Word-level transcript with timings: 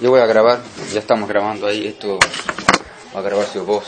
Yo 0.00 0.10
voy 0.10 0.20
a 0.20 0.26
grabar, 0.26 0.60
ya 0.92 0.98
estamos 1.00 1.28
grabando 1.28 1.66
ahí, 1.66 1.86
esto 1.86 2.18
va 3.14 3.20
a 3.20 3.22
grabar 3.22 3.46
su 3.46 3.64
voz. 3.66 3.84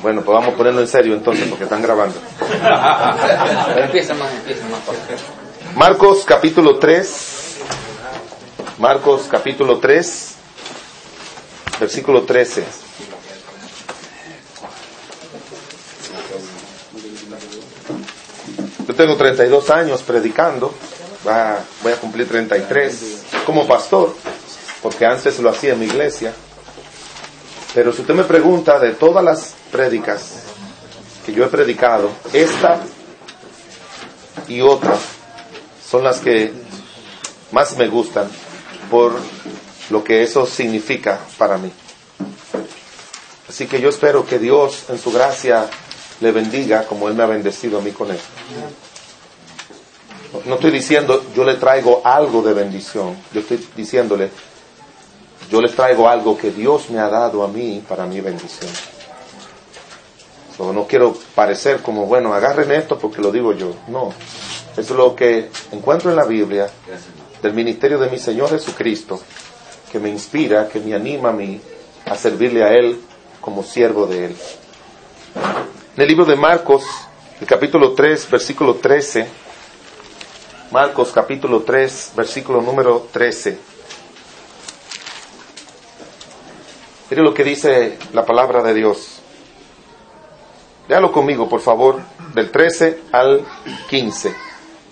Bueno, 0.00 0.22
pues 0.22 0.34
vamos 0.34 0.54
a 0.54 0.56
ponerlo 0.56 0.80
en 0.80 0.88
serio 0.88 1.12
entonces, 1.12 1.46
porque 1.46 1.64
están 1.64 1.82
grabando. 1.82 2.18
Pero 2.38 3.84
empieza 3.84 4.14
más, 4.14 4.32
empieza 4.32 4.64
más. 4.68 4.80
Marcos 5.76 6.24
capítulo 6.24 6.78
3, 6.78 7.56
Marcos 8.78 9.26
capítulo 9.30 9.78
3, 9.78 10.34
versículo 11.80 12.22
13. 12.22 12.64
Yo 18.86 18.94
tengo 18.94 19.16
32 19.16 19.68
años 19.68 20.02
predicando, 20.02 20.72
va, 21.26 21.58
voy 21.82 21.92
a 21.92 21.96
cumplir 21.96 22.26
33 22.26 23.24
como 23.44 23.66
pastor, 23.66 24.14
porque 24.82 25.06
antes 25.06 25.38
lo 25.38 25.50
hacía 25.50 25.72
en 25.72 25.80
mi 25.80 25.86
iglesia. 25.86 26.32
Pero 27.74 27.92
si 27.92 28.00
usted 28.00 28.14
me 28.14 28.24
pregunta 28.24 28.78
de 28.78 28.92
todas 28.92 29.24
las 29.24 29.54
prédicas 29.70 30.42
que 31.24 31.32
yo 31.32 31.44
he 31.44 31.48
predicado, 31.48 32.10
esta 32.32 32.80
y 34.46 34.60
otra 34.60 34.96
son 35.86 36.04
las 36.04 36.18
que 36.20 36.52
más 37.52 37.76
me 37.76 37.88
gustan 37.88 38.28
por 38.90 39.12
lo 39.90 40.04
que 40.04 40.22
eso 40.22 40.46
significa 40.46 41.20
para 41.36 41.58
mí. 41.58 41.70
Así 43.48 43.66
que 43.66 43.80
yo 43.80 43.88
espero 43.88 44.26
que 44.26 44.38
Dios 44.38 44.84
en 44.88 44.98
su 44.98 45.10
gracia 45.10 45.66
le 46.20 46.32
bendiga 46.32 46.84
como 46.84 47.08
Él 47.08 47.14
me 47.14 47.22
ha 47.22 47.26
bendecido 47.26 47.78
a 47.78 47.80
mí 47.80 47.92
con 47.92 48.10
esto. 48.10 48.28
No 50.44 50.56
estoy 50.56 50.70
diciendo 50.70 51.24
yo 51.34 51.44
le 51.44 51.54
traigo 51.54 52.02
algo 52.04 52.42
de 52.42 52.52
bendición, 52.52 53.16
yo 53.32 53.40
estoy 53.40 53.66
diciéndole 53.74 54.30
yo 55.50 55.60
les 55.60 55.74
traigo 55.74 56.08
algo 56.08 56.36
que 56.36 56.50
Dios 56.50 56.90
me 56.90 56.98
ha 56.98 57.08
dado 57.08 57.42
a 57.42 57.48
mí 57.48 57.82
para 57.88 58.06
mi 58.06 58.20
bendición. 58.20 58.70
no 60.58 60.86
quiero 60.86 61.16
parecer 61.34 61.80
como, 61.80 62.06
bueno, 62.06 62.34
agarren 62.34 62.70
esto 62.72 62.98
porque 62.98 63.22
lo 63.22 63.32
digo 63.32 63.52
yo. 63.52 63.72
No, 63.88 64.12
es 64.76 64.90
lo 64.90 65.14
que 65.14 65.50
encuentro 65.72 66.10
en 66.10 66.16
la 66.16 66.24
Biblia 66.24 66.68
del 67.42 67.52
ministerio 67.54 67.98
de 67.98 68.10
mi 68.10 68.18
Señor 68.18 68.50
Jesucristo, 68.50 69.20
que 69.90 69.98
me 69.98 70.08
inspira, 70.08 70.68
que 70.68 70.80
me 70.80 70.94
anima 70.94 71.30
a 71.30 71.32
mí 71.32 71.60
a 72.04 72.16
servirle 72.16 72.62
a 72.62 72.72
Él 72.74 73.00
como 73.40 73.62
siervo 73.62 74.06
de 74.06 74.26
Él. 74.26 74.36
En 75.96 76.02
el 76.02 76.08
libro 76.08 76.24
de 76.24 76.36
Marcos, 76.36 76.84
el 77.40 77.46
capítulo 77.46 77.92
3, 77.94 78.30
versículo 78.30 78.74
13, 78.74 79.26
Marcos 80.70 81.12
capítulo 81.14 81.62
3, 81.62 82.12
versículo 82.14 82.60
número 82.60 83.08
13. 83.10 83.77
Mire 87.10 87.22
lo 87.22 87.32
que 87.32 87.42
dice 87.44 87.96
la 88.12 88.24
palabra 88.24 88.62
de 88.62 88.74
Dios. 88.74 89.20
Léalo 90.88 91.10
conmigo, 91.10 91.48
por 91.48 91.60
favor, 91.60 92.00
del 92.34 92.50
13 92.50 93.00
al 93.12 93.44
15. 93.88 94.34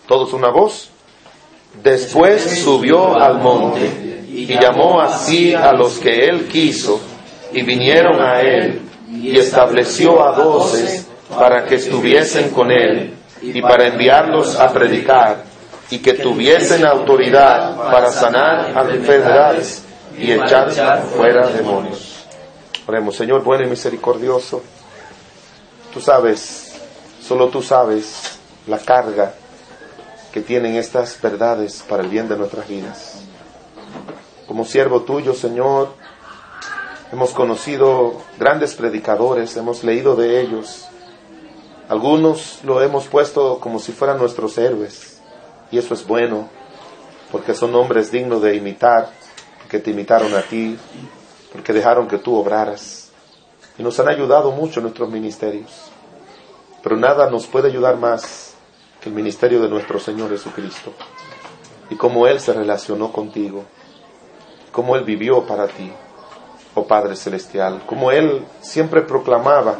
Todos 0.07 0.33
una 0.33 0.49
voz. 0.51 0.91
Después 1.83 2.63
subió 2.63 3.17
al 3.19 3.39
monte 3.41 4.25
y 4.29 4.47
llamó 4.59 5.01
así 5.01 5.55
a 5.55 5.73
los 5.73 5.99
que 5.99 6.25
él 6.25 6.49
quiso 6.49 7.01
y 7.53 7.63
vinieron 7.63 8.21
a 8.21 8.41
él 8.41 8.81
y 9.11 9.39
estableció 9.39 10.23
a 10.25 10.33
doce 10.33 11.05
para 11.39 11.67
que 11.67 11.75
estuviesen 11.75 12.51
con 12.51 12.71
él 12.71 13.15
y 13.43 13.61
para 13.61 13.89
enviarlos 13.89 14.57
a 14.57 14.73
predicar 14.73 15.45
y 15.91 15.99
que 15.99 16.15
tuviesen 16.15 16.87
autoridad 16.87 17.77
para 17.91 18.11
sanar 18.11 18.73
a 18.77 18.83
enfermedades 18.91 19.86
y 20.19 20.33
echar 20.33 21.03
fuera 21.03 21.47
demonios. 21.49 22.25
Oremos, 22.87 23.17
Señor 23.17 23.43
bueno 23.43 23.67
y 23.67 23.71
misericordioso, 23.71 24.63
tú 25.93 26.01
sabes, 26.01 26.75
solo 27.21 27.49
tú 27.49 27.63
sabes 27.63 28.39
la 28.67 28.79
carga 28.79 29.35
que 30.33 30.41
tienen 30.41 30.77
estas 30.77 31.21
verdades 31.21 31.83
para 31.89 32.03
el 32.03 32.09
bien 32.09 32.29
de 32.29 32.37
nuestras 32.37 32.69
vidas. 32.69 33.23
Como 34.47 34.65
siervo 34.65 35.03
tuyo, 35.03 35.35
Señor, 35.35 35.89
hemos 37.13 37.31
conocido 37.31 38.23
grandes 38.39 38.75
predicadores, 38.75 39.57
hemos 39.57 39.83
leído 39.83 40.15
de 40.15 40.41
ellos. 40.41 40.87
Algunos 41.89 42.61
lo 42.63 42.83
hemos 42.83 43.09
puesto 43.09 43.59
como 43.59 43.81
si 43.81 43.93
fueran 43.93 44.19
nuestros 44.19 44.57
héroes, 44.59 45.21
y 45.73 45.79
eso 45.79 45.95
es 45.95 46.07
bueno, 46.07 46.49
porque 47.33 47.55
son 47.55 47.75
hombres 47.75 48.13
dignos 48.13 48.43
de 48.43 48.55
imitar 48.55 49.11
que 49.69 49.79
te 49.79 49.91
imitaron 49.91 50.35
a 50.35 50.43
ti, 50.43 50.79
porque 51.53 51.73
dejaron 51.73 52.09
que 52.09 52.19
tú 52.19 52.37
obraras. 52.37 53.11
Y 53.79 53.83
nos 53.83 53.99
han 54.01 54.09
ayudado 54.09 54.53
mucho 54.53 54.81
nuestros 54.81 55.11
ministerios. 55.11 55.91
Pero 56.83 56.97
nada 56.97 57.31
nos 57.31 57.47
puede 57.47 57.69
ayudar 57.69 57.97
más 57.97 58.55
que 59.01 59.09
el 59.09 59.15
ministerio 59.15 59.61
de 59.61 59.69
nuestro 59.69 59.99
Señor 59.99 60.31
Jesucristo. 60.31 60.93
Y 61.91 61.97
cómo 61.97 62.27
Él 62.27 62.41
se 62.41 62.53
relacionó 62.53 63.13
contigo. 63.13 63.65
Cómo 64.73 64.97
Él 64.97 65.05
vivió 65.05 65.47
para 65.47 65.69
ti, 65.69 65.91
oh 66.75 66.87
Padre 66.87 67.17
Celestial. 67.17 67.83
Cómo 67.87 68.11
Él 68.11 68.45
siempre 68.61 69.03
proclamaba 69.03 69.79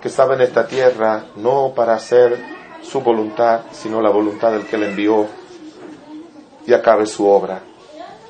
que 0.00 0.08
estaba 0.08 0.34
en 0.34 0.40
esta 0.40 0.66
tierra 0.66 1.24
no 1.36 1.72
para 1.74 1.94
hacer 1.94 2.38
su 2.82 3.00
voluntad, 3.00 3.60
sino 3.72 4.00
la 4.00 4.10
voluntad 4.10 4.52
del 4.52 4.66
que 4.66 4.78
le 4.78 4.88
envió 4.88 5.26
y 6.66 6.72
acabe 6.72 7.06
su 7.06 7.26
obra. 7.26 7.60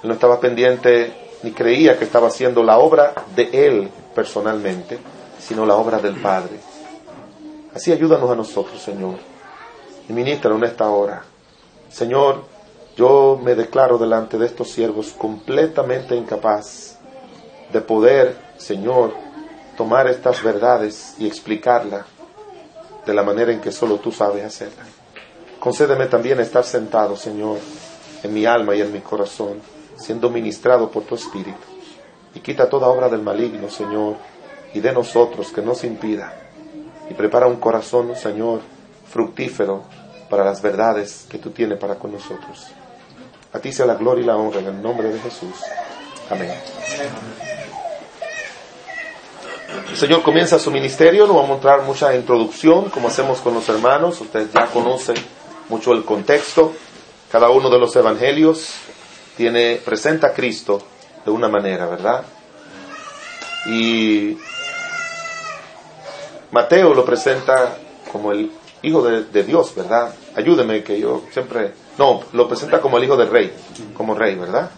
Él 0.03 0.09
no 0.09 0.15
estaba 0.15 0.41
pendiente 0.41 1.13
ni 1.43 1.53
creía 1.53 1.99
que 1.99 2.05
estaba 2.05 2.29
haciendo 2.29 2.63
la 2.63 2.79
obra 2.79 3.15
de 3.35 3.51
Él 3.53 3.91
personalmente, 4.15 4.99
sino 5.39 5.67
la 5.67 5.77
obra 5.77 5.99
del 5.99 6.17
Padre. 6.17 6.59
Así 7.75 7.93
ayúdanos 7.93 8.31
a 8.31 8.35
nosotros, 8.35 8.81
Señor. 8.81 9.17
Y 10.09 10.13
ministra 10.13 10.55
en 10.55 10.65
esta 10.65 10.89
hora. 10.89 11.23
Señor, 11.91 12.45
yo 12.97 13.39
me 13.43 13.55
declaro 13.55 13.99
delante 13.99 14.39
de 14.39 14.47
estos 14.47 14.71
siervos 14.71 15.13
completamente 15.13 16.17
incapaz 16.17 16.99
de 17.73 17.81
poder, 17.81 18.37
Señor, 18.59 19.13
tomar 19.77 20.09
estas 20.09 20.43
verdades 20.43 21.15
y 21.19 21.27
explicarlas 21.27 22.05
de 23.07 23.15
la 23.15 23.23
manera 23.23 23.53
en 23.53 23.61
que 23.61 23.73
solo 23.73 23.97
tú 23.97 24.13
sabes 24.13 24.45
hacerla. 24.45 24.83
Concédeme 25.59 26.07
también 26.07 26.41
estar 26.41 26.65
sentado, 26.65 27.17
Señor, 27.17 27.59
en 28.23 28.35
mi 28.35 28.47
alma 28.47 28.75
y 28.75 28.81
en 28.81 28.93
mi 28.93 29.01
corazón 29.01 29.61
siendo 30.01 30.31
ministrado 30.31 30.91
por 30.91 31.05
tu 31.05 31.15
Espíritu. 31.15 31.59
Y 32.35 32.41
quita 32.41 32.69
toda 32.69 32.89
obra 32.89 33.09
del 33.09 33.23
maligno, 33.23 33.69
Señor, 33.71 34.17
y 34.73 34.81
de 34.81 34.93
nosotros 34.93 35.53
que 35.53 35.63
nos 35.63 35.85
impida. 35.85 36.33
Y 37.09 37.15
prepara 37.15 37.47
un 37.47 37.57
corazón, 37.57 38.15
Señor, 38.17 38.61
fructífero 39.11 39.83
para 40.29 40.45
las 40.45 40.63
verdades 40.63 41.27
que 41.29 41.39
tú 41.39 41.51
tienes 41.51 41.79
para 41.79 41.97
con 41.97 42.13
nosotros. 42.13 42.69
A 43.53 43.59
ti 43.59 43.73
sea 43.73 43.87
la 43.87 43.97
gloria 43.97 44.23
y 44.23 44.27
la 44.27 44.37
honra 44.37 44.61
en 44.61 44.67
el 44.67 44.83
nombre 44.83 45.13
de 45.13 45.19
Jesús. 45.19 45.57
Amén. 46.31 46.53
El 49.89 49.97
Señor 49.97 50.23
comienza 50.23 50.59
su 50.59 50.71
ministerio, 50.71 51.27
no 51.27 51.35
va 51.35 51.45
a 51.45 51.47
mostrar 51.47 51.83
mucha 51.83 52.15
introducción 52.15 52.91
como 52.91 53.09
hacemos 53.09 53.41
con 53.41 53.55
los 53.55 53.69
hermanos, 53.69 54.21
ustedes 54.21 54.53
ya 54.53 54.67
conocen 54.67 55.17
mucho 55.69 55.93
el 55.93 56.05
contexto, 56.05 56.73
cada 57.31 57.51
uno 57.51 57.71
de 57.71 57.79
los 57.79 57.95
evangelios 57.97 58.73
tiene, 59.37 59.81
presenta 59.85 60.29
a 60.29 60.33
Cristo 60.33 60.83
de 61.25 61.31
una 61.31 61.49
manera, 61.49 61.87
¿verdad? 61.87 62.23
Y 63.67 64.37
Mateo 66.51 66.95
lo 66.95 67.05
presenta 67.05 67.77
como 68.11 68.33
el 68.33 68.51
Hijo 68.83 69.03
de, 69.03 69.43
Dios, 69.45 69.75
¿verdad? 69.75 70.15
Ayúdeme 70.35 70.83
que 70.83 70.99
yo 70.99 71.25
siempre... 71.31 71.75
No, 71.99 72.23
lo 72.33 72.49
presenta 72.49 72.81
como 72.81 72.97
el 72.97 73.05
Hijo 73.05 73.17
del 73.17 73.29
Rey, 73.29 73.53
como 73.95 74.15
Rey, 74.15 74.37
¿verdad? 74.37 74.71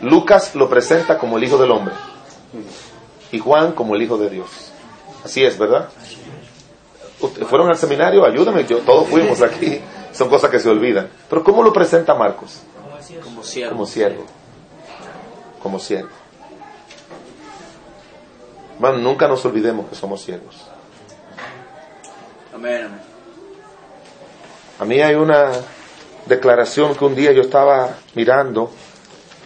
Lucas 0.00 0.54
lo 0.54 0.68
presenta 0.70 1.18
como 1.18 1.36
el 1.36 1.44
Hijo 1.44 1.58
del 1.58 1.70
Hombre 1.70 1.92
y 3.30 3.38
Juan 3.38 3.72
como 3.72 3.94
el 3.94 4.02
Hijo 4.02 4.16
de 4.16 4.30
Dios. 4.30 4.48
Así 5.22 5.44
es, 5.44 5.58
¿verdad? 5.58 5.90
¿Fueron 7.48 7.68
al 7.68 7.76
seminario? 7.76 8.24
Ayúdame, 8.24 8.64
yo, 8.64 8.78
todos 8.78 9.08
fuimos 9.08 9.42
aquí 9.42 9.80
son 10.14 10.28
cosas 10.28 10.50
que 10.50 10.60
se 10.60 10.68
olvidan. 10.68 11.08
Pero 11.28 11.42
¿cómo 11.42 11.62
lo 11.62 11.72
presenta 11.72 12.14
Marcos? 12.14 12.62
Como 13.22 13.42
siervo. 13.42 13.72
Como 13.72 13.86
siervo. 13.86 14.24
Como 15.62 15.78
siervo. 15.78 16.10
Bueno, 18.78 18.98
nunca 18.98 19.28
nos 19.28 19.44
olvidemos 19.44 19.88
que 19.88 19.94
somos 19.94 20.22
siervos. 20.22 20.66
Amén. 22.54 22.88
A 24.78 24.84
mí 24.84 25.00
hay 25.00 25.14
una 25.14 25.52
declaración 26.26 26.94
que 26.94 27.04
un 27.04 27.14
día 27.14 27.32
yo 27.32 27.42
estaba 27.42 27.90
mirando 28.14 28.70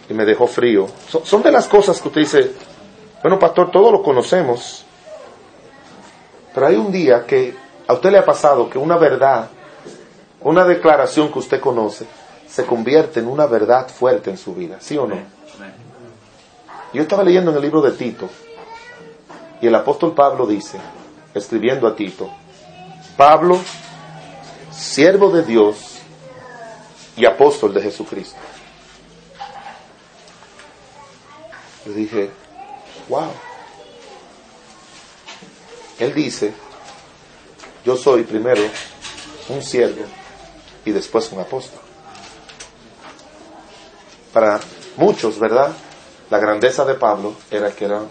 y 0.07 0.13
me 0.13 0.25
dejó 0.25 0.47
frío. 0.47 0.87
Son, 1.07 1.25
son 1.25 1.43
de 1.43 1.51
las 1.51 1.67
cosas 1.67 2.01
que 2.01 2.07
usted 2.07 2.21
dice, 2.21 2.51
bueno, 3.21 3.37
pastor, 3.37 3.71
todos 3.71 3.91
lo 3.91 4.01
conocemos. 4.01 4.85
Pero 6.53 6.67
hay 6.67 6.75
un 6.75 6.91
día 6.91 7.25
que 7.25 7.55
a 7.87 7.93
usted 7.93 8.11
le 8.11 8.17
ha 8.19 8.25
pasado 8.25 8.69
que 8.69 8.77
una 8.77 8.97
verdad 8.97 9.49
una 10.41 10.63
declaración 10.65 11.31
que 11.31 11.39
usted 11.39 11.59
conoce, 11.59 12.05
se 12.47 12.65
convierte 12.65 13.19
en 13.19 13.27
una 13.27 13.45
verdad 13.45 13.87
fuerte 13.89 14.29
en 14.29 14.37
su 14.37 14.53
vida, 14.53 14.77
¿sí 14.79 14.97
o 14.97 15.05
no? 15.05 15.17
Yo 16.93 17.01
estaba 17.01 17.23
leyendo 17.23 17.51
en 17.51 17.57
el 17.57 17.63
libro 17.63 17.81
de 17.81 17.91
Tito 17.91 18.29
y 19.61 19.67
el 19.67 19.75
apóstol 19.75 20.13
Pablo 20.13 20.47
dice, 20.47 20.79
escribiendo 21.33 21.87
a 21.87 21.95
Tito, 21.95 22.29
Pablo, 23.15 23.59
siervo 24.71 25.29
de 25.29 25.43
Dios 25.43 25.99
y 27.15 27.25
apóstol 27.25 27.73
de 27.73 27.81
Jesucristo. 27.81 28.39
Yo 31.85 31.91
dije, 31.93 32.29
wow. 33.09 33.31
Él 35.99 36.13
dice, 36.13 36.53
yo 37.85 37.97
soy 37.97 38.23
primero 38.23 38.61
un 39.49 39.61
siervo 39.61 40.18
y 40.89 40.91
después 40.91 41.31
un 41.31 41.39
apóstol. 41.39 41.79
Para 44.33 44.59
muchos, 44.97 45.39
¿verdad? 45.39 45.71
La 46.29 46.39
grandeza 46.39 46.85
de 46.85 46.95
Pablo 46.95 47.35
era 47.49 47.71
que 47.71 47.85
era 47.85 48.01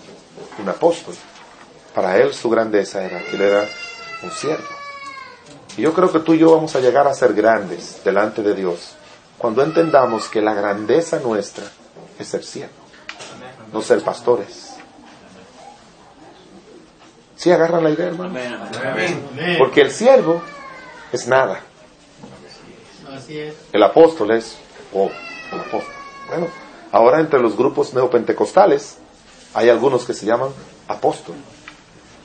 un 0.59 0.69
apóstol. 0.69 1.15
Para 1.95 2.17
él 2.19 2.33
su 2.35 2.49
grandeza 2.49 3.05
era 3.05 3.23
que 3.25 3.37
él 3.37 3.43
era 3.43 3.69
un 4.23 4.31
siervo. 4.31 4.65
Y 5.77 5.83
yo 5.83 5.93
creo 5.93 6.11
que 6.11 6.21
tú 6.21 6.35
y 6.35 6.39
yo 6.39 6.53
vamos 6.53 6.75
a 6.75 6.81
llegar 6.81 7.07
a 7.07 7.15
ser 7.15 7.35
grandes 7.35 8.03
delante 8.05 8.43
de 8.43 8.55
Dios 8.55 8.95
cuando 9.37 9.63
entendamos 9.63 10.29
que 10.29 10.43
la 10.43 10.53
grandeza 10.53 11.21
nuestra 11.21 11.65
es 12.19 12.27
ser 12.27 12.43
siervo, 12.43 12.75
no 13.73 13.81
ser 13.81 14.03
pastores. 14.03 14.75
¿Sí 17.37 17.53
agarran 17.53 17.85
la 17.85 17.91
idea, 17.91 18.09
hermano? 18.09 18.37
Porque 19.59 19.81
el 19.83 19.93
siervo 19.93 20.43
es 21.13 21.29
nada. 21.29 21.61
El 23.73 23.83
apóstol 23.83 24.31
es, 24.33 24.57
oh, 24.95 25.11
el 25.53 25.61
apóstol. 25.61 25.95
Bueno, 26.29 26.47
ahora 26.93 27.21
entre 27.21 27.41
los 27.41 27.57
grupos 27.57 27.95
neopentecostales 27.95 28.99
hay 29.55 29.69
algunos 29.69 30.05
que 30.05 30.15
se 30.15 30.27
llaman 30.27 30.51
apóstol. 30.89 31.35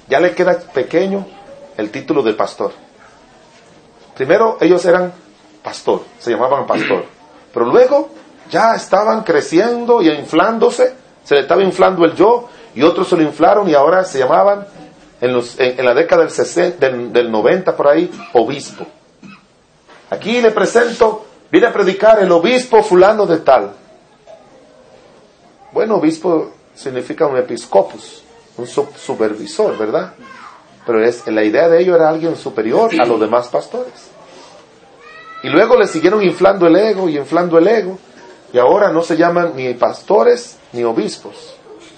Ya 0.08 0.20
le 0.20 0.36
queda 0.36 0.60
pequeño 0.60 1.26
el 1.78 1.90
título 1.92 2.22
de 2.22 2.34
pastor. 2.34 2.72
Primero 4.16 4.58
ellos 4.62 4.86
eran 4.86 5.14
pastor, 5.64 6.04
se 6.20 6.32
llamaban 6.32 6.68
pastor. 6.68 7.06
Pero 7.54 7.66
luego 7.66 8.10
ya 8.50 8.76
estaban 8.76 9.24
creciendo 9.24 10.02
y 10.02 10.10
inflándose, 10.10 10.96
se 11.24 11.36
le 11.36 11.42
estaba 11.42 11.64
inflando 11.64 12.06
el 12.06 12.14
yo 12.16 12.50
y 12.76 12.84
otros 12.84 13.08
se 13.08 13.16
lo 13.16 13.24
inflaron 13.24 13.70
y 13.70 13.74
ahora 13.74 14.04
se 14.04 14.20
llamaban 14.20 14.66
en, 15.22 15.34
los, 15.34 15.58
en, 15.60 15.84
la 15.86 15.94
década 15.94 16.26
del, 16.26 16.80
del, 16.80 17.14
del 17.14 17.32
90 17.32 17.76
por 17.78 17.88
ahí 17.88 18.12
obispo. 18.34 18.86
Aquí 20.14 20.42
le 20.42 20.52
presento, 20.52 21.26
viene 21.52 21.68
a 21.68 21.74
predicar 21.74 22.22
el 22.22 22.32
obispo 22.32 22.84
fulano 22.84 23.26
de 23.26 23.40
tal. 23.40 23.74
Bueno, 25.72 25.96
obispo 25.96 26.52
significa 26.76 27.26
un 27.26 27.36
episcopus, 27.38 28.24
un 28.58 28.68
supervisor, 28.68 29.76
¿verdad? 29.76 30.14
Pero 30.86 31.04
es, 31.04 31.26
la 31.26 31.44
idea 31.44 31.68
de 31.68 31.82
ello 31.82 31.96
era 31.96 32.10
alguien 32.10 32.36
superior 32.36 32.92
a 33.00 33.06
los 33.08 33.20
demás 33.20 33.48
pastores. 33.48 34.12
Y 35.42 35.50
luego 35.50 35.78
le 35.78 35.88
siguieron 35.88 36.22
inflando 36.22 36.68
el 36.68 36.76
ego 36.76 37.10
y 37.10 37.18
inflando 37.18 37.58
el 37.58 37.68
ego. 37.68 37.98
Y 38.54 38.60
ahora 38.60 38.92
no 38.92 39.02
se 39.02 39.18
llaman 39.18 39.54
ni 39.56 39.74
pastores 39.74 40.58
ni 40.74 40.84
obispos. 40.84 41.56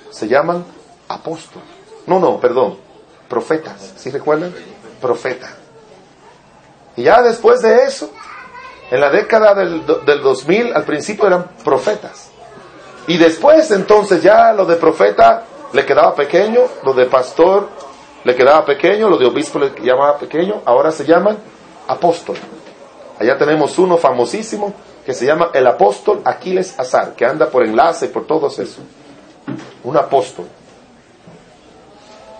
Se 0.09 0.29
llaman 0.29 0.63
apóstoles. 1.09 1.67
No, 2.07 2.19
no, 2.19 2.39
perdón. 2.39 2.77
Profetas. 3.27 3.93
¿Sí 3.97 4.09
recuerdan? 4.09 4.53
Profeta. 5.01 5.64
Y 6.95 7.03
ya 7.03 7.21
después 7.21 7.61
de 7.61 7.83
eso, 7.83 8.09
en 8.91 8.99
la 8.99 9.09
década 9.09 9.53
del, 9.53 9.85
del 10.05 10.21
2000, 10.21 10.73
al 10.73 10.83
principio 10.83 11.27
eran 11.27 11.45
profetas. 11.63 12.29
Y 13.07 13.17
después 13.17 13.69
entonces 13.71 14.23
ya 14.23 14.53
lo 14.53 14.65
de 14.65 14.75
profeta 14.75 15.43
le 15.73 15.85
quedaba 15.85 16.15
pequeño, 16.15 16.61
lo 16.83 16.93
de 16.93 17.05
pastor 17.05 17.69
le 18.23 18.35
quedaba 18.35 18.65
pequeño, 18.65 19.09
lo 19.09 19.17
de 19.17 19.25
obispo 19.25 19.59
le 19.59 19.71
llamaba 19.81 20.17
pequeño, 20.17 20.61
ahora 20.65 20.91
se 20.91 21.05
llaman 21.05 21.37
apóstol. 21.87 22.35
Allá 23.19 23.37
tenemos 23.37 23.77
uno 23.77 23.97
famosísimo 23.97 24.73
que 25.05 25.13
se 25.13 25.25
llama 25.25 25.51
el 25.53 25.67
apóstol 25.67 26.21
Aquiles 26.25 26.77
Azar, 26.79 27.13
que 27.13 27.25
anda 27.25 27.47
por 27.49 27.63
enlace, 27.63 28.07
por 28.07 28.25
todo 28.25 28.47
eso. 28.47 28.81
Un 29.83 29.95
apóstol. 29.95 30.47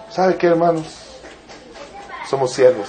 ¿Sabe 0.10 0.36
qué, 0.38 0.48
hermanos? 0.48 0.86
Somos 2.28 2.52
siervos. 2.52 2.88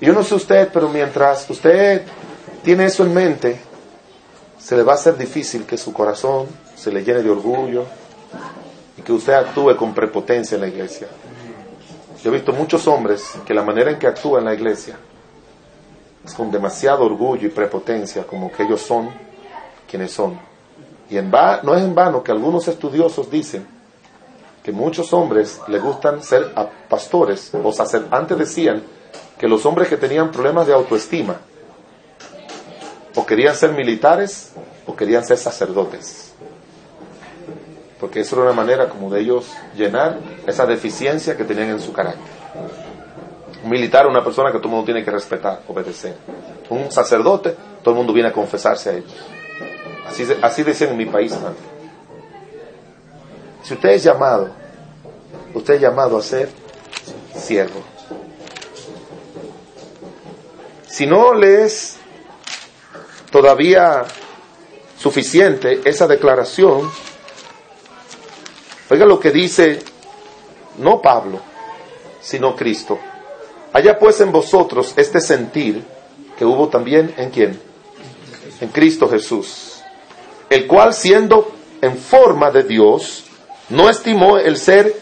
Yo 0.00 0.12
no 0.12 0.22
sé 0.22 0.34
usted, 0.34 0.68
pero 0.72 0.88
mientras 0.88 1.48
usted 1.50 2.02
tiene 2.62 2.86
eso 2.86 3.04
en 3.04 3.14
mente, 3.14 3.60
se 4.58 4.76
le 4.76 4.82
va 4.82 4.92
a 4.92 4.94
hacer 4.94 5.16
difícil 5.16 5.64
que 5.64 5.76
su 5.76 5.92
corazón 5.92 6.46
se 6.76 6.92
le 6.92 7.02
llene 7.02 7.22
de 7.22 7.30
orgullo 7.30 7.84
y 8.96 9.02
que 9.02 9.12
usted 9.12 9.32
actúe 9.32 9.76
con 9.76 9.94
prepotencia 9.94 10.54
en 10.54 10.60
la 10.62 10.68
iglesia. 10.68 11.08
Yo 12.22 12.30
he 12.30 12.34
visto 12.34 12.52
muchos 12.52 12.86
hombres 12.86 13.32
que 13.46 13.54
la 13.54 13.62
manera 13.62 13.90
en 13.90 13.98
que 13.98 14.06
actúan 14.06 14.40
en 14.40 14.46
la 14.46 14.54
iglesia 14.54 14.96
es 16.24 16.34
con 16.34 16.50
demasiado 16.50 17.04
orgullo 17.04 17.46
y 17.46 17.50
prepotencia, 17.50 18.26
como 18.26 18.52
que 18.52 18.64
ellos 18.64 18.82
son 18.82 19.10
quienes 19.88 20.12
son. 20.12 20.38
Y 21.10 21.16
en 21.16 21.30
no 21.30 21.74
es 21.74 21.82
en 21.82 21.94
vano 21.94 22.22
que 22.22 22.32
algunos 22.32 22.68
estudiosos 22.68 23.30
dicen 23.30 23.77
que 24.68 24.72
muchos 24.72 25.14
hombres 25.14 25.62
les 25.68 25.82
gustan 25.82 26.22
ser 26.22 26.52
pastores 26.90 27.52
o 27.54 27.72
sacerdotes. 27.72 28.36
Decían 28.36 28.82
que 29.38 29.48
los 29.48 29.64
hombres 29.64 29.88
que 29.88 29.96
tenían 29.96 30.30
problemas 30.30 30.66
de 30.66 30.74
autoestima 30.74 31.36
o 33.14 33.24
querían 33.24 33.54
ser 33.54 33.72
militares 33.72 34.52
o 34.86 34.94
querían 34.94 35.24
ser 35.24 35.38
sacerdotes. 35.38 36.34
Porque 37.98 38.20
eso 38.20 38.36
era 38.36 38.44
una 38.44 38.52
manera 38.52 38.90
como 38.90 39.08
de 39.10 39.22
ellos 39.22 39.50
llenar 39.74 40.18
esa 40.46 40.66
deficiencia 40.66 41.34
que 41.34 41.44
tenían 41.44 41.70
en 41.70 41.80
su 41.80 41.94
carácter. 41.94 42.30
Un 43.64 43.70
militar 43.70 44.04
es 44.04 44.10
una 44.10 44.22
persona 44.22 44.52
que 44.52 44.58
todo 44.58 44.68
el 44.68 44.72
mundo 44.72 44.84
tiene 44.84 45.02
que 45.02 45.10
respetar, 45.10 45.62
obedecer. 45.66 46.14
Un 46.68 46.92
sacerdote, 46.92 47.56
todo 47.82 47.92
el 47.92 47.96
mundo 47.96 48.12
viene 48.12 48.28
a 48.28 48.32
confesarse 48.34 48.90
a 48.90 48.92
ellos. 48.98 49.16
Así, 50.06 50.26
así 50.42 50.62
decían 50.62 50.90
en 50.90 50.98
mi 50.98 51.06
país. 51.06 51.34
Si 53.68 53.74
usted 53.74 53.90
es 53.90 54.02
llamado, 54.02 54.48
usted 55.52 55.74
es 55.74 55.82
llamado 55.82 56.16
a 56.16 56.22
ser 56.22 56.48
siervo. 57.36 57.82
Si 60.88 61.06
no 61.06 61.34
le 61.34 61.66
es 61.66 61.98
todavía 63.30 64.06
suficiente 64.98 65.82
esa 65.84 66.06
declaración, 66.06 66.90
oiga 68.88 69.04
lo 69.04 69.20
que 69.20 69.32
dice 69.32 69.80
no 70.78 71.02
Pablo, 71.02 71.38
sino 72.22 72.56
Cristo. 72.56 72.98
Haya 73.74 73.98
pues 73.98 74.18
en 74.22 74.32
vosotros 74.32 74.94
este 74.96 75.20
sentir 75.20 75.84
que 76.38 76.46
hubo 76.46 76.68
también 76.68 77.12
en 77.18 77.28
quién? 77.28 77.60
En 78.62 78.68
Cristo 78.68 79.10
Jesús, 79.10 79.82
el 80.48 80.66
cual 80.66 80.94
siendo 80.94 81.52
en 81.82 81.98
forma 81.98 82.50
de 82.50 82.62
Dios, 82.62 83.26
no 83.68 83.88
estimó 83.88 84.38
el 84.38 84.56
ser 84.56 84.94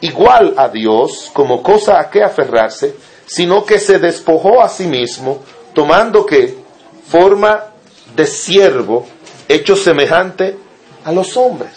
igual 0.00 0.54
a 0.56 0.68
Dios 0.68 1.30
como 1.32 1.62
cosa 1.62 1.98
a 1.98 2.10
que 2.10 2.22
aferrarse, 2.22 2.94
sino 3.26 3.64
que 3.64 3.78
se 3.78 3.98
despojó 3.98 4.62
a 4.62 4.68
sí 4.68 4.86
mismo, 4.86 5.42
tomando 5.74 6.24
que 6.24 6.58
forma 7.08 7.64
de 8.14 8.26
siervo, 8.26 9.06
hecho 9.48 9.76
semejante 9.76 10.56
a 11.04 11.12
los 11.12 11.36
hombres. 11.36 11.72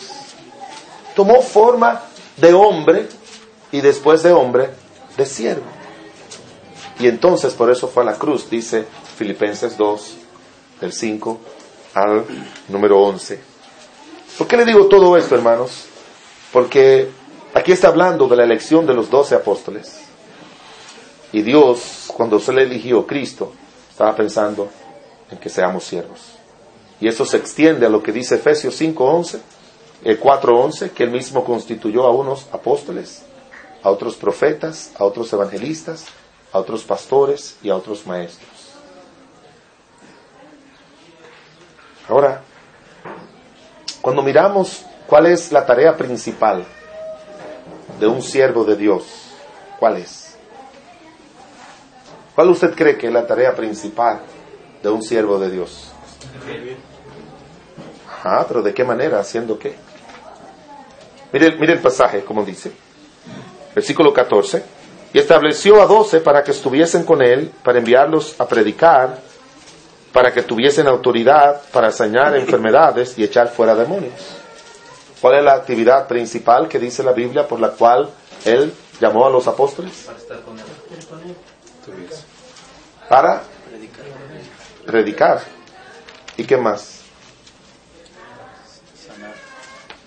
Tomó 1.15 1.41
forma 1.41 2.01
de 2.37 2.53
hombre 2.53 3.07
y 3.71 3.81
después 3.81 4.23
de 4.23 4.31
hombre, 4.31 4.69
de 5.17 5.25
siervo. 5.25 5.65
Y 6.99 7.07
entonces 7.07 7.53
por 7.53 7.71
eso 7.71 7.87
fue 7.87 8.03
a 8.03 8.07
la 8.07 8.15
cruz, 8.15 8.49
dice 8.49 8.85
Filipenses 9.17 9.75
2, 9.77 10.13
del 10.79 10.93
5 10.93 11.39
al 11.95 12.25
número 12.69 13.01
11. 13.01 13.39
¿Por 14.37 14.47
qué 14.47 14.57
le 14.57 14.65
digo 14.65 14.87
todo 14.87 15.17
esto, 15.17 15.35
hermanos? 15.35 15.85
Porque 16.51 17.09
aquí 17.53 17.71
está 17.71 17.87
hablando 17.87 18.27
de 18.27 18.35
la 18.35 18.43
elección 18.43 18.85
de 18.85 18.93
los 18.93 19.09
doce 19.09 19.35
apóstoles. 19.35 20.01
Y 21.31 21.41
Dios, 21.41 22.11
cuando 22.15 22.39
se 22.39 22.51
le 22.51 22.63
eligió 22.63 23.07
Cristo, 23.07 23.53
estaba 23.89 24.15
pensando 24.15 24.69
en 25.29 25.37
que 25.37 25.49
seamos 25.49 25.85
siervos. 25.85 26.19
Y 26.99 27.07
eso 27.07 27.25
se 27.25 27.37
extiende 27.37 27.85
a 27.85 27.89
lo 27.89 28.03
que 28.03 28.11
dice 28.11 28.35
Efesios 28.35 28.79
5.11, 28.79 29.39
el 30.03 30.19
4.11, 30.19 30.91
que 30.91 31.03
él 31.03 31.11
mismo 31.11 31.43
constituyó 31.43 32.05
a 32.05 32.11
unos 32.11 32.47
apóstoles, 32.51 33.23
a 33.81 33.89
otros 33.89 34.15
profetas, 34.15 34.91
a 34.97 35.05
otros 35.05 35.31
evangelistas, 35.33 36.05
a 36.51 36.59
otros 36.59 36.83
pastores 36.83 37.57
y 37.63 37.69
a 37.69 37.75
otros 37.75 38.05
maestros. 38.05 38.49
Ahora, 42.07 42.41
cuando 44.01 44.21
miramos 44.21 44.83
cuál 45.11 45.25
es 45.25 45.51
la 45.51 45.65
tarea 45.65 45.97
principal 45.97 46.63
de 47.99 48.07
un 48.07 48.21
siervo 48.21 48.63
de 48.63 48.77
Dios, 48.77 49.03
¿cuál 49.77 49.97
es? 49.97 50.37
¿Cuál 52.33 52.51
usted 52.51 52.73
cree 52.73 52.97
que 52.97 53.07
es 53.07 53.13
la 53.13 53.27
tarea 53.27 53.53
principal 53.53 54.21
de 54.81 54.87
un 54.87 55.03
siervo 55.03 55.37
de 55.37 55.51
Dios? 55.51 55.91
Ah, 58.23 58.45
pero 58.47 58.61
¿de 58.61 58.73
qué 58.73 58.85
manera? 58.85 59.19
¿Haciendo 59.19 59.59
qué? 59.59 59.75
Mire, 61.33 61.57
mire 61.57 61.73
el 61.73 61.79
pasaje, 61.79 62.23
como 62.23 62.45
dice. 62.45 62.71
Versículo 63.75 64.13
14. 64.13 64.63
Y 65.11 65.19
estableció 65.19 65.81
a 65.81 65.87
doce 65.87 66.21
para 66.21 66.41
que 66.41 66.51
estuviesen 66.51 67.03
con 67.03 67.21
él, 67.21 67.51
para 67.65 67.79
enviarlos 67.79 68.39
a 68.39 68.47
predicar, 68.47 69.19
para 70.13 70.31
que 70.31 70.43
tuviesen 70.43 70.87
autoridad 70.87 71.63
para 71.73 71.91
sañar 71.91 72.33
enfermedades 72.37 73.19
y 73.19 73.25
echar 73.25 73.49
fuera 73.49 73.75
demonios. 73.75 74.40
¿Cuál 75.21 75.37
es 75.37 75.43
la 75.43 75.53
actividad 75.53 76.07
principal 76.07 76.67
que 76.67 76.79
dice 76.79 77.03
la 77.03 77.11
Biblia 77.11 77.47
por 77.47 77.59
la 77.59 77.69
cual 77.69 78.09
él 78.43 78.73
llamó 78.99 79.27
a 79.27 79.29
los 79.29 79.47
apóstoles? 79.47 80.05
Para 80.07 80.17
estar 80.17 80.41
con 80.41 80.57
él. 80.57 80.65
Para 83.07 83.43
predicar. 84.85 85.41
¿Y 86.37 86.43
qué 86.43 86.57
más? 86.57 87.01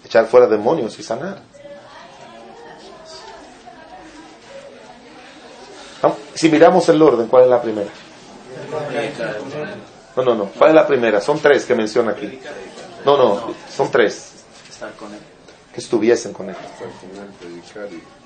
Echar 0.05 0.27
fuera 0.27 0.49
demonios 0.49 0.99
y 0.99 1.03
sanar. 1.05 1.41
Si 6.35 6.49
miramos 6.49 6.89
el 6.89 7.01
orden, 7.01 7.29
¿cuál 7.29 7.45
es 7.45 7.49
la 7.49 7.63
primera? 7.63 7.91
No, 10.17 10.23
no, 10.23 10.35
no. 10.35 10.45
¿Cuál 10.47 10.71
es 10.71 10.75
la 10.75 10.87
primera? 10.87 11.21
Son 11.21 11.39
tres 11.39 11.65
que 11.65 11.75
menciona 11.75 12.11
aquí. 12.13 12.41
No, 13.05 13.17
no, 13.17 13.55
son 13.71 13.91
tres. 13.91 14.44
Que 15.73 15.81
estuviesen 15.81 16.33
con 16.33 16.51
él. 16.51 16.57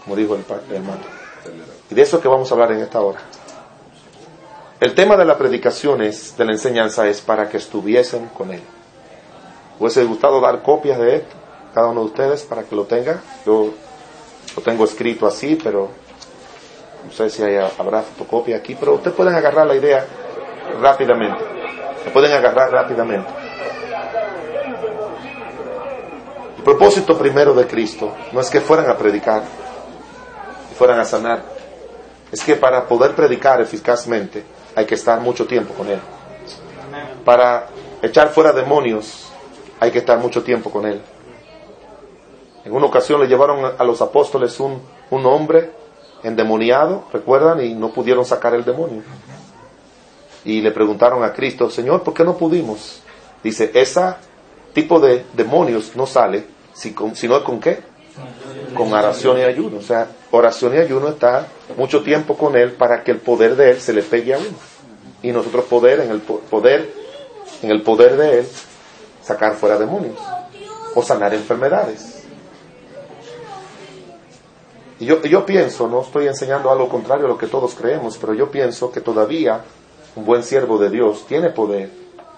Como 0.04 0.16
dijo 0.16 0.34
el, 0.34 0.44
hermano. 0.74 1.00
Y 1.90 1.94
de 1.94 2.02
eso 2.02 2.20
que 2.20 2.28
vamos 2.28 2.50
a 2.50 2.54
hablar 2.54 2.72
en 2.72 2.80
esta 2.80 3.00
hora. 3.00 3.20
El 4.80 4.94
tema 4.94 5.16
de 5.16 5.24
la 5.24 5.36
predicación 5.36 6.02
es, 6.02 6.36
de 6.36 6.44
la 6.44 6.52
enseñanza 6.52 7.06
es 7.08 7.20
para 7.20 7.48
que 7.48 7.56
estuviesen 7.56 8.28
con 8.28 8.52
él. 8.52 8.62
¿Hubiese 9.78 10.04
gustado 10.04 10.40
dar 10.40 10.62
copias 10.62 10.98
de 10.98 11.16
esto, 11.16 11.36
cada 11.74 11.88
uno 11.88 12.00
de 12.00 12.06
ustedes, 12.06 12.42
para 12.42 12.62
que 12.62 12.76
lo 12.76 12.84
tenga? 12.84 13.20
Yo 13.44 13.72
lo 14.54 14.62
tengo 14.62 14.84
escrito 14.84 15.26
así, 15.26 15.58
pero 15.62 15.88
no 17.04 17.12
sé 17.12 17.30
si 17.30 17.42
habrá 17.42 18.02
fotocopia 18.02 18.56
aquí, 18.56 18.76
pero 18.78 18.94
ustedes 18.94 19.16
pueden 19.16 19.34
agarrar 19.34 19.66
la 19.66 19.74
idea 19.74 20.06
rápidamente. 20.80 21.42
Se 22.04 22.10
pueden 22.10 22.32
agarrar 22.32 22.70
rápidamente. 22.70 23.38
Propósito 26.68 27.16
primero 27.16 27.54
de 27.54 27.66
Cristo 27.66 28.12
no 28.30 28.42
es 28.42 28.50
que 28.50 28.60
fueran 28.60 28.90
a 28.90 28.98
predicar, 28.98 29.42
fueran 30.76 31.00
a 31.00 31.04
sanar. 31.06 31.42
Es 32.30 32.44
que 32.44 32.56
para 32.56 32.87
poder 32.87 33.14
predicar 33.14 33.62
eficazmente 33.62 34.44
hay 34.76 34.84
que 34.84 34.94
estar 34.94 35.18
mucho 35.18 35.46
tiempo 35.46 35.72
con 35.72 35.88
Él. 35.88 35.98
Para 37.25 37.68
echar 38.02 38.28
fuera 38.28 38.52
demonios 38.52 39.30
hay 39.80 39.90
que 39.90 40.00
estar 40.00 40.18
mucho 40.18 40.42
tiempo 40.42 40.68
con 40.68 40.84
Él. 40.84 41.00
En 42.66 42.72
una 42.75 42.84
ocasión 42.84 43.18
le 43.22 43.28
llevaron 43.28 43.72
a 43.78 43.82
los 43.84 44.02
apóstoles 44.02 44.60
un, 44.60 44.82
un 45.08 45.25
hombre 45.25 45.70
endemoniado, 46.22 47.04
recuerdan, 47.10 47.64
y 47.64 47.72
no 47.72 47.92
pudieron 47.92 48.26
sacar 48.26 48.54
el 48.54 48.66
demonio. 48.66 49.04
Y 50.44 50.60
le 50.60 50.70
preguntaron 50.70 51.25
a 51.25 51.32
Cristo, 51.32 51.70
Señor, 51.70 52.02
¿por 52.02 52.12
qué 52.12 52.25
no 52.25 52.37
pudimos? 52.37 53.00
Dice, 53.42 53.70
ese 53.72 54.16
tipo 54.75 55.00
de 55.00 55.25
demonios 55.32 55.96
no 55.96 56.06
sale, 56.06 56.57
sino 56.78 57.44
con 57.44 57.61
qué? 57.61 57.80
Con 58.75 58.92
oración 58.92 59.38
y 59.38 59.42
ayuno. 59.42 59.78
O 59.78 59.82
sea, 59.82 60.08
oración 60.30 60.75
y 60.75 60.78
ayuno 60.78 61.08
está 61.08 61.49
mucho 61.76 62.02
tiempo 62.02 62.37
con 62.37 62.56
Él 62.56 62.73
para 62.73 63.02
que 63.02 63.11
el 63.11 63.18
poder 63.18 63.56
de 63.56 63.73
Él 63.73 63.80
se 63.80 63.92
le 63.92 64.02
pegue 64.02 64.35
a 64.35 64.38
uno. 64.38 64.56
Y 65.23 65.32
nosotros 65.32 65.64
poder, 65.64 66.00
en 66.00 66.11
el 66.11 66.20
poder, 66.20 66.92
en 67.62 67.70
el 67.70 67.82
poder 67.82 68.16
de 68.16 68.40
Él, 68.40 68.49
sacar 69.23 69.54
fuera 69.56 69.78
demonios 69.78 70.18
o 70.94 71.02
sanar 71.02 71.35
enfermedades. 71.35 72.25
Y 75.00 75.06
yo, 75.06 75.23
yo 75.23 75.47
pienso, 75.47 75.87
no 75.87 76.02
estoy 76.02 76.26
enseñando 76.26 76.70
algo 76.70 76.88
contrario 76.88 77.26
a 77.26 77.28
lo 77.28 77.38
que 77.38 77.47
todos 77.47 77.75
creemos, 77.75 78.18
pero 78.18 78.35
yo 78.35 78.50
pienso 78.50 78.90
que 78.90 79.00
todavía 79.00 79.62
un 80.16 80.25
buen 80.25 80.42
siervo 80.42 80.78
de 80.78 80.90
Dios 80.90 81.25
tiene 81.26 81.50
poder 81.50 81.90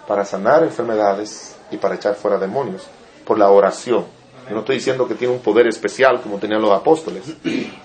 para 0.06 0.24
sanar 0.24 0.62
enfermedades 0.62 1.56
y 1.70 1.76
para 1.76 1.94
echar 1.94 2.14
fuera 2.16 2.38
demonios 2.38 2.86
por 3.24 3.38
la 3.38 3.50
oración. 3.50 4.19
Yo 4.50 4.54
no 4.54 4.60
estoy 4.62 4.76
diciendo 4.78 5.06
que 5.06 5.14
tiene 5.14 5.32
un 5.32 5.38
poder 5.38 5.68
especial 5.68 6.20
como 6.20 6.38
tenían 6.38 6.60
los 6.60 6.72
apóstoles. 6.72 7.22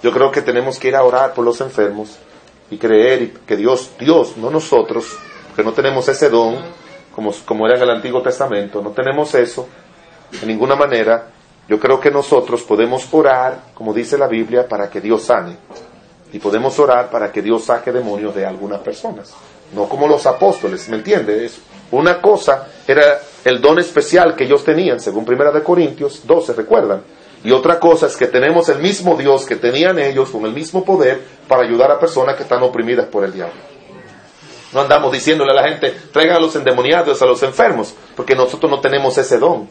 Yo 0.01 0.11
creo 0.11 0.31
que 0.31 0.41
tenemos 0.41 0.79
que 0.79 0.87
ir 0.87 0.95
a 0.95 1.03
orar 1.03 1.35
por 1.35 1.45
los 1.45 1.61
enfermos 1.61 2.17
y 2.71 2.77
creer 2.77 3.33
que 3.45 3.55
Dios, 3.55 3.91
Dios, 3.99 4.35
no 4.37 4.49
nosotros, 4.49 5.15
que 5.55 5.63
no 5.63 5.73
tenemos 5.73 6.09
ese 6.09 6.27
don, 6.27 6.55
como, 7.13 7.31
como 7.45 7.67
era 7.67 7.77
en 7.77 7.83
el 7.83 7.91
Antiguo 7.91 8.19
Testamento, 8.23 8.81
no 8.81 8.89
tenemos 8.89 9.35
eso 9.35 9.67
de 10.31 10.47
ninguna 10.47 10.75
manera, 10.75 11.27
yo 11.69 11.79
creo 11.79 11.99
que 11.99 12.09
nosotros 12.09 12.63
podemos 12.63 13.07
orar, 13.11 13.59
como 13.75 13.93
dice 13.93 14.17
la 14.17 14.27
Biblia, 14.27 14.67
para 14.67 14.89
que 14.89 14.99
Dios 14.99 15.21
sane. 15.21 15.55
Y 16.33 16.39
podemos 16.39 16.79
orar 16.79 17.11
para 17.11 17.31
que 17.31 17.43
Dios 17.43 17.65
saque 17.65 17.91
demonios 17.91 18.33
de 18.33 18.43
algunas 18.43 18.81
personas. 18.81 19.31
No 19.71 19.87
como 19.87 20.07
los 20.07 20.25
apóstoles, 20.25 20.89
¿me 20.89 20.97
entiendes? 20.97 21.59
Una 21.91 22.19
cosa 22.19 22.67
era 22.87 23.19
el 23.45 23.61
don 23.61 23.79
especial 23.79 24.35
que 24.35 24.43
ellos 24.43 24.63
tenían, 24.63 24.99
según 24.99 25.23
Primera 25.23 25.51
de 25.51 25.63
Corintios 25.63 26.25
12, 26.25 26.53
¿recuerdan? 26.53 27.03
Y 27.43 27.51
otra 27.51 27.79
cosa 27.79 28.07
es 28.07 28.17
que 28.17 28.25
tenemos 28.25 28.67
el 28.69 28.79
mismo 28.79 29.15
Dios 29.15 29.45
que 29.45 29.55
tenían 29.55 29.99
ellos 29.99 30.31
con 30.31 30.45
el 30.45 30.51
mismo 30.51 30.83
poder 30.83 31.21
para 31.47 31.61
ayudar 31.61 31.91
a 31.91 31.99
personas 31.99 32.35
que 32.35 32.41
están 32.41 32.63
oprimidas 32.63 33.05
por 33.05 33.23
el 33.23 33.31
diablo. 33.31 33.53
No 34.73 34.81
andamos 34.81 35.11
diciéndole 35.11 35.51
a 35.51 35.61
la 35.61 35.69
gente, 35.69 35.91
traigan 36.11 36.37
a 36.37 36.39
los 36.39 36.55
endemoniados, 36.55 37.21
a 37.21 37.25
los 37.27 37.43
enfermos, 37.43 37.93
porque 38.15 38.35
nosotros 38.35 38.69
no 38.69 38.81
tenemos 38.81 39.15
ese 39.19 39.37
don. 39.37 39.69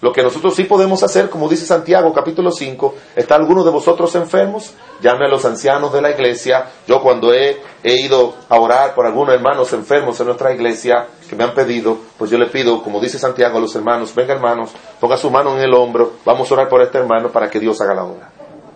Lo 0.00 0.12
que 0.12 0.22
nosotros 0.22 0.54
sí 0.54 0.64
podemos 0.64 1.02
hacer, 1.02 1.30
como 1.30 1.48
dice 1.48 1.66
Santiago 1.66 2.12
capítulo 2.12 2.50
5, 2.50 2.94
¿está 3.14 3.34
alguno 3.34 3.64
de 3.64 3.70
vosotros 3.70 4.14
enfermos? 4.14 4.74
Llame 5.00 5.26
a 5.26 5.28
los 5.28 5.44
ancianos 5.44 5.92
de 5.92 6.02
la 6.02 6.10
iglesia. 6.10 6.66
Yo 6.86 7.02
cuando 7.02 7.32
he, 7.32 7.58
ido 7.82 8.34
a 8.48 8.58
orar 8.58 8.94
por 8.94 9.06
algunos 9.06 9.34
hermanos 9.34 9.72
enfermos 9.72 10.18
en 10.20 10.26
nuestra 10.26 10.52
iglesia 10.52 11.06
que 11.26 11.36
me 11.36 11.44
han 11.44 11.54
pedido, 11.54 11.98
pues 12.16 12.30
yo 12.30 12.38
le 12.38 12.46
pido, 12.46 12.82
como 12.82 13.00
dice 13.00 13.18
Santiago 13.18 13.58
a 13.58 13.60
los 13.60 13.74
hermanos, 13.74 14.14
venga 14.14 14.34
hermanos, 14.34 14.70
ponga 15.00 15.16
su 15.16 15.30
mano 15.30 15.56
en 15.56 15.62
el 15.62 15.74
hombro, 15.74 16.14
vamos 16.24 16.50
a 16.50 16.54
orar 16.54 16.68
por 16.68 16.82
este 16.82 16.98
hermano 16.98 17.30
para 17.30 17.50
que 17.50 17.60
Dios 17.60 17.80
haga 17.80 17.94
la 17.94 18.04
obra. 18.04 18.30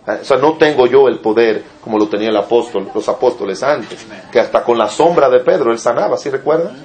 O 0.07 0.25
sea, 0.25 0.38
no 0.38 0.54
tengo 0.54 0.87
yo 0.87 1.09
el 1.09 1.19
poder 1.21 1.62
como 1.83 1.99
lo 1.99 2.09
tenía 2.09 2.30
el 2.30 2.37
apóstol, 2.37 2.90
los 2.95 3.09
apóstoles 3.09 3.62
antes, 3.62 4.07
que 4.33 4.40
hasta 4.40 4.64
con 4.64 4.76
la 4.76 4.88
sombra 4.88 5.28
de 5.28 5.40
Pedro 5.40 5.71
él 5.71 5.78
sanaba, 5.78 6.16
¿sí 6.16 6.30
recuerdan? 6.30 6.76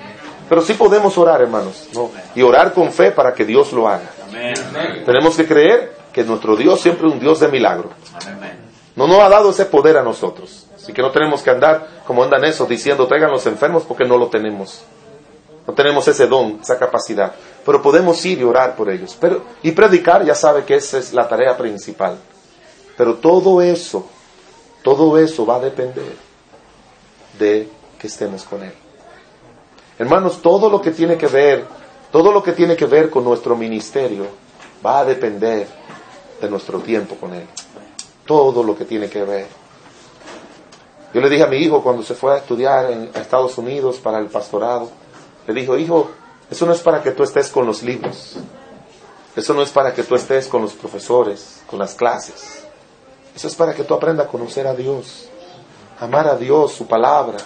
Pero 0.47 0.61
sí 0.61 0.73
podemos 0.73 1.17
orar, 1.17 1.41
hermanos, 1.41 1.89
¿no? 1.93 2.11
y 2.35 2.41
orar 2.41 2.71
con 2.73 2.91
fe 2.91 3.11
para 3.11 3.33
que 3.33 3.45
Dios 3.45 3.73
lo 3.73 3.87
haga. 3.87 4.11
Tenemos 5.05 5.35
que 5.35 5.47
creer 5.47 5.95
que 6.13 6.23
nuestro 6.23 6.55
Dios 6.55 6.79
siempre 6.81 7.07
es 7.07 7.13
un 7.13 7.19
Dios 7.19 7.39
de 7.39 7.47
milagro. 7.47 7.89
No 8.95 9.07
nos 9.07 9.19
ha 9.19 9.29
dado 9.29 9.49
ese 9.49 9.65
poder 9.65 9.97
a 9.97 10.03
nosotros. 10.03 10.67
Así 10.75 10.93
que 10.93 11.01
no 11.01 11.11
tenemos 11.11 11.41
que 11.41 11.49
andar 11.49 11.87
como 12.05 12.23
andan 12.23 12.45
esos 12.45 12.69
diciendo 12.69 13.07
traigan 13.07 13.31
los 13.31 13.45
enfermos 13.47 13.83
porque 13.83 14.05
no 14.05 14.17
lo 14.17 14.27
tenemos. 14.27 14.83
No 15.67 15.73
tenemos 15.73 16.07
ese 16.07 16.27
don, 16.27 16.59
esa 16.61 16.77
capacidad. 16.77 17.33
Pero 17.65 17.81
podemos 17.81 18.23
ir 18.25 18.39
y 18.39 18.43
orar 18.43 18.75
por 18.75 18.89
ellos. 18.89 19.17
Pero, 19.19 19.43
y 19.63 19.71
predicar 19.71 20.23
ya 20.23 20.35
sabe 20.35 20.63
que 20.63 20.75
esa 20.75 20.99
es 20.99 21.13
la 21.13 21.27
tarea 21.27 21.57
principal. 21.57 22.17
Pero 22.95 23.15
todo 23.15 23.61
eso, 23.61 24.05
todo 24.83 25.17
eso 25.17 25.45
va 25.45 25.55
a 25.55 25.59
depender 25.59 26.15
de 27.39 27.69
que 27.99 28.07
estemos 28.07 28.43
con 28.43 28.63
Él. 28.63 28.73
Hermanos, 29.97 30.41
todo 30.41 30.69
lo 30.69 30.81
que 30.81 30.91
tiene 30.91 31.17
que 31.17 31.27
ver 31.27 31.65
todo 32.15 32.31
lo 32.31 32.41
que 32.41 32.53
tiene 32.53 32.77
que 32.77 32.85
ver 32.85 33.09
con 33.09 33.25
nuestro 33.25 33.57
ministerio 33.57 34.25
va 34.85 34.99
a 34.99 35.03
depender 35.03 35.67
de 36.39 36.49
nuestro 36.49 36.79
tiempo 36.79 37.15
con 37.15 37.33
Él. 37.33 37.45
Todo 38.25 38.63
lo 38.63 38.73
que 38.77 38.85
tiene 38.85 39.09
que 39.09 39.21
ver. 39.25 39.47
Yo 41.13 41.19
le 41.19 41.29
dije 41.29 41.43
a 41.43 41.47
mi 41.47 41.57
hijo 41.57 41.83
cuando 41.83 42.03
se 42.03 42.15
fue 42.15 42.33
a 42.33 42.37
estudiar 42.37 42.89
en 42.89 43.11
Estados 43.15 43.57
Unidos 43.57 43.97
para 43.97 44.19
el 44.19 44.27
pastorado, 44.27 44.89
le 45.47 45.53
dijo, 45.53 45.77
hijo, 45.77 46.11
eso 46.49 46.65
no 46.65 46.73
es 46.73 46.81
para 46.81 47.01
que 47.01 47.11
tú 47.11 47.23
estés 47.23 47.49
con 47.49 47.65
los 47.65 47.83
libros. 47.83 48.37
Eso 49.35 49.53
no 49.53 49.61
es 49.61 49.69
para 49.69 49.93
que 49.93 50.03
tú 50.03 50.15
estés 50.15 50.47
con 50.47 50.61
los 50.61 50.73
profesores, 50.73 51.61
con 51.67 51.79
las 51.79 51.93
clases. 51.93 52.63
Eso 53.35 53.47
es 53.47 53.55
para 53.55 53.73
que 53.73 53.83
tú 53.83 53.93
aprendas 53.93 54.27
a 54.27 54.29
conocer 54.29 54.65
a 54.65 54.73
Dios, 54.73 55.27
amar 55.99 56.27
a 56.27 56.37
Dios, 56.37 56.71
su 56.71 56.87
palabra. 56.87 57.37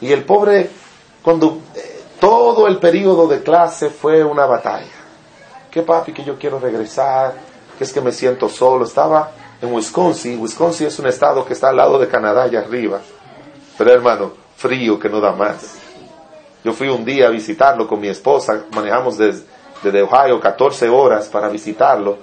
Y 0.00 0.12
el 0.12 0.24
pobre, 0.24 0.70
cuando 1.22 1.58
todo 2.20 2.66
el 2.66 2.78
periodo 2.78 3.26
de 3.26 3.42
clase 3.42 3.88
fue 3.88 4.22
una 4.22 4.44
batalla. 4.44 4.86
Que 5.70 5.82
papi, 5.82 6.12
que 6.12 6.24
yo 6.24 6.38
quiero 6.38 6.58
regresar, 6.58 7.34
que 7.78 7.84
es 7.84 7.92
que 7.92 8.00
me 8.00 8.12
siento 8.12 8.48
solo. 8.48 8.84
Estaba 8.84 9.32
en 9.62 9.72
Wisconsin. 9.72 10.38
Wisconsin 10.38 10.88
es 10.88 10.98
un 10.98 11.06
estado 11.06 11.46
que 11.46 11.54
está 11.54 11.70
al 11.70 11.76
lado 11.76 11.98
de 11.98 12.08
Canadá, 12.08 12.42
allá 12.44 12.60
arriba. 12.60 13.00
Pero 13.78 13.92
hermano, 13.92 14.32
frío 14.56 14.98
que 14.98 15.08
no 15.08 15.20
da 15.20 15.32
más. 15.32 15.87
Yo 16.64 16.72
fui 16.72 16.88
un 16.88 17.04
día 17.04 17.28
a 17.28 17.30
visitarlo 17.30 17.86
con 17.86 18.00
mi 18.00 18.08
esposa. 18.08 18.64
Manejamos 18.74 19.16
desde, 19.18 20.02
Ohio 20.02 20.40
14 20.40 20.88
horas 20.88 21.28
para 21.28 21.48
visitarlo. 21.48 22.18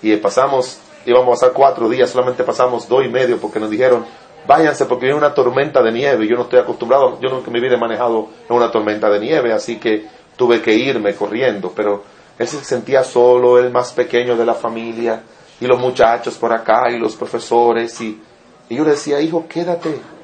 Y 0.00 0.16
pasamos, 0.16 0.78
íbamos 1.04 1.28
a 1.28 1.30
pasar 1.32 1.52
cuatro 1.52 1.88
días, 1.88 2.10
solamente 2.10 2.44
pasamos 2.44 2.88
dos 2.88 3.04
y 3.04 3.08
medio 3.08 3.38
porque 3.38 3.58
nos 3.58 3.70
dijeron, 3.70 4.06
váyanse 4.46 4.86
porque 4.86 5.06
viene 5.06 5.18
una 5.18 5.34
tormenta 5.34 5.82
de 5.82 5.90
nieve. 5.90 6.28
Yo 6.28 6.36
no 6.36 6.42
estoy 6.42 6.60
acostumbrado, 6.60 7.18
yo 7.20 7.28
nunca 7.30 7.48
en 7.48 7.52
mi 7.52 7.60
vida 7.60 7.74
he 7.74 7.78
manejado 7.78 8.28
en 8.48 8.56
una 8.56 8.70
tormenta 8.70 9.10
de 9.10 9.18
nieve, 9.18 9.52
así 9.52 9.78
que 9.78 10.06
tuve 10.36 10.62
que 10.62 10.74
irme 10.74 11.14
corriendo. 11.14 11.72
Pero 11.74 12.04
él 12.38 12.46
se 12.46 12.62
sentía 12.64 13.02
solo, 13.02 13.58
el 13.58 13.70
más 13.70 13.92
pequeño 13.92 14.36
de 14.36 14.46
la 14.46 14.54
familia, 14.54 15.22
y 15.60 15.66
los 15.66 15.80
muchachos 15.80 16.38
por 16.38 16.52
acá, 16.52 16.90
y 16.90 16.98
los 16.98 17.16
profesores. 17.16 18.00
Y, 18.00 18.22
y 18.68 18.76
yo 18.76 18.84
le 18.84 18.90
decía, 18.90 19.20
hijo, 19.20 19.46
quédate. 19.48 20.17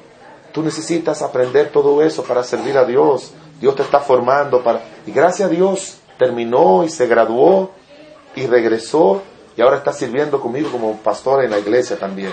Tú 0.55 0.63
necesitas 0.63 1.21
aprender 1.21 1.69
todo 1.69 2.01
eso 2.01 2.23
para 2.23 2.41
servir 2.41 2.77
a 2.77 2.85
Dios. 2.85 3.33
Dios 3.59 3.75
te 3.75 3.81
está 3.81 3.99
formando 3.99 4.63
para... 4.63 4.81
Y 5.05 5.11
gracias 5.11 5.49
a 5.49 5.51
Dios 5.51 5.97
terminó 6.17 6.85
y 6.85 6.89
se 6.89 7.07
graduó 7.07 7.71
y 8.35 8.47
regresó 8.47 9.21
y 9.57 9.61
ahora 9.61 9.75
está 9.75 9.91
sirviendo 9.91 10.39
conmigo 10.39 10.71
como 10.71 10.95
pastor 10.99 11.43
en 11.43 11.51
la 11.51 11.59
iglesia 11.59 11.99
también. 11.99 12.31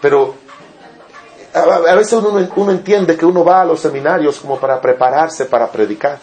Pero 0.00 0.34
a, 1.52 1.94
veces 1.94 2.14
uno, 2.14 2.48
uno 2.56 2.72
entiende 2.72 3.18
que 3.18 3.26
uno 3.26 3.44
va 3.44 3.60
a 3.60 3.64
los 3.66 3.80
seminarios 3.80 4.38
como 4.38 4.58
para 4.58 4.80
prepararse 4.80 5.44
para 5.44 5.70
predicar. 5.70 6.18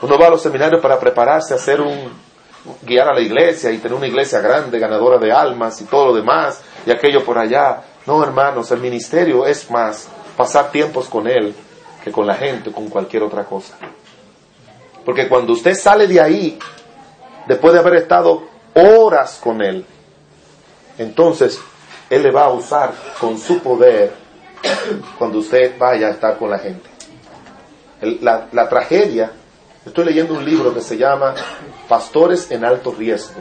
Uno 0.00 0.16
va 0.16 0.28
a 0.28 0.30
los 0.30 0.42
seminarios 0.42 0.80
para 0.80 1.00
prepararse 1.00 1.54
a 1.54 1.56
hacer 1.56 1.80
un, 1.80 2.12
guiar 2.82 3.08
a 3.08 3.14
la 3.14 3.20
iglesia 3.20 3.72
y 3.72 3.78
tener 3.78 3.96
una 3.96 4.06
iglesia 4.06 4.40
grande, 4.40 4.78
ganadora 4.78 5.18
de 5.18 5.32
almas 5.32 5.80
y 5.80 5.86
todo 5.86 6.06
lo 6.06 6.14
demás 6.14 6.60
y 6.86 6.92
aquello 6.92 7.24
por 7.24 7.36
allá. 7.36 7.82
No, 8.06 8.22
hermanos, 8.22 8.70
el 8.72 8.80
ministerio 8.80 9.46
es 9.46 9.70
más 9.70 10.08
pasar 10.36 10.70
tiempos 10.70 11.08
con 11.08 11.28
Él 11.28 11.54
que 12.02 12.10
con 12.10 12.26
la 12.26 12.34
gente, 12.34 12.72
con 12.72 12.88
cualquier 12.88 13.22
otra 13.22 13.44
cosa. 13.44 13.74
Porque 15.04 15.28
cuando 15.28 15.52
usted 15.52 15.74
sale 15.74 16.06
de 16.06 16.20
ahí, 16.20 16.58
después 17.46 17.72
de 17.72 17.78
haber 17.78 17.94
estado 17.96 18.42
horas 18.74 19.38
con 19.42 19.62
Él, 19.62 19.86
entonces 20.98 21.60
Él 22.10 22.24
le 22.24 22.32
va 22.32 22.46
a 22.46 22.52
usar 22.52 22.92
con 23.20 23.38
su 23.38 23.60
poder 23.60 24.12
cuando 25.18 25.38
usted 25.38 25.78
vaya 25.78 26.08
a 26.08 26.10
estar 26.10 26.38
con 26.38 26.50
la 26.50 26.58
gente. 26.58 26.88
la, 28.20 28.48
la 28.50 28.68
tragedia, 28.68 29.30
estoy 29.86 30.06
leyendo 30.06 30.34
un 30.34 30.44
libro 30.44 30.74
que 30.74 30.80
se 30.80 30.96
llama 30.96 31.34
Pastores 31.88 32.50
en 32.50 32.64
alto 32.64 32.92
riesgo. 32.96 33.40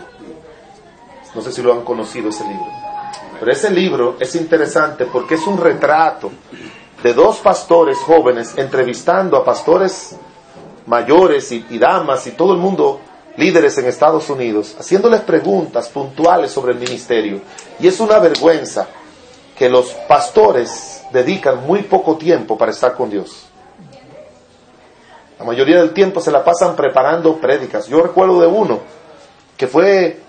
No 1.33 1.41
sé 1.41 1.51
si 1.51 1.63
lo 1.63 1.73
han 1.73 1.83
conocido 1.83 2.29
ese 2.29 2.43
libro. 2.43 2.90
Pero 3.41 3.53
ese 3.53 3.71
libro 3.71 4.17
es 4.19 4.35
interesante 4.35 5.05
porque 5.05 5.33
es 5.33 5.47
un 5.47 5.57
retrato 5.57 6.29
de 7.01 7.11
dos 7.11 7.37
pastores 7.37 7.97
jóvenes 7.97 8.53
entrevistando 8.55 9.35
a 9.35 9.43
pastores 9.43 10.15
mayores 10.85 11.51
y, 11.51 11.79
damas 11.79 12.27
y 12.27 12.33
todo 12.33 12.53
el 12.53 12.59
mundo 12.59 12.99
líderes 13.37 13.75
en 13.79 13.87
Estados 13.87 14.29
Unidos, 14.29 14.75
haciéndoles 14.79 15.21
preguntas 15.21 15.89
puntuales 15.89 16.51
sobre 16.51 16.73
el 16.73 16.77
ministerio. 16.77 17.41
Y 17.79 17.87
es 17.87 17.99
una 17.99 18.19
vergüenza 18.19 18.87
que 19.57 19.67
los 19.67 19.87
pastores 20.07 21.01
dedican 21.11 21.65
muy 21.65 21.81
poco 21.81 22.17
tiempo 22.17 22.55
para 22.59 22.71
estar 22.71 22.93
con 22.93 23.09
Dios. 23.09 23.47
La 25.39 25.45
mayoría 25.45 25.79
del 25.79 25.93
tiempo 25.93 26.21
se 26.21 26.29
la 26.29 26.43
pasan 26.43 26.75
preparando 26.75 27.37
prédicas. 27.37 27.87
Yo 27.87 28.03
recuerdo 28.03 28.39
de 28.39 28.45
uno 28.45 28.81
que 29.57 29.65
fue 29.65 30.05
eh, 30.05 30.19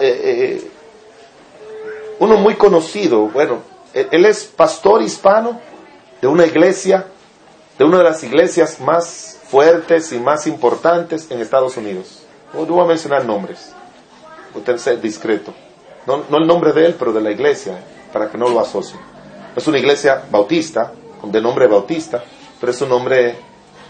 eh, 0.00 0.70
uno 2.18 2.36
muy 2.36 2.54
conocido, 2.54 3.28
bueno, 3.28 3.58
él 3.94 4.24
es 4.24 4.44
pastor 4.44 5.02
hispano 5.02 5.60
de 6.20 6.26
una 6.26 6.46
iglesia, 6.46 7.06
de 7.78 7.84
una 7.84 7.98
de 7.98 8.04
las 8.04 8.22
iglesias 8.24 8.80
más 8.80 9.38
fuertes 9.48 10.12
y 10.12 10.18
más 10.18 10.46
importantes 10.46 11.30
en 11.30 11.40
Estados 11.40 11.76
Unidos. 11.76 12.22
No, 12.52 12.66
voy 12.66 12.84
a 12.84 12.86
mencionar 12.86 13.24
nombres, 13.24 13.72
usted 14.54 14.78
ser 14.78 15.00
discreto. 15.00 15.54
No, 16.06 16.24
el 16.36 16.46
nombre 16.46 16.72
de 16.72 16.86
él, 16.86 16.96
pero 16.98 17.12
de 17.12 17.20
la 17.20 17.30
iglesia, 17.30 17.78
para 18.12 18.30
que 18.30 18.38
no 18.38 18.48
lo 18.48 18.60
asocie. 18.60 18.98
Es 19.54 19.66
una 19.66 19.78
iglesia 19.78 20.24
bautista, 20.30 20.92
de 21.22 21.40
nombre 21.40 21.66
bautista, 21.66 22.22
pero 22.60 22.72
es 22.72 22.80
un 22.80 22.92
hombre 22.92 23.36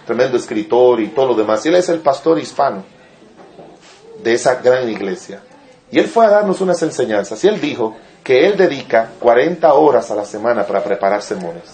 tremendo 0.07 0.37
escritor 0.37 1.01
y 1.01 1.09
todo 1.09 1.27
lo 1.27 1.35
demás. 1.35 1.65
Él 1.67 1.77
es 1.77 1.89
el 1.89 2.01
pastor 2.01 2.39
hispano 2.39 2.85
de 4.23 4.33
esa 4.35 4.57
gran 4.57 4.89
iglesia. 4.89 5.43
Y 5.91 5.99
él 5.99 6.07
fue 6.07 6.27
a 6.27 6.31
darnos 6.31 6.61
unas 6.61 6.83
enseñanzas. 6.83 7.43
Y 7.45 7.49
él 7.49 7.61
dijo 7.61 7.97
que 8.29 8.47
él 8.47 8.59
dedica 8.59 9.13
40 9.21 9.73
horas 9.73 10.11
a 10.11 10.15
la 10.15 10.27
semana 10.27 10.67
para 10.67 10.85
preparar 10.85 11.23
sermones. 11.23 11.65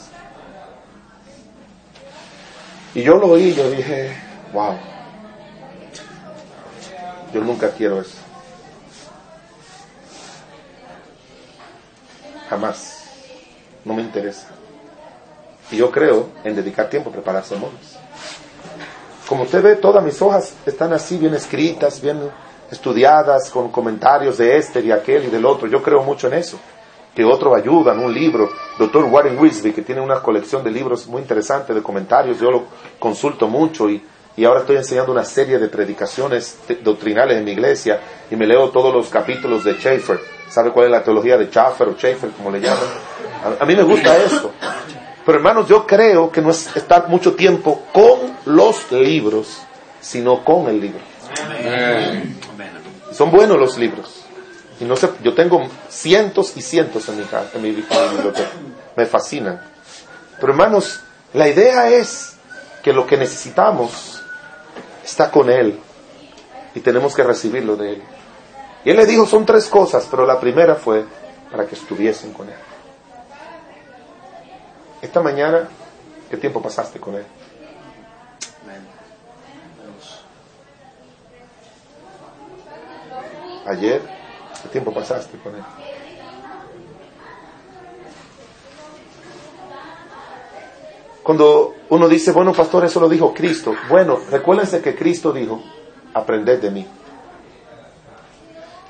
Y 2.94 3.02
yo 3.02 3.16
lo 3.16 3.26
oí 3.30 3.46
y 3.46 3.54
yo 3.56 3.68
dije, 3.72 4.16
wow, 4.52 4.76
yo 7.32 7.40
nunca 7.40 7.70
quiero 7.70 8.00
eso. 8.00 8.18
Jamás. 12.48 13.02
No 13.84 13.94
me 13.94 14.02
interesa. 14.02 14.46
Y 15.72 15.78
yo 15.78 15.90
creo 15.90 16.28
en 16.44 16.54
dedicar 16.54 16.88
tiempo 16.88 17.10
a 17.10 17.14
preparar 17.14 17.44
sermones. 17.44 17.98
Como 19.26 19.42
usted 19.42 19.60
ve, 19.60 19.74
todas 19.74 20.04
mis 20.04 20.22
hojas 20.22 20.54
están 20.64 20.92
así, 20.92 21.18
bien 21.18 21.34
escritas, 21.34 22.00
bien 22.00 22.30
estudiadas, 22.74 23.50
con 23.50 23.70
comentarios 23.70 24.38
de 24.38 24.56
este, 24.56 24.82
de 24.82 24.92
aquel 24.92 25.24
y 25.24 25.30
del 25.30 25.46
otro. 25.46 25.66
Yo 25.66 25.82
creo 25.82 26.02
mucho 26.02 26.26
en 26.26 26.34
eso 26.34 26.58
que 27.14 27.24
otro 27.24 27.54
ayudan, 27.54 28.00
un 28.00 28.12
libro, 28.12 28.50
doctor 28.78 29.04
Warren 29.04 29.38
Wisby, 29.38 29.72
que 29.72 29.82
tiene 29.82 30.00
una 30.00 30.20
colección 30.20 30.64
de 30.64 30.70
libros 30.70 31.06
muy 31.06 31.22
interesante, 31.22 31.72
de 31.72 31.82
comentarios, 31.82 32.40
yo 32.40 32.50
lo 32.50 32.64
consulto 32.98 33.46
mucho 33.46 33.88
y, 33.88 34.02
y 34.36 34.44
ahora 34.44 34.60
estoy 34.60 34.76
enseñando 34.76 35.12
una 35.12 35.24
serie 35.24 35.58
de 35.58 35.68
predicaciones 35.68 36.58
doctrinales 36.82 37.38
en 37.38 37.44
mi 37.44 37.52
iglesia 37.52 38.00
y 38.30 38.36
me 38.36 38.46
leo 38.46 38.70
todos 38.70 38.92
los 38.92 39.08
capítulos 39.08 39.62
de 39.62 39.74
Schaeffer. 39.74 40.18
¿Sabe 40.48 40.72
cuál 40.72 40.86
es 40.86 40.92
la 40.92 41.04
teología 41.04 41.38
de 41.38 41.46
Schaeffer 41.46 41.88
o 41.88 41.92
Schaeffer, 41.94 42.30
como 42.30 42.50
le 42.50 42.60
llaman? 42.60 42.84
A, 43.60 43.64
mí 43.64 43.76
me 43.76 43.82
gusta 43.82 44.16
esto. 44.16 44.50
Pero 45.24 45.38
hermanos, 45.38 45.68
yo 45.68 45.86
creo 45.86 46.30
que 46.30 46.42
no 46.42 46.50
es 46.50 46.76
estar 46.76 47.08
mucho 47.08 47.34
tiempo 47.34 47.82
con 47.92 48.36
los 48.46 48.90
libros, 48.90 49.62
sino 50.00 50.44
con 50.44 50.68
el 50.68 50.80
libro. 50.80 51.00
Son 53.14 53.30
buenos 53.30 53.58
los 53.58 53.78
libros. 53.78 54.24
Y 54.80 54.84
no 54.84 54.96
sé, 54.96 55.08
yo 55.22 55.34
tengo 55.34 55.62
cientos 55.88 56.56
y 56.56 56.62
cientos 56.62 57.08
en 57.08 57.18
mi, 57.18 57.22
en 57.22 57.62
mi 57.62 57.70
biblioteca. 57.70 58.50
Me 58.96 59.06
fascinan. 59.06 59.62
Pero 60.40 60.52
hermanos, 60.52 61.00
la 61.32 61.48
idea 61.48 61.88
es 61.90 62.34
que 62.82 62.92
lo 62.92 63.06
que 63.06 63.16
necesitamos 63.16 64.20
está 65.04 65.30
con 65.30 65.48
Él 65.48 65.78
y 66.74 66.80
tenemos 66.80 67.14
que 67.14 67.22
recibirlo 67.22 67.76
de 67.76 67.94
Él. 67.94 68.02
Y 68.84 68.90
Él 68.90 68.96
le 68.96 69.06
dijo, 69.06 69.26
son 69.26 69.46
tres 69.46 69.66
cosas, 69.68 70.06
pero 70.10 70.26
la 70.26 70.40
primera 70.40 70.74
fue 70.74 71.04
para 71.50 71.66
que 71.66 71.76
estuviesen 71.76 72.32
con 72.32 72.48
Él. 72.48 72.56
Esta 75.00 75.22
mañana, 75.22 75.68
¿qué 76.30 76.36
tiempo 76.36 76.60
pasaste 76.60 76.98
con 76.98 77.14
Él? 77.14 77.24
Ayer, 83.66 84.02
¿Qué 84.62 84.68
tiempo 84.68 84.92
pasaste 84.92 85.36
con 85.38 85.54
Él? 85.54 85.62
Cuando 91.22 91.74
uno 91.88 92.08
dice, 92.08 92.32
bueno, 92.32 92.52
pastor, 92.52 92.84
eso 92.84 93.00
lo 93.00 93.08
dijo 93.08 93.32
Cristo. 93.32 93.74
Bueno, 93.88 94.18
recuérdense 94.30 94.80
que 94.80 94.94
Cristo 94.94 95.32
dijo, 95.32 95.62
aprended 96.12 96.60
de 96.60 96.70
mí. 96.70 96.86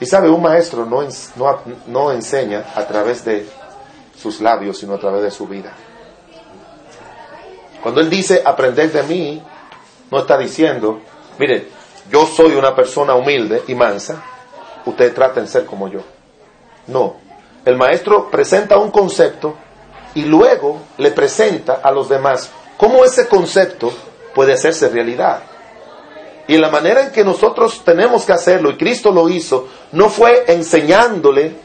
Y 0.01 0.07
sabe, 0.07 0.29
un 0.29 0.43
maestro 0.43 0.85
no, 0.85 2.13
enseña 2.13 2.67
a 2.75 2.87
través 2.87 3.25
de 3.25 3.49
sus 4.17 4.41
labios, 4.41 4.79
sino 4.79 4.95
a 4.95 4.99
través 4.99 5.23
de 5.23 5.31
su 5.31 5.47
vida. 5.47 5.73
Cuando 7.83 8.01
él 8.01 8.11
dice, 8.11 8.43
aprended 8.45 8.93
de 8.93 9.03
mí, 9.05 9.43
no 10.11 10.19
está 10.19 10.37
diciendo, 10.37 11.01
mire, 11.39 11.69
yo 12.11 12.27
soy 12.27 12.55
una 12.55 12.75
persona 12.75 13.15
humilde 13.15 13.63
y 13.69 13.75
mansa, 13.75 14.23
ustedes 14.87 15.15
traten 15.15 15.45
de 15.45 15.51
ser 15.51 15.65
como 15.67 15.89
yo. 15.89 16.01
No. 16.87 17.17
El 17.65 17.77
maestro 17.77 18.31
presenta 18.31 18.79
un 18.79 18.91
concepto 18.91 19.55
y 20.15 20.23
luego 20.23 20.79
le 20.99 21.11
presenta 21.11 21.81
a 21.83 21.91
los 21.91 22.09
demás 22.09 22.51
cómo 22.77 23.05
ese 23.05 23.29
concepto 23.29 23.93
puede 24.35 24.53
hacerse 24.53 24.89
realidad. 24.89 25.41
Y 26.47 26.59
la 26.59 26.71
manera 26.71 27.03
en 27.03 27.11
que 27.11 27.25
nosotros 27.25 27.83
tenemos 27.85 28.27
que 28.27 28.33
hacerlo, 28.33 28.71
y 28.71 28.77
Cristo 28.77 29.11
lo 29.11 29.29
hizo, 29.31 29.67
no 29.93 30.11
fue 30.11 30.45
enseñándole 30.49 31.57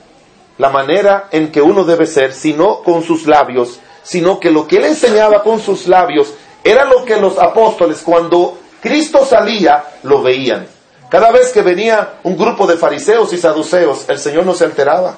la 0.58 0.70
manera 0.70 1.28
en 1.32 1.52
que 1.52 1.62
uno 1.62 1.84
debe 1.84 2.06
ser, 2.06 2.34
sino 2.34 2.82
con 2.82 3.04
sus 3.04 3.28
labios, 3.28 3.80
sino 4.04 4.40
que 4.40 4.52
lo 4.52 4.68
que 4.68 4.78
él 4.78 4.86
enseñaba 4.86 5.44
con 5.44 5.60
sus 5.60 5.88
labios 5.88 6.34
era 6.64 6.86
lo 6.86 7.04
que 7.04 7.18
los 7.18 7.38
apóstoles 7.38 8.02
cuando 8.04 8.58
Cristo 8.82 9.26
salía 9.26 9.84
lo 10.04 10.22
veían. 10.22 10.68
Cada 11.10 11.32
vez 11.32 11.52
que 11.52 11.64
venía 11.64 12.20
un 12.24 12.38
grupo 12.38 12.68
de 12.68 12.78
fariseos 12.78 13.34
y 13.34 13.38
saduceos, 13.38 14.08
el 14.08 14.20
Señor 14.20 14.46
no 14.46 14.54
se 14.54 14.66
alteraba. 14.66 15.18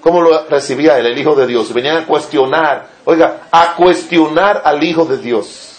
¿Cómo 0.00 0.22
lo 0.22 0.46
recibía 0.46 0.98
él, 0.98 1.06
el 1.06 1.18
Hijo 1.18 1.34
de 1.34 1.46
Dios? 1.46 1.72
Venían 1.74 1.98
a 1.98 2.06
cuestionar, 2.06 2.88
oiga, 3.04 3.48
a 3.50 3.74
cuestionar 3.74 4.62
al 4.64 4.82
Hijo 4.82 5.04
de 5.04 5.18
Dios. 5.18 5.78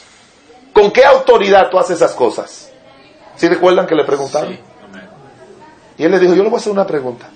¿Con 0.73 0.91
qué 0.91 1.03
autoridad 1.05 1.69
tú 1.71 1.79
haces 1.79 1.97
esas 1.97 2.13
cosas? 2.13 2.71
¿Sí 3.35 3.47
recuerdan 3.47 3.87
que 3.87 3.95
le 3.95 4.03
preguntaron? 4.03 4.59
Y 5.97 6.03
él 6.03 6.11
le 6.11 6.19
dijo, 6.19 6.35
yo 6.35 6.43
le 6.43 6.49
voy 6.49 6.57
a 6.57 6.59
hacer 6.59 6.71
una 6.71 6.85
pregunta. 6.85 7.27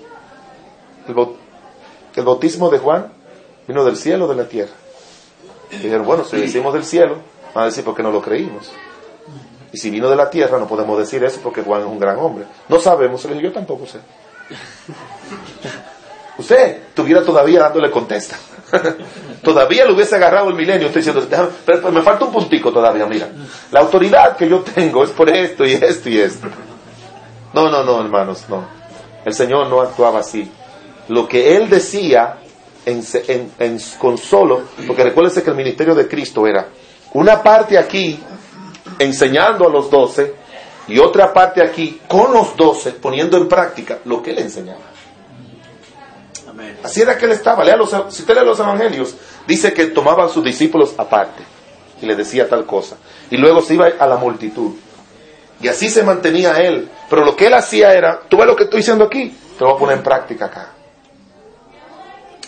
el 1.08 2.24
bautismo 2.24 2.70
de 2.70 2.78
Juan 2.78 3.12
vino 3.66 3.84
del 3.84 3.96
cielo 3.96 4.26
o 4.26 4.28
de 4.28 4.36
la 4.36 4.48
tierra. 4.48 4.72
Y 5.72 5.76
dijeron, 5.76 6.06
bueno, 6.06 6.24
si 6.24 6.36
decimos 6.36 6.72
del 6.74 6.84
cielo, 6.84 7.16
van 7.54 7.64
a 7.64 7.66
decir 7.66 7.84
porque 7.84 8.02
no 8.02 8.12
lo 8.12 8.22
creímos. 8.22 8.70
Y 9.72 9.78
si 9.78 9.90
vino 9.90 10.10
de 10.10 10.16
la 10.16 10.28
tierra, 10.28 10.58
no 10.58 10.68
podemos 10.68 10.98
decir 10.98 11.24
eso 11.24 11.40
porque 11.42 11.62
Juan 11.62 11.80
es 11.80 11.86
un 11.86 11.98
gran 11.98 12.18
hombre. 12.18 12.44
No 12.68 12.78
sabemos, 12.78 13.22
yo 13.22 13.52
tampoco 13.52 13.86
sé. 13.86 13.98
Usted 16.38 16.82
estuviera 16.88 17.22
todavía 17.22 17.60
dándole 17.60 17.90
contesta. 17.90 18.36
todavía 19.42 19.84
le 19.84 19.92
hubiese 19.92 20.16
agarrado 20.16 20.48
el 20.48 20.54
milenio. 20.54 20.88
Estoy 20.88 21.02
diciendo, 21.02 21.50
pero, 21.64 21.90
me 21.90 22.02
falta 22.02 22.24
un 22.24 22.32
puntico 22.32 22.72
todavía, 22.72 23.06
mira. 23.06 23.28
La 23.70 23.80
autoridad 23.80 24.36
que 24.36 24.48
yo 24.48 24.60
tengo 24.60 25.04
es 25.04 25.10
por 25.10 25.30
esto 25.30 25.64
y 25.64 25.72
esto 25.72 26.08
y 26.08 26.18
esto. 26.18 26.48
No, 27.54 27.70
no, 27.70 27.82
no, 27.82 28.00
hermanos, 28.00 28.44
no. 28.48 28.64
El 29.24 29.34
Señor 29.34 29.68
no 29.68 29.80
actuaba 29.80 30.20
así. 30.20 30.50
Lo 31.08 31.28
que 31.28 31.56
Él 31.56 31.68
decía 31.68 32.38
en, 32.84 33.02
en, 33.58 33.78
con 33.98 34.18
solo, 34.18 34.62
porque 34.86 35.04
recuérdense 35.04 35.42
que 35.42 35.50
el 35.50 35.56
ministerio 35.56 35.94
de 35.94 36.08
Cristo 36.08 36.46
era 36.46 36.68
una 37.14 37.42
parte 37.42 37.78
aquí 37.78 38.18
enseñando 38.98 39.66
a 39.66 39.70
los 39.70 39.90
doce 39.90 40.34
y 40.88 40.98
otra 40.98 41.32
parte 41.32 41.62
aquí 41.62 42.00
con 42.08 42.32
los 42.32 42.56
doce 42.56 42.92
poniendo 42.92 43.36
en 43.36 43.48
práctica 43.48 43.98
lo 44.04 44.22
que 44.22 44.32
Él 44.32 44.38
enseñaba. 44.40 44.92
Así 46.82 47.00
era 47.00 47.16
que 47.16 47.26
Él 47.26 47.32
estaba. 47.32 47.64
Lea 47.64 47.76
los, 47.76 47.90
si 47.90 48.22
usted 48.22 48.34
lee 48.38 48.44
los 48.44 48.58
evangelios, 48.58 49.14
dice 49.46 49.72
que 49.72 49.86
tomaba 49.86 50.24
a 50.24 50.28
sus 50.28 50.44
discípulos 50.44 50.94
aparte 50.98 51.42
y 52.00 52.06
le 52.06 52.16
decía 52.16 52.48
tal 52.48 52.66
cosa. 52.66 52.96
Y 53.30 53.36
luego 53.36 53.62
se 53.62 53.74
iba 53.74 53.86
a 53.98 54.06
la 54.06 54.16
multitud. 54.16 54.72
Y 55.60 55.68
así 55.68 55.88
se 55.88 56.02
mantenía 56.02 56.56
él. 56.56 56.90
Pero 57.08 57.24
lo 57.24 57.36
que 57.36 57.46
él 57.46 57.54
hacía 57.54 57.94
era, 57.94 58.20
tú 58.28 58.36
ves 58.36 58.46
lo 58.46 58.56
que 58.56 58.64
estoy 58.64 58.78
diciendo 58.78 59.04
aquí, 59.04 59.28
te 59.56 59.60
lo 59.60 59.70
voy 59.70 59.76
a 59.76 59.78
poner 59.78 59.96
en 59.98 60.02
práctica 60.02 60.46
acá. 60.46 60.72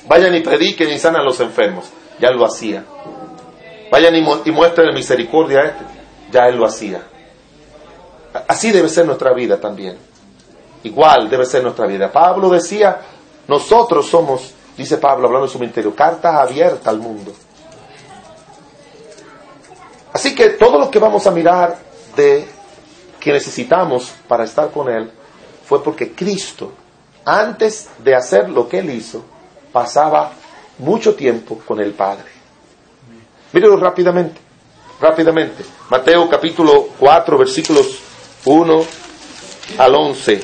Vayan 0.06 0.34
y 0.34 0.40
prediquen 0.40 0.90
y 0.90 0.98
sanan 0.98 1.22
a 1.22 1.24
los 1.24 1.38
enfermos. 1.40 1.86
Ya 2.18 2.30
lo 2.30 2.44
hacía. 2.44 2.84
Vayan 3.90 4.16
y, 4.16 4.50
muestren 4.50 4.92
misericordia 4.92 5.60
a 5.60 5.64
este. 5.66 5.84
Ya 6.34 6.48
él 6.48 6.56
lo 6.56 6.66
hacía. 6.66 7.00
Así 8.48 8.72
debe 8.72 8.88
ser 8.88 9.06
nuestra 9.06 9.32
vida 9.32 9.60
también. 9.60 9.96
Igual 10.82 11.30
debe 11.30 11.46
ser 11.46 11.62
nuestra 11.62 11.86
vida. 11.86 12.10
Pablo 12.10 12.50
decía, 12.50 13.00
nosotros 13.46 14.08
somos, 14.08 14.52
dice 14.76 14.96
Pablo 14.96 15.28
hablando 15.28 15.46
de 15.46 15.52
su 15.52 15.60
ministerio, 15.60 15.94
cartas 15.94 16.34
abiertas 16.34 16.88
al 16.88 16.98
mundo. 16.98 17.32
Así 20.12 20.34
que 20.34 20.50
todo 20.50 20.76
lo 20.76 20.90
que 20.90 20.98
vamos 20.98 21.24
a 21.28 21.30
mirar 21.30 21.78
de 22.16 22.48
que 23.20 23.32
necesitamos 23.32 24.12
para 24.26 24.42
estar 24.42 24.72
con 24.72 24.88
Él 24.88 25.12
fue 25.64 25.84
porque 25.84 26.14
Cristo, 26.16 26.72
antes 27.24 27.90
de 28.02 28.16
hacer 28.16 28.48
lo 28.48 28.68
que 28.68 28.80
Él 28.80 28.90
hizo, 28.90 29.24
pasaba 29.70 30.32
mucho 30.78 31.14
tiempo 31.14 31.60
con 31.64 31.80
el 31.80 31.92
Padre. 31.92 32.26
Mírenlo 33.52 33.76
rápidamente, 33.76 34.40
rápidamente. 35.00 35.64
Mateo 35.90 36.28
capítulo 36.28 36.88
4, 36.98 37.38
versículos 37.38 37.86
1 38.44 38.84
al 39.78 39.94
11. 39.94 40.42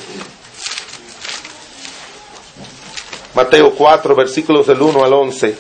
Mateo 3.35 3.73
4, 3.73 4.15
versículos 4.15 4.67
del 4.67 4.83
1 4.83 5.05
al 5.05 5.13
11. 5.13 5.59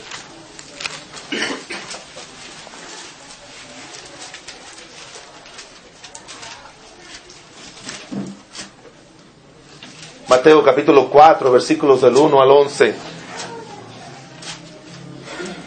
Mateo 10.29 10.62
capítulo 10.62 11.11
4, 11.11 11.50
versículos 11.50 12.00
del 12.00 12.16
1 12.16 12.40
al 12.40 12.50
11. 12.50 12.94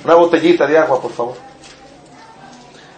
Una 0.05 0.15
botellita 0.15 0.65
de 0.67 0.77
agua, 0.77 1.01
por 1.01 1.11
favor. 1.11 1.52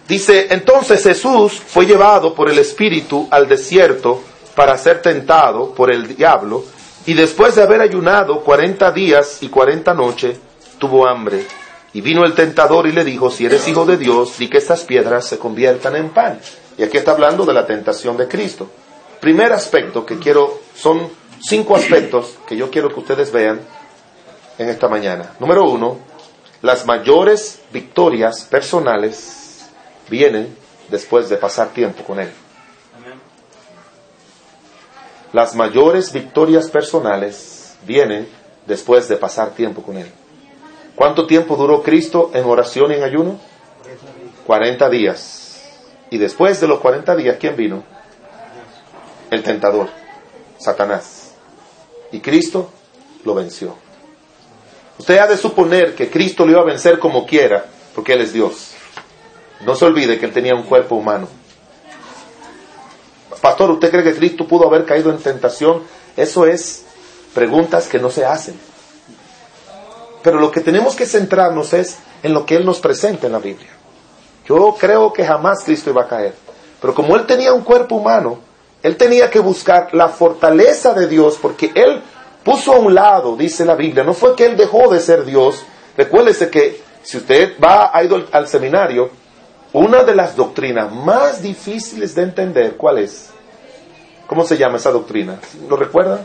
Dice, 0.08 0.46
entonces 0.50 1.02
Jesús 1.02 1.52
fue 1.54 1.84
llevado 1.84 2.32
por 2.34 2.48
el 2.48 2.58
Espíritu 2.58 3.26
al 3.30 3.48
desierto 3.48 4.22
para 4.54 4.78
ser 4.78 5.02
tentado 5.02 5.74
por 5.74 5.92
el 5.92 6.16
diablo, 6.16 6.64
y 7.06 7.14
después 7.14 7.54
de 7.54 7.62
haber 7.62 7.80
ayunado 7.80 8.40
cuarenta 8.40 8.90
días 8.90 9.42
y 9.42 9.48
cuarenta 9.48 9.94
noches, 9.94 10.38
tuvo 10.78 11.06
hambre. 11.06 11.46
Y 11.92 12.00
vino 12.00 12.24
el 12.24 12.34
tentador 12.34 12.86
y 12.86 12.92
le 12.92 13.04
dijo, 13.04 13.30
si 13.30 13.46
eres 13.46 13.66
hijo 13.68 13.86
de 13.86 13.96
Dios, 13.96 14.38
di 14.38 14.48
que 14.48 14.58
estas 14.58 14.84
piedras 14.84 15.26
se 15.26 15.38
conviertan 15.38 15.96
en 15.96 16.10
pan. 16.10 16.40
Y 16.76 16.82
aquí 16.82 16.98
está 16.98 17.12
hablando 17.12 17.44
de 17.44 17.54
la 17.54 17.66
tentación 17.66 18.16
de 18.16 18.28
Cristo. 18.28 18.68
Primer 19.20 19.52
aspecto 19.52 20.04
que 20.04 20.18
quiero, 20.18 20.60
son 20.74 21.08
cinco 21.40 21.76
aspectos 21.76 22.34
que 22.46 22.56
yo 22.56 22.70
quiero 22.70 22.92
que 22.92 23.00
ustedes 23.00 23.32
vean 23.32 23.60
en 24.58 24.68
esta 24.68 24.88
mañana. 24.88 25.32
Número 25.38 25.64
uno, 25.64 25.98
las 26.62 26.86
mayores 26.86 27.60
victorias 27.72 28.42
personales 28.50 29.45
vienen 30.08 30.56
después 30.88 31.28
de 31.28 31.36
pasar 31.36 31.68
tiempo 31.68 32.02
con 32.04 32.20
Él. 32.20 32.30
Las 35.32 35.54
mayores 35.54 36.12
victorias 36.12 36.70
personales 36.70 37.76
vienen 37.86 38.28
después 38.66 39.08
de 39.08 39.16
pasar 39.16 39.50
tiempo 39.50 39.82
con 39.82 39.96
Él. 39.96 40.10
¿Cuánto 40.94 41.26
tiempo 41.26 41.56
duró 41.56 41.82
Cristo 41.82 42.30
en 42.32 42.44
oración 42.44 42.90
y 42.92 42.94
en 42.94 43.02
ayuno? 43.02 43.38
40 44.46 44.88
días. 44.88 45.62
Y 46.10 46.18
después 46.18 46.60
de 46.60 46.68
los 46.68 46.78
40 46.78 47.14
días, 47.16 47.36
¿quién 47.38 47.56
vino? 47.56 47.82
El 49.30 49.42
tentador, 49.42 49.88
Satanás 50.58 51.26
y 52.12 52.20
Cristo 52.20 52.70
lo 53.24 53.34
venció. 53.34 53.74
Usted 54.98 55.18
ha 55.18 55.26
de 55.26 55.36
suponer 55.36 55.94
que 55.94 56.10
Cristo 56.10 56.44
lo 56.44 56.52
iba 56.52 56.60
a 56.60 56.64
vencer 56.64 56.98
como 56.98 57.26
quiera, 57.26 57.66
porque 57.94 58.14
Él 58.14 58.22
es 58.22 58.32
Dios. 58.32 58.72
No 59.60 59.74
se 59.74 59.84
olvide 59.84 60.18
que 60.18 60.26
Él 60.26 60.32
tenía 60.32 60.54
un 60.54 60.64
cuerpo 60.64 60.96
humano. 60.96 61.28
Pastor, 63.40 63.70
¿usted 63.70 63.90
cree 63.90 64.02
que 64.02 64.14
Cristo 64.14 64.46
pudo 64.46 64.66
haber 64.66 64.84
caído 64.84 65.10
en 65.10 65.18
tentación? 65.18 65.82
Eso 66.16 66.46
es 66.46 66.84
preguntas 67.34 67.86
que 67.86 67.98
no 67.98 68.10
se 68.10 68.24
hacen. 68.24 68.58
Pero 70.22 70.40
lo 70.40 70.50
que 70.50 70.60
tenemos 70.60 70.96
que 70.96 71.06
centrarnos 71.06 71.72
es 71.72 71.98
en 72.22 72.32
lo 72.32 72.44
que 72.44 72.56
Él 72.56 72.64
nos 72.64 72.80
presenta 72.80 73.26
en 73.26 73.32
la 73.32 73.38
Biblia. 73.38 73.70
Yo 74.48 74.76
creo 74.78 75.12
que 75.12 75.24
jamás 75.24 75.64
Cristo 75.64 75.90
iba 75.90 76.02
a 76.02 76.08
caer. 76.08 76.34
Pero 76.80 76.94
como 76.94 77.16
Él 77.16 77.26
tenía 77.26 77.52
un 77.52 77.62
cuerpo 77.62 77.96
humano, 77.96 78.38
él 78.86 78.96
tenía 78.96 79.28
que 79.30 79.40
buscar 79.40 79.88
la 79.94 80.08
fortaleza 80.08 80.94
de 80.94 81.08
Dios 81.08 81.38
porque 81.42 81.72
él 81.74 82.00
puso 82.44 82.72
a 82.72 82.78
un 82.78 82.94
lado, 82.94 83.36
dice 83.36 83.64
la 83.64 83.74
Biblia, 83.74 84.04
no 84.04 84.14
fue 84.14 84.36
que 84.36 84.46
él 84.46 84.56
dejó 84.56 84.88
de 84.88 85.00
ser 85.00 85.24
Dios. 85.24 85.64
Recuérdese 85.96 86.50
que 86.50 86.82
si 87.02 87.16
usted 87.16 87.54
va, 87.62 87.90
ha 87.92 88.04
ido 88.04 88.24
al 88.30 88.46
seminario, 88.46 89.10
una 89.78 90.04
de 90.04 90.14
las 90.14 90.36
doctrinas 90.36 90.90
más 90.90 91.42
difíciles 91.42 92.14
de 92.14 92.22
entender, 92.22 92.76
¿cuál 92.76 92.98
es? 92.98 93.28
¿Cómo 94.26 94.44
se 94.44 94.56
llama 94.56 94.78
esa 94.78 94.90
doctrina? 94.90 95.38
¿Lo 95.68 95.76
recuerdan? 95.76 96.20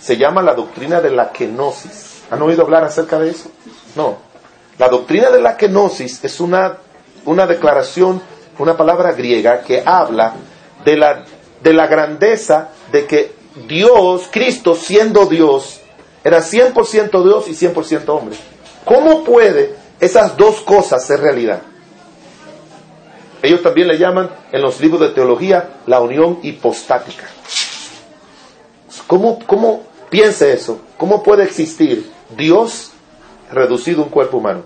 Se 0.00 0.16
llama 0.16 0.40
la 0.40 0.54
doctrina 0.54 1.00
de 1.00 1.10
la 1.10 1.32
kenosis. 1.32 2.22
¿Han 2.30 2.40
oído 2.42 2.62
hablar 2.62 2.84
acerca 2.84 3.18
de 3.18 3.30
eso? 3.30 3.50
No. 3.96 4.18
La 4.78 4.88
doctrina 4.88 5.28
de 5.30 5.42
la 5.42 5.56
kenosis 5.56 6.22
es 6.22 6.38
una, 6.38 6.78
una 7.26 7.48
declaración, 7.48 8.22
una 8.58 8.76
palabra 8.76 9.10
griega 9.12 9.62
que 9.62 9.82
habla 9.84 10.34
de 10.84 10.96
la, 10.96 11.24
de 11.60 11.72
la 11.72 11.88
grandeza 11.88 12.68
de 12.92 13.06
que 13.06 13.34
Dios, 13.66 14.28
Cristo 14.30 14.76
siendo 14.76 15.26
Dios, 15.26 15.80
era 16.22 16.38
100% 16.38 17.24
Dios 17.24 17.48
y 17.48 17.66
100% 17.66 18.08
hombre. 18.08 18.36
¿Cómo 18.84 19.24
puede 19.24 19.74
esas 19.98 20.36
dos 20.36 20.60
cosas 20.60 21.04
ser 21.04 21.20
realidad? 21.20 21.62
Ellos 23.42 23.62
también 23.62 23.88
le 23.88 23.96
llaman 23.96 24.28
en 24.52 24.60
los 24.60 24.80
libros 24.80 25.00
de 25.00 25.08
teología 25.10 25.70
la 25.86 26.00
unión 26.00 26.40
hipostática. 26.42 27.26
¿Cómo, 29.06 29.38
cómo 29.46 29.82
piense 30.10 30.52
eso? 30.52 30.80
¿Cómo 30.96 31.22
puede 31.22 31.44
existir 31.44 32.10
Dios 32.36 32.92
reducido 33.50 34.02
a 34.02 34.04
un 34.04 34.10
cuerpo 34.10 34.36
humano? 34.36 34.62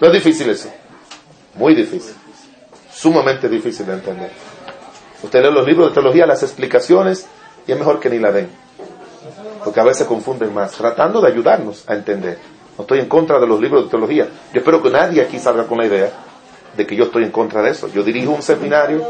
No 0.00 0.06
es 0.08 0.12
difícil 0.12 0.50
eso. 0.50 0.70
Muy 1.54 1.74
difícil. 1.74 2.14
Sumamente 2.92 3.48
difícil 3.48 3.86
de 3.86 3.94
entender. 3.94 4.30
Usted 5.22 5.42
lee 5.42 5.50
los 5.50 5.66
libros 5.66 5.88
de 5.88 5.94
teología, 5.94 6.26
las 6.26 6.42
explicaciones, 6.42 7.26
y 7.66 7.72
es 7.72 7.78
mejor 7.78 7.98
que 7.98 8.10
ni 8.10 8.18
la 8.18 8.32
den. 8.32 8.50
Porque 9.64 9.80
a 9.80 9.84
veces 9.84 10.06
confunden 10.06 10.52
más, 10.52 10.72
tratando 10.72 11.20
de 11.22 11.28
ayudarnos 11.28 11.88
a 11.88 11.94
entender. 11.94 12.38
No 12.76 12.82
estoy 12.82 13.00
en 13.00 13.08
contra 13.08 13.40
de 13.40 13.46
los 13.46 13.58
libros 13.58 13.84
de 13.84 13.90
teología. 13.90 14.28
Yo 14.52 14.60
espero 14.60 14.82
que 14.82 14.90
nadie 14.90 15.22
aquí 15.22 15.38
salga 15.38 15.66
con 15.66 15.78
la 15.78 15.86
idea 15.86 16.25
de 16.76 16.86
que 16.86 16.96
yo 16.96 17.04
estoy 17.04 17.24
en 17.24 17.30
contra 17.30 17.62
de 17.62 17.70
eso. 17.70 17.88
Yo 17.88 18.02
dirijo 18.02 18.32
un 18.32 18.42
seminario 18.42 19.04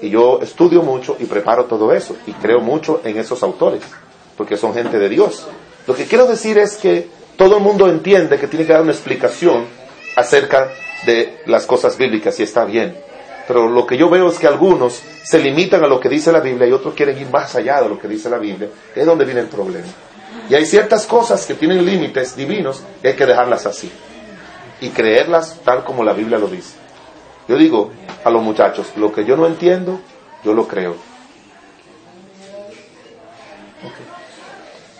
y 0.00 0.10
yo 0.10 0.40
estudio 0.42 0.82
mucho 0.82 1.16
y 1.18 1.24
preparo 1.26 1.66
todo 1.66 1.92
eso. 1.92 2.16
Y 2.26 2.32
creo 2.32 2.60
mucho 2.60 3.00
en 3.04 3.18
esos 3.18 3.42
autores, 3.42 3.82
porque 4.36 4.56
son 4.56 4.74
gente 4.74 4.98
de 4.98 5.08
Dios. 5.08 5.46
Lo 5.86 5.94
que 5.94 6.04
quiero 6.04 6.26
decir 6.26 6.58
es 6.58 6.76
que 6.76 7.08
todo 7.36 7.56
el 7.56 7.62
mundo 7.62 7.88
entiende 7.88 8.38
que 8.38 8.46
tiene 8.46 8.66
que 8.66 8.72
dar 8.72 8.82
una 8.82 8.92
explicación 8.92 9.64
acerca 10.16 10.70
de 11.06 11.40
las 11.46 11.66
cosas 11.66 11.96
bíblicas 11.96 12.38
y 12.40 12.42
está 12.42 12.64
bien. 12.64 12.96
Pero 13.46 13.68
lo 13.68 13.86
que 13.86 13.96
yo 13.96 14.08
veo 14.08 14.28
es 14.28 14.38
que 14.38 14.46
algunos 14.46 15.02
se 15.24 15.38
limitan 15.38 15.82
a 15.82 15.88
lo 15.88 15.98
que 15.98 16.08
dice 16.08 16.30
la 16.30 16.40
Biblia 16.40 16.68
y 16.68 16.72
otros 16.72 16.94
quieren 16.94 17.18
ir 17.18 17.28
más 17.30 17.54
allá 17.56 17.82
de 17.82 17.88
lo 17.88 17.98
que 17.98 18.08
dice 18.08 18.30
la 18.30 18.38
Biblia. 18.38 18.68
Es 18.94 19.04
donde 19.04 19.24
viene 19.24 19.40
el 19.40 19.48
problema. 19.48 19.88
Y 20.48 20.54
hay 20.54 20.64
ciertas 20.64 21.06
cosas 21.06 21.44
que 21.46 21.54
tienen 21.54 21.84
límites 21.84 22.36
divinos 22.36 22.82
y 23.02 23.08
hay 23.08 23.14
que 23.14 23.26
dejarlas 23.26 23.66
así. 23.66 23.90
Y 24.80 24.90
creerlas 24.90 25.60
tal 25.64 25.84
como 25.84 26.04
la 26.04 26.12
Biblia 26.12 26.38
lo 26.38 26.48
dice. 26.48 26.81
Yo 27.52 27.58
digo 27.58 27.90
a 28.24 28.30
los 28.30 28.42
muchachos, 28.42 28.96
lo 28.96 29.12
que 29.12 29.26
yo 29.26 29.36
no 29.36 29.46
entiendo, 29.46 30.00
yo 30.42 30.54
lo 30.54 30.66
creo. 30.66 30.96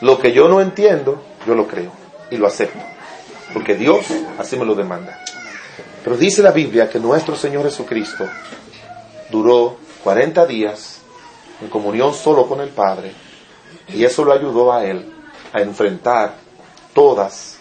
Lo 0.03 0.19
que 0.19 0.33
yo 0.33 0.49
no 0.49 0.61
entiendo, 0.61 1.23
yo 1.47 1.55
lo 1.55 1.67
creo 1.67 1.93
y 2.31 2.37
lo 2.37 2.47
acepto. 2.47 2.79
Porque 3.55 3.75
Dios 3.75 4.05
así 4.39 4.59
me 4.59 4.67
lo 4.67 4.75
demanda. 4.75 5.19
Pero 6.05 6.19
dice 6.19 6.43
la 6.43 6.51
Biblia 6.51 6.91
que 6.91 7.01
nuestro 7.01 7.37
Señor 7.37 7.65
Jesucristo 7.65 8.29
duró 9.31 9.79
40 10.05 10.45
días 10.45 11.01
en 11.63 11.69
comunión 11.69 12.13
solo 12.13 12.47
con 12.47 12.61
el 12.61 12.69
Padre 12.69 13.15
y 13.89 14.05
eso 14.05 14.27
lo 14.27 14.33
ayudó 14.35 14.75
a 14.75 14.85
él 14.85 15.11
a 15.55 15.63
enfrentar 15.63 16.35
todas 16.93 17.57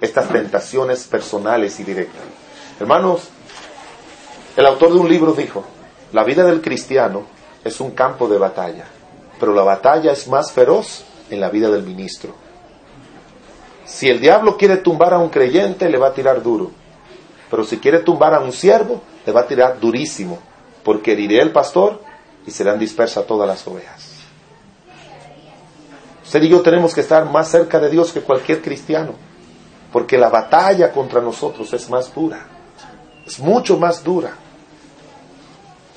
estas 0.00 0.28
tentaciones 0.30 1.04
personales 1.04 1.78
y 1.78 1.84
directas. 1.84 2.22
Hermanos, 2.80 3.28
el 4.56 4.66
autor 4.66 4.92
de 4.92 4.98
un 4.98 5.08
libro 5.08 5.32
dijo, 5.32 5.64
la 6.12 6.24
vida 6.24 6.44
del 6.44 6.60
cristiano 6.60 7.22
es 7.64 7.80
un 7.80 7.92
campo 7.92 8.28
de 8.28 8.38
batalla, 8.38 8.86
pero 9.40 9.54
la 9.54 9.62
batalla 9.62 10.12
es 10.12 10.28
más 10.28 10.52
feroz 10.52 11.04
en 11.30 11.40
la 11.40 11.48
vida 11.48 11.70
del 11.70 11.84
ministro. 11.84 12.34
Si 13.84 14.08
el 14.08 14.20
diablo 14.20 14.56
quiere 14.56 14.76
tumbar 14.78 15.14
a 15.14 15.18
un 15.18 15.28
creyente, 15.28 15.88
le 15.88 15.98
va 15.98 16.08
a 16.08 16.14
tirar 16.14 16.42
duro. 16.42 16.70
Pero 17.50 17.64
si 17.64 17.78
quiere 17.78 18.00
tumbar 18.00 18.34
a 18.34 18.40
un 18.40 18.52
siervo, 18.52 19.02
le 19.26 19.32
va 19.32 19.40
a 19.40 19.46
tirar 19.46 19.78
durísimo, 19.80 20.38
porque 20.82 21.12
heriré 21.12 21.40
el 21.40 21.52
pastor 21.52 22.00
y 22.46 22.50
serán 22.50 22.78
dispersas 22.78 23.26
todas 23.26 23.46
las 23.46 23.66
ovejas. 23.66 24.10
Usted 26.24 26.42
y 26.42 26.48
yo 26.48 26.62
tenemos 26.62 26.94
que 26.94 27.02
estar 27.02 27.24
más 27.30 27.48
cerca 27.48 27.78
de 27.78 27.90
Dios 27.90 28.12
que 28.12 28.22
cualquier 28.22 28.62
cristiano, 28.62 29.12
porque 29.92 30.16
la 30.16 30.30
batalla 30.30 30.90
contra 30.92 31.20
nosotros 31.20 31.72
es 31.74 31.90
más 31.90 32.14
dura, 32.14 32.46
es 33.26 33.38
mucho 33.38 33.76
más 33.76 34.02
dura. 34.02 34.34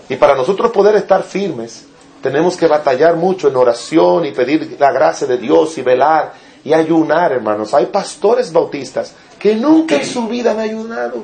Y 0.10 0.16
para 0.16 0.36
nosotros 0.36 0.72
poder 0.72 0.96
estar 0.96 1.24
firmes, 1.24 1.86
tenemos 2.22 2.58
que 2.58 2.68
batallar 2.68 3.16
mucho 3.16 3.48
en 3.48 3.56
oración 3.56 4.26
y 4.26 4.32
pedir 4.32 4.78
la 4.80 4.92
gracia 4.92 5.28
de 5.28 5.38
Dios 5.38 5.78
y 5.78 5.82
velar 5.82 6.34
y 6.64 6.74
ayunar, 6.74 7.32
hermanos. 7.32 7.74
Hay 7.74 7.86
pastores 7.88 8.52
bautistas 8.52 9.14
que 9.38 9.56
nunca 9.56 9.96
en 9.96 10.06
su 10.06 10.28
vida 10.28 10.52
han 10.52 10.60
ayunado, 10.60 11.24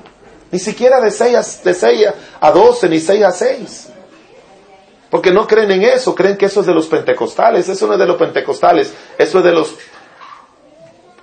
ni 0.52 0.60
siquiera 0.60 1.02
de 1.02 1.10
6 1.10 1.64
a, 1.64 1.70
de 1.70 2.14
a 2.40 2.52
12, 2.52 2.90
ni 2.90 3.00
6 3.00 3.24
a 3.24 3.32
6. 3.32 3.90
Porque 5.10 5.32
no 5.32 5.46
creen 5.46 5.72
en 5.72 5.84
eso, 5.84 6.16
creen 6.16 6.38
que 6.38 6.46
eso 6.46 6.62
es 6.62 6.68
de 6.68 6.74
los 6.74 6.88
pentecostales, 6.88 7.68
eso 7.68 7.88
no 7.88 7.94
es 7.94 8.00
de 8.00 8.06
los 8.06 8.18
pentecostales, 8.18 8.94
eso 9.18 9.40
es 9.40 9.44
de 9.44 9.52
los 9.52 9.76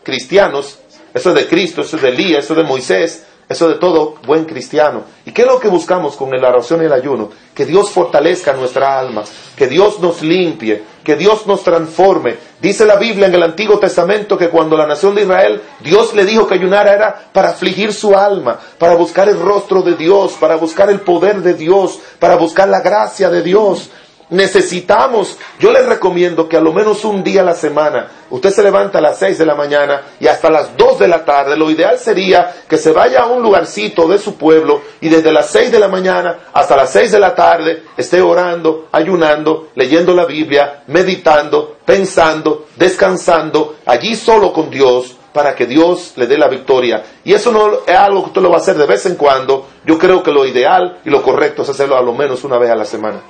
cristianos, 0.03 0.79
eso 1.15 1.31
es 1.31 1.35
de 1.35 1.47
Cristo, 1.47 1.83
eso 1.83 1.97
es 1.97 2.03
de 2.03 2.09
Elías, 2.09 2.45
eso 2.45 2.55
es 2.55 2.59
de 2.59 2.65
Moisés, 2.65 3.25
eso 3.49 3.69
de 3.69 3.77
todo 3.77 4.17
buen 4.27 4.45
cristiano. 4.45 5.05
¿Y 5.25 5.33
qué 5.33 5.43
es 5.43 5.49
lo 5.49 5.59
que 5.59 5.69
buscamos 5.69 6.17
con 6.17 6.31
la 6.31 6.49
oración 6.49 6.83
y 6.83 6.85
el 6.85 6.93
ayuno? 6.93 7.31
Que 7.55 7.65
Dios 7.65 7.91
fortalezca 7.91 8.53
nuestra 8.53 8.99
alma, 8.99 9.25
que 9.57 9.67
Dios 9.67 9.99
nos 10.01 10.21
limpie, 10.21 10.83
que 11.03 11.17
Dios 11.17 11.47
nos 11.47 11.63
transforme. 11.65 12.37
Dice 12.61 12.85
la 12.85 12.97
Biblia 12.97 13.27
en 13.27 13.35
el 13.35 13.43
Antiguo 13.43 13.79
Testamento 13.79 14.37
que 14.37 14.51
cuando 14.51 14.77
la 14.77 14.87
nación 14.87 15.15
de 15.15 15.23
Israel, 15.23 15.63
Dios 15.81 16.15
le 16.15 16.27
dijo 16.27 16.47
que 16.47 16.55
ayunara 16.55 16.93
era 16.93 17.31
para 17.33 17.51
afligir 17.51 17.95
su 17.95 18.15
alma, 18.15 18.59
para 18.79 18.97
buscar 18.97 19.29
el 19.29 19.41
rostro 19.41 19.81
de 19.81 19.95
Dios, 19.97 20.33
para 20.39 20.57
buscar 20.57 20.91
el 20.91 21.01
poder 21.01 21.41
de 21.41 21.55
Dios, 21.55 21.99
para 22.19 22.37
buscar 22.37 22.69
la 22.69 22.81
gracia 22.81 23.31
de 23.31 23.43
Dios. 23.43 23.91
Necesitamos, 24.31 25.39
yo 25.59 25.73
les 25.73 25.87
recomiendo 25.87 26.49
que 26.49 26.59
a 26.59 26.61
lo 26.61 26.73
menos 26.73 27.05
un 27.05 27.25
día 27.25 27.41
a 27.41 27.45
la 27.45 27.55
semana, 27.55 28.09
usted 28.29 28.51
se 28.51 28.63
levanta 28.63 28.99
a 28.99 29.03
las 29.03 29.19
6 29.19 29.39
de 29.39 29.47
la 29.47 29.55
mañana 29.55 30.03
y 30.21 30.27
hasta 30.27 30.51
las 30.51 30.77
2 30.77 30.99
de 30.99 31.09
la 31.09 31.25
tarde, 31.25 31.57
lo 31.57 31.71
ideal 31.71 31.99
sería 31.99 32.55
que 32.69 32.77
se 32.77 32.93
vaya 32.93 33.23
a 33.23 33.27
un 33.27 33.43
lugarcito 33.43 34.07
de 34.07 34.19
su 34.19 34.37
pueblo 34.37 34.83
y 35.01 35.09
desde 35.09 35.33
las 35.33 35.51
6 35.51 35.73
de 35.73 35.79
la 35.79 35.89
mañana 35.89 36.41
hasta 36.53 36.77
las 36.77 36.93
6 36.93 37.13
de 37.13 37.21
la 37.21 37.35
tarde 37.35 37.85
esté 37.97 38.21
orando, 38.21 38.89
ayunando, 38.93 39.69
leyendo 39.75 40.15
la 40.15 40.27
Biblia, 40.27 40.83
meditando, 40.89 41.79
pensando, 41.87 42.67
descansando, 42.77 43.77
allí 43.87 44.15
solo 44.15 44.53
con 44.53 44.69
Dios, 44.69 45.17
para 45.33 45.55
que 45.55 45.67
Dios 45.67 46.15
le 46.17 46.27
dé 46.27 46.37
la 46.37 46.49
victoria. 46.49 47.03
Y 47.25 47.33
eso 47.33 47.53
no 47.53 47.81
es 47.87 47.97
algo 47.97 48.23
que 48.23 48.29
usted 48.29 48.43
lo 48.43 48.51
va 48.51 48.57
a 48.57 48.61
hacer 48.61 48.77
de 48.77 48.87
vez 48.87 49.07
en 49.07 49.15
cuando. 49.15 49.69
Yo 49.87 49.99
creo 49.99 50.23
que 50.23 50.33
lo 50.33 50.45
ideal 50.45 50.99
y 51.05 51.11
lo 51.11 51.23
correcto 51.23 51.63
es 51.63 51.69
hacerlo 51.69 51.97
a 51.97 52.03
lo 52.03 52.13
menos 52.13 52.45
una 52.45 52.59
vez 52.59 52.71
a 52.71 52.75
la 52.75 52.85
semana. 52.85 53.21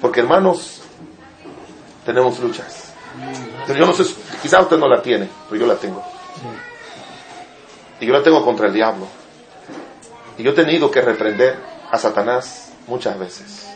Porque 0.00 0.20
hermanos, 0.20 0.80
tenemos 2.04 2.38
luchas. 2.40 2.92
yo 3.68 3.86
no 3.86 3.92
sé, 3.92 4.04
quizás 4.42 4.62
usted 4.62 4.78
no 4.78 4.88
la 4.88 5.02
tiene, 5.02 5.28
pero 5.48 5.60
yo 5.60 5.66
la 5.66 5.76
tengo. 5.76 6.02
Y 8.00 8.06
yo 8.06 8.12
la 8.12 8.22
tengo 8.22 8.44
contra 8.44 8.66
el 8.66 8.72
diablo. 8.72 9.06
Y 10.38 10.42
yo 10.42 10.52
he 10.52 10.54
tenido 10.54 10.90
que 10.90 11.02
reprender 11.02 11.56
a 11.90 11.98
Satanás 11.98 12.72
muchas 12.86 13.18
veces. 13.18 13.68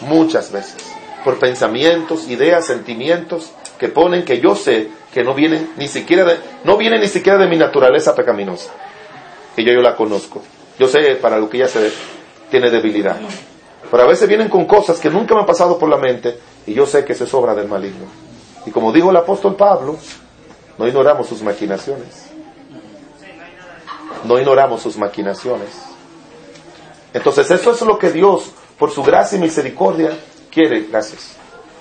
Muchas 0.00 0.50
veces. 0.50 0.76
Por 1.22 1.38
pensamientos, 1.38 2.28
ideas, 2.28 2.66
sentimientos 2.66 3.52
que 3.78 3.88
ponen 3.88 4.24
que 4.24 4.40
yo 4.40 4.56
sé 4.56 4.88
que 5.12 5.22
no 5.22 5.34
vienen 5.34 5.72
ni 5.76 5.88
siquiera 5.88 6.24
de, 6.24 6.38
no 6.64 6.76
vienen 6.76 7.00
ni 7.00 7.08
siquiera 7.08 7.38
de 7.38 7.46
mi 7.46 7.56
naturaleza 7.56 8.14
pecaminosa. 8.14 8.70
Que 9.54 9.64
yo, 9.64 9.72
yo 9.72 9.82
la 9.82 9.96
conozco. 9.96 10.42
Yo 10.78 10.88
sé 10.88 11.16
para 11.16 11.38
lo 11.38 11.48
que 11.50 11.58
ella 11.58 11.68
se 11.68 11.92
tiene 12.50 12.70
debilidad. 12.70 13.16
Pero 13.90 14.02
a 14.02 14.06
veces 14.06 14.28
vienen 14.28 14.48
con 14.48 14.64
cosas 14.64 14.98
que 14.98 15.10
nunca 15.10 15.34
me 15.34 15.40
han 15.40 15.46
pasado 15.46 15.78
por 15.78 15.88
la 15.88 15.96
mente 15.96 16.38
y 16.66 16.74
yo 16.74 16.86
sé 16.86 17.04
que 17.04 17.12
eso 17.12 17.24
es 17.24 17.56
del 17.56 17.68
maligno. 17.68 18.06
Y 18.64 18.70
como 18.70 18.92
dijo 18.92 19.10
el 19.10 19.16
apóstol 19.16 19.54
Pablo, 19.54 19.96
no 20.76 20.86
ignoramos 20.86 21.28
sus 21.28 21.42
maquinaciones. 21.42 22.26
No 24.24 24.38
ignoramos 24.38 24.82
sus 24.82 24.96
maquinaciones. 24.96 25.68
Entonces 27.14 27.50
eso 27.50 27.70
es 27.70 27.80
lo 27.82 27.98
que 27.98 28.10
Dios, 28.10 28.50
por 28.78 28.90
su 28.90 29.02
gracia 29.02 29.38
y 29.38 29.40
misericordia, 29.40 30.18
quiere. 30.50 30.86
Gracias. 30.90 31.36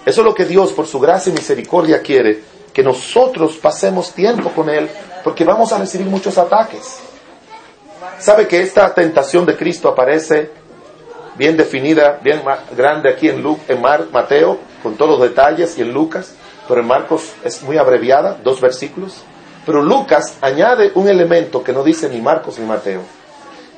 Eso 0.05 0.21
es 0.21 0.25
lo 0.25 0.35
que 0.35 0.45
Dios, 0.45 0.71
por 0.73 0.85
su 0.85 0.99
gracia 0.99 1.31
y 1.31 1.33
misericordia, 1.33 2.01
quiere. 2.01 2.43
Que 2.71 2.83
nosotros 2.83 3.57
pasemos 3.57 4.11
tiempo 4.13 4.51
con 4.51 4.69
Él, 4.69 4.87
porque 5.23 5.43
vamos 5.43 5.73
a 5.73 5.79
recibir 5.79 6.07
muchos 6.07 6.37
ataques. 6.37 6.99
¿Sabe 8.19 8.47
que 8.47 8.61
esta 8.61 8.93
tentación 8.93 9.45
de 9.45 9.57
Cristo 9.57 9.89
aparece 9.89 10.51
bien 11.37 11.57
definida, 11.57 12.19
bien 12.23 12.41
grande 12.75 13.09
aquí 13.09 13.29
en, 13.29 13.43
en 13.67 13.81
Mar, 13.81 14.07
Mateo, 14.11 14.57
con 14.81 14.95
todos 14.95 15.19
los 15.19 15.29
detalles, 15.29 15.77
y 15.77 15.81
en 15.81 15.93
Lucas, 15.93 16.35
pero 16.67 16.81
en 16.81 16.87
Marcos 16.87 17.33
es 17.43 17.61
muy 17.63 17.77
abreviada, 17.77 18.37
dos 18.43 18.61
versículos. 18.61 19.23
Pero 19.65 19.81
Lucas 19.81 20.37
añade 20.41 20.91
un 20.95 21.07
elemento 21.07 21.63
que 21.63 21.73
no 21.73 21.83
dice 21.83 22.09
ni 22.09 22.21
Marcos 22.21 22.59
ni 22.59 22.65
Mateo. 22.65 23.01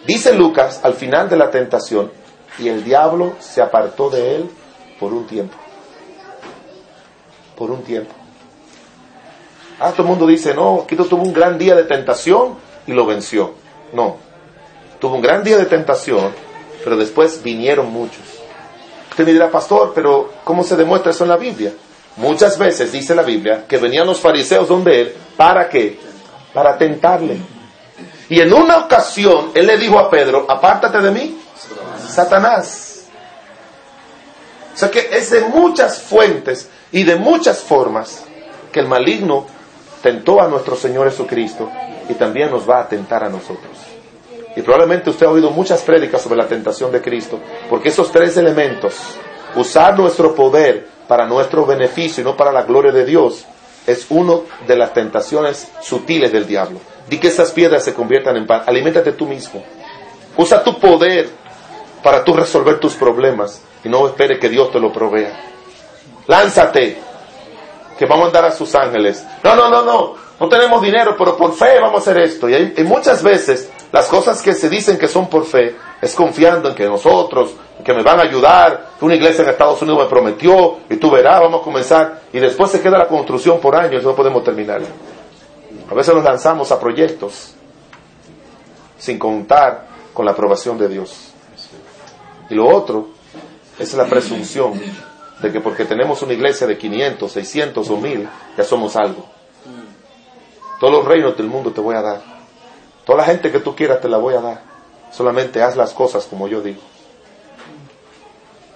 Dice 0.06 0.34
Lucas 0.34 0.82
al 0.84 0.94
final 0.94 1.30
de 1.30 1.38
la 1.38 1.50
tentación, 1.50 2.12
y 2.60 2.70
el 2.70 2.84
diablo 2.84 3.36
se 3.40 3.62
apartó 3.62 4.10
de 4.10 4.36
él 4.36 4.50
por 5.00 5.14
un 5.14 5.26
tiempo. 5.28 5.56
Por 7.56 7.72
un 7.72 7.84
tiempo. 7.84 8.14
Ah, 9.80 9.92
todo 9.92 10.04
el 10.04 10.10
mundo 10.10 10.26
dice, 10.26 10.54
no, 10.56 10.86
Quito 10.88 11.06
tuvo 11.06 11.24
un 11.24 11.34
gran 11.34 11.58
día 11.58 11.76
de 11.76 11.84
tentación 11.84 12.56
y 12.88 12.94
lo 12.94 13.06
venció. 13.06 13.54
No, 13.94 14.18
tuvo 15.00 15.16
un 15.16 15.22
gran 15.22 15.44
día 15.44 15.58
de 15.58 15.66
tentación 15.66 16.47
pero 16.84 16.98
después 16.98 17.42
vinieron 17.44 17.92
muchos. 17.92 18.24
Usted 19.10 19.26
me 19.26 19.34
dirá, 19.34 19.50
pastor, 19.50 19.94
pero 19.96 20.32
¿cómo 20.44 20.64
se 20.64 20.76
demuestra 20.76 21.12
eso 21.12 21.24
en 21.24 21.30
la 21.30 21.38
Biblia? 21.38 21.74
Muchas 22.18 22.58
veces 22.58 22.92
dice 22.92 23.14
la 23.16 23.24
Biblia 23.24 23.66
que 23.68 23.78
venían 23.78 24.08
los 24.08 24.20
fariseos 24.20 24.68
donde 24.68 25.02
él, 25.02 25.16
¿para 25.36 25.70
qué? 25.70 26.00
Para 26.54 26.78
tentarle. 26.78 27.38
Y 28.30 28.42
en 28.42 28.54
una 28.54 28.78
ocasión 28.78 29.52
él 29.54 29.68
le 29.68 29.78
dijo 29.78 30.00
a 30.00 30.10
Pedro, 30.10 30.46
apártate 30.48 31.00
de 31.00 31.12
mí, 31.12 31.40
Satanás. 32.08 33.06
O 34.74 34.78
sea 34.78 34.92
que 34.92 35.10
es 35.12 35.32
de 35.32 35.42
muchas 35.42 36.02
fuentes 36.02 36.70
y 36.92 37.04
de 37.04 37.16
muchas 37.16 37.60
formas 37.60 38.24
que 38.72 38.80
el 38.80 38.88
maligno 38.88 39.46
tentó 40.02 40.42
a 40.42 40.48
nuestro 40.48 40.76
Señor 40.76 41.10
Jesucristo 41.10 41.72
y 42.10 42.14
también 42.14 42.52
nos 42.52 42.70
va 42.70 42.82
a 42.82 42.88
tentar 42.88 43.24
a 43.24 43.30
nosotros. 43.30 43.77
Y 44.58 44.64
probablemente 44.64 45.12
usted 45.12 45.28
ha 45.28 45.30
oído 45.30 45.52
muchas 45.52 45.84
prédicas 45.84 46.20
sobre 46.20 46.36
la 46.36 46.48
tentación 46.48 46.92
de 46.92 47.00
Cristo, 47.00 47.40
porque 47.70 47.90
esos 47.90 48.12
tres 48.12 48.36
elementos, 48.38 48.96
usar 49.56 49.96
nuestro 49.96 50.34
poder 50.34 50.88
para 51.08 51.28
nuestro 51.28 51.64
beneficio 51.64 52.22
y 52.22 52.26
no 52.26 52.36
para 52.36 52.52
la 52.52 52.64
gloria 52.64 52.92
de 52.92 53.06
Dios, 53.06 53.46
es 53.86 54.08
uno 54.10 54.46
de 54.66 54.76
las 54.76 54.96
tentaciones 54.96 55.68
sutiles 55.80 56.32
del 56.32 56.48
diablo. 56.48 56.80
Di 57.08 57.20
que 57.20 57.28
esas 57.28 57.52
piedras 57.52 57.84
se 57.84 57.94
conviertan 57.94 58.36
en 58.36 58.48
pan. 58.48 58.64
Aliméntate 58.66 59.12
tú 59.12 59.28
mismo. 59.28 59.64
Usa 60.36 60.64
tu 60.64 60.80
poder 60.80 61.30
para 62.02 62.24
tú 62.24 62.34
resolver 62.34 62.80
tus 62.80 62.96
problemas 62.96 63.62
y 63.84 63.90
no 63.90 64.08
espere 64.08 64.40
que 64.40 64.50
Dios 64.50 64.72
te 64.72 64.80
lo 64.80 64.92
provea. 64.92 65.40
Lánzate, 66.26 66.98
que 67.96 68.06
vamos 68.08 68.24
a 68.24 68.28
andar 68.30 68.46
a 68.46 68.52
sus 68.52 68.74
ángeles. 68.74 69.24
No, 69.44 69.56
no, 69.56 69.70
no, 69.70 69.84
no. 69.84 70.16
No 70.40 70.50
tenemos 70.50 70.82
dinero, 70.82 71.16
pero 71.16 71.38
por 71.38 71.54
fe 71.54 71.80
vamos 71.80 72.00
a 72.00 72.10
hacer 72.10 72.24
esto. 72.24 72.50
y 72.50 72.84
muchas 72.84 73.22
veces 73.22 73.70
las 73.92 74.08
cosas 74.08 74.42
que 74.42 74.54
se 74.54 74.70
dicen 74.70 74.98
que 74.98 75.08
son 75.08 75.30
por 75.30 75.46
fe 75.46 75.76
es 76.02 76.14
confiando 76.14 76.70
en 76.70 76.76
que 76.76 76.86
nosotros 76.86 77.56
que 77.84 77.94
me 77.94 78.04
van 78.04 78.20
a 78.20 78.24
ayudar, 78.24 78.90
que 79.00 79.06
una 79.06 79.16
iglesia 79.16 79.44
en 79.44 79.50
Estados 79.52 79.82
Unidos 79.82 80.04
me 80.04 80.10
prometió, 80.10 80.80
y 80.90 80.98
tú 80.98 81.12
verás, 81.12 81.40
vamos 81.40 81.62
a 81.62 81.64
comenzar, 81.64 82.22
y 82.34 82.40
después 82.40 82.72
se 82.72 82.82
queda 82.82 82.98
la 82.98 83.08
construcción 83.08 83.60
por 83.60 83.76
años 83.76 84.04
y 84.04 84.06
no 84.06 84.16
podemos 84.16 84.44
terminar. 84.44 84.82
A 85.90 85.94
veces 85.94 86.14
nos 86.14 86.24
lanzamos 86.24 86.72
a 86.72 86.80
proyectos 86.80 87.54
sin 88.98 89.18
contar 89.18 89.88
con 90.14 90.26
la 90.26 90.32
aprobación 90.32 90.78
de 90.78 90.90
Dios. 90.90 91.32
Y 92.50 92.56
lo 92.56 92.68
otro 92.68 93.10
es 93.78 93.94
la 93.94 94.06
presunción 94.06 94.74
de 95.42 95.52
que 95.52 95.62
porque 95.62 95.86
tenemos 95.86 96.22
una 96.24 96.34
iglesia 96.34 96.66
de 96.66 96.78
500, 96.78 97.32
600 97.32 97.90
o 97.90 97.98
1000, 97.98 98.28
ya 98.58 98.64
somos 98.64 98.96
algo. 98.96 99.26
Todos 100.80 100.94
los 100.94 101.06
reinos 101.06 101.38
del 101.38 101.48
mundo 101.48 101.72
te 101.72 101.82
voy 101.82 101.96
a 101.96 102.02
dar. 102.02 102.37
Toda 103.08 103.20
la 103.20 103.24
gente 103.24 103.54
que 103.54 103.60
tú 103.62 103.74
quieras 103.74 104.02
te 104.02 104.10
la 104.10 104.18
voy 104.18 104.36
a 104.36 104.42
dar. 104.42 104.62
Solamente 105.14 105.64
haz 105.64 105.78
las 105.78 105.94
cosas 105.94 106.26
como 106.26 106.50
yo 106.50 106.60
digo. 106.62 106.82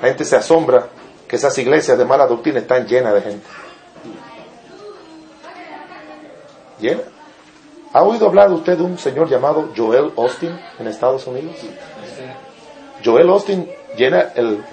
La 0.01 0.07
gente 0.07 0.23
se 0.23 0.37
asombra 0.37 0.87
que 1.27 1.35
esas 1.35 1.57
iglesias 1.57 1.97
de 1.97 2.05
mala 2.05 2.25
doctrina 2.27 2.59
están 2.59 2.87
llenas 2.87 3.13
de 3.13 3.21
gente. 3.21 3.47
¿Llena? 6.79 7.01
¿Ha 7.91 8.03
oído 8.03 8.25
hablar 8.25 8.49
usted 8.53 8.77
de 8.77 8.83
un 8.83 8.97
señor 8.97 9.29
llamado 9.29 9.73
Joel 9.75 10.13
Austin 10.15 10.57
en 10.79 10.87
Estados 10.87 11.27
Unidos? 11.27 11.57
Joel 13.03 13.29
Austin 13.29 13.69
llena 13.97 14.31
el, 14.33 14.63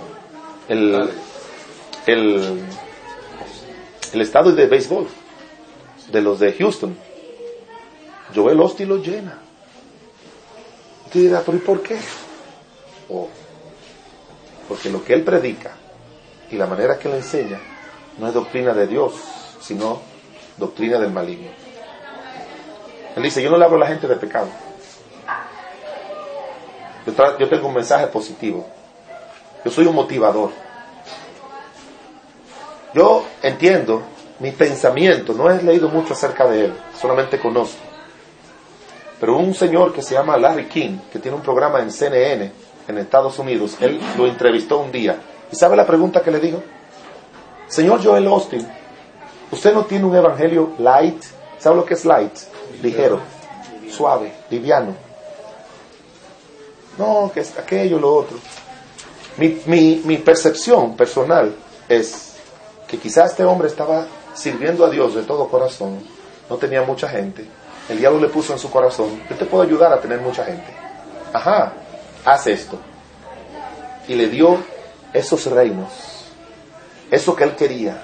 el, 0.68 1.11
el, 2.07 2.62
el 4.12 4.21
estadio 4.21 4.53
de 4.53 4.66
béisbol 4.68 5.09
de 6.12 6.23
los 6.23 6.38
de 6.38 6.53
Houston. 6.53 6.97
Joel 8.33 8.61
Austin 8.61 8.88
lo 8.88 8.99
llena. 8.99 9.48
¿Pero 11.12 11.55
y 11.55 11.59
por 11.59 11.83
qué? 11.83 11.99
Oh, 13.09 13.29
porque 14.68 14.90
lo 14.90 15.03
que 15.03 15.14
él 15.14 15.23
predica 15.23 15.73
y 16.51 16.57
la 16.57 16.66
manera 16.66 16.99
que 16.99 17.09
le 17.09 17.16
enseña 17.16 17.59
no 18.18 18.29
es 18.29 18.35
doctrina 18.35 18.75
de 18.75 18.87
Dios, 18.87 19.14
sino 19.61 20.01
doctrina 20.57 20.99
del 20.99 21.11
maligno. 21.11 21.49
Él 23.16 23.23
dice, 23.23 23.42
yo 23.42 23.51
no 23.51 23.57
le 23.57 23.64
hablo 23.64 23.77
a 23.77 23.81
la 23.81 23.87
gente 23.87 24.07
de 24.07 24.16
pecado. 24.16 24.49
Yo, 27.07 27.38
yo 27.38 27.49
tengo 27.49 27.68
un 27.68 27.75
mensaje 27.75 28.07
positivo. 28.09 28.66
Yo 29.64 29.71
soy 29.71 29.87
un 29.87 29.94
motivador. 29.94 30.51
Yo 32.94 33.25
entiendo 33.42 34.03
mi 34.38 34.53
pensamiento, 34.53 35.33
no 35.33 35.51
he 35.51 35.62
leído 35.62 35.88
mucho 35.88 36.12
acerca 36.12 36.47
de 36.47 36.66
él, 36.66 36.75
solamente 36.99 37.38
conozco. 37.38 37.88
Pero 39.20 39.37
un 39.37 39.54
señor 39.54 39.92
que 39.92 40.02
se 40.02 40.14
llama 40.14 40.37
Larry 40.37 40.66
King, 40.66 40.98
que 41.12 41.18
tiene 41.18 41.37
un 41.37 41.42
programa 41.42 41.81
en 41.81 41.90
CNN 41.90 42.52
en 42.87 42.98
Estados 42.98 43.38
Unidos, 43.38 43.76
él 43.81 44.00
lo 44.16 44.26
entrevistó 44.26 44.78
un 44.78 44.92
día. 44.92 45.18
¿Y 45.50 45.57
sabe 45.57 45.76
la 45.76 45.87
pregunta 45.87 46.22
que 46.22 46.31
le 46.31 46.40
dijo? 46.40 46.62
Señor 47.66 48.02
Joel 48.02 48.26
Austin, 48.28 48.66
¿usted 49.50 49.74
no 49.74 49.85
tiene 49.85 50.04
un 50.04 50.14
evangelio 50.14 50.72
light? 50.78 51.22
¿Sabe 51.59 51.76
lo 51.76 51.85
que 51.85 51.94
es 51.94 52.04
light? 52.04 52.33
Ligero, 52.83 53.20
suave, 53.90 54.33
liviano. 54.50 54.94
No, 56.96 57.31
que 57.33 57.40
es 57.40 57.59
aquello, 57.59 57.98
lo 57.98 58.14
otro. 58.14 58.38
Mi, 59.37 59.61
mi, 59.66 60.02
mi 60.04 60.18
percepción 60.18 60.96
personal 60.96 61.54
es 61.88 62.37
que 62.87 62.98
quizás 62.98 63.33
este 63.33 63.44
hombre 63.44 63.68
estaba 63.68 64.07
sirviendo 64.35 64.85
a 64.85 64.90
Dios 64.90 65.14
de 65.14 65.22
todo 65.22 65.48
corazón, 65.48 66.00
no 66.48 66.57
tenía 66.57 66.83
mucha 66.83 67.09
gente, 67.09 67.46
el 67.88 67.98
diablo 67.98 68.20
le 68.20 68.29
puso 68.29 68.53
en 68.53 68.59
su 68.59 68.70
corazón, 68.70 69.22
yo 69.29 69.37
te 69.37 69.46
puedo 69.46 69.62
ayudar 69.62 69.92
a 69.92 70.01
tener 70.01 70.20
mucha 70.20 70.44
gente. 70.44 70.72
Ajá, 71.33 71.72
haz 72.24 72.46
esto. 72.46 72.79
Y 74.07 74.14
le 74.14 74.29
dio 74.29 74.59
esos 75.12 75.46
reinos, 75.46 76.27
eso 77.11 77.35
que 77.35 77.44
él 77.44 77.57
quería, 77.57 78.03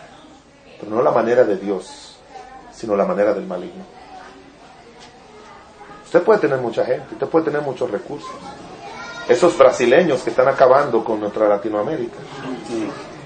pero 0.81 0.95
no 0.95 1.03
la 1.03 1.11
manera 1.11 1.45
de 1.45 1.57
Dios, 1.57 2.17
sino 2.73 2.97
la 2.97 3.05
manera 3.05 3.35
del 3.35 3.47
maligno. 3.47 3.85
Usted 6.05 6.23
puede 6.23 6.41
tener 6.41 6.59
mucha 6.59 6.85
gente, 6.85 7.15
usted 7.15 7.27
puede 7.27 7.47
tener 7.47 7.61
muchos 7.63 7.91
recursos. 7.91 8.31
Esos 9.29 9.57
brasileños 9.57 10.23
que 10.23 10.31
están 10.31 10.49
acabando 10.49 11.03
con 11.03 11.19
nuestra 11.19 11.49
Latinoamérica, 11.49 12.19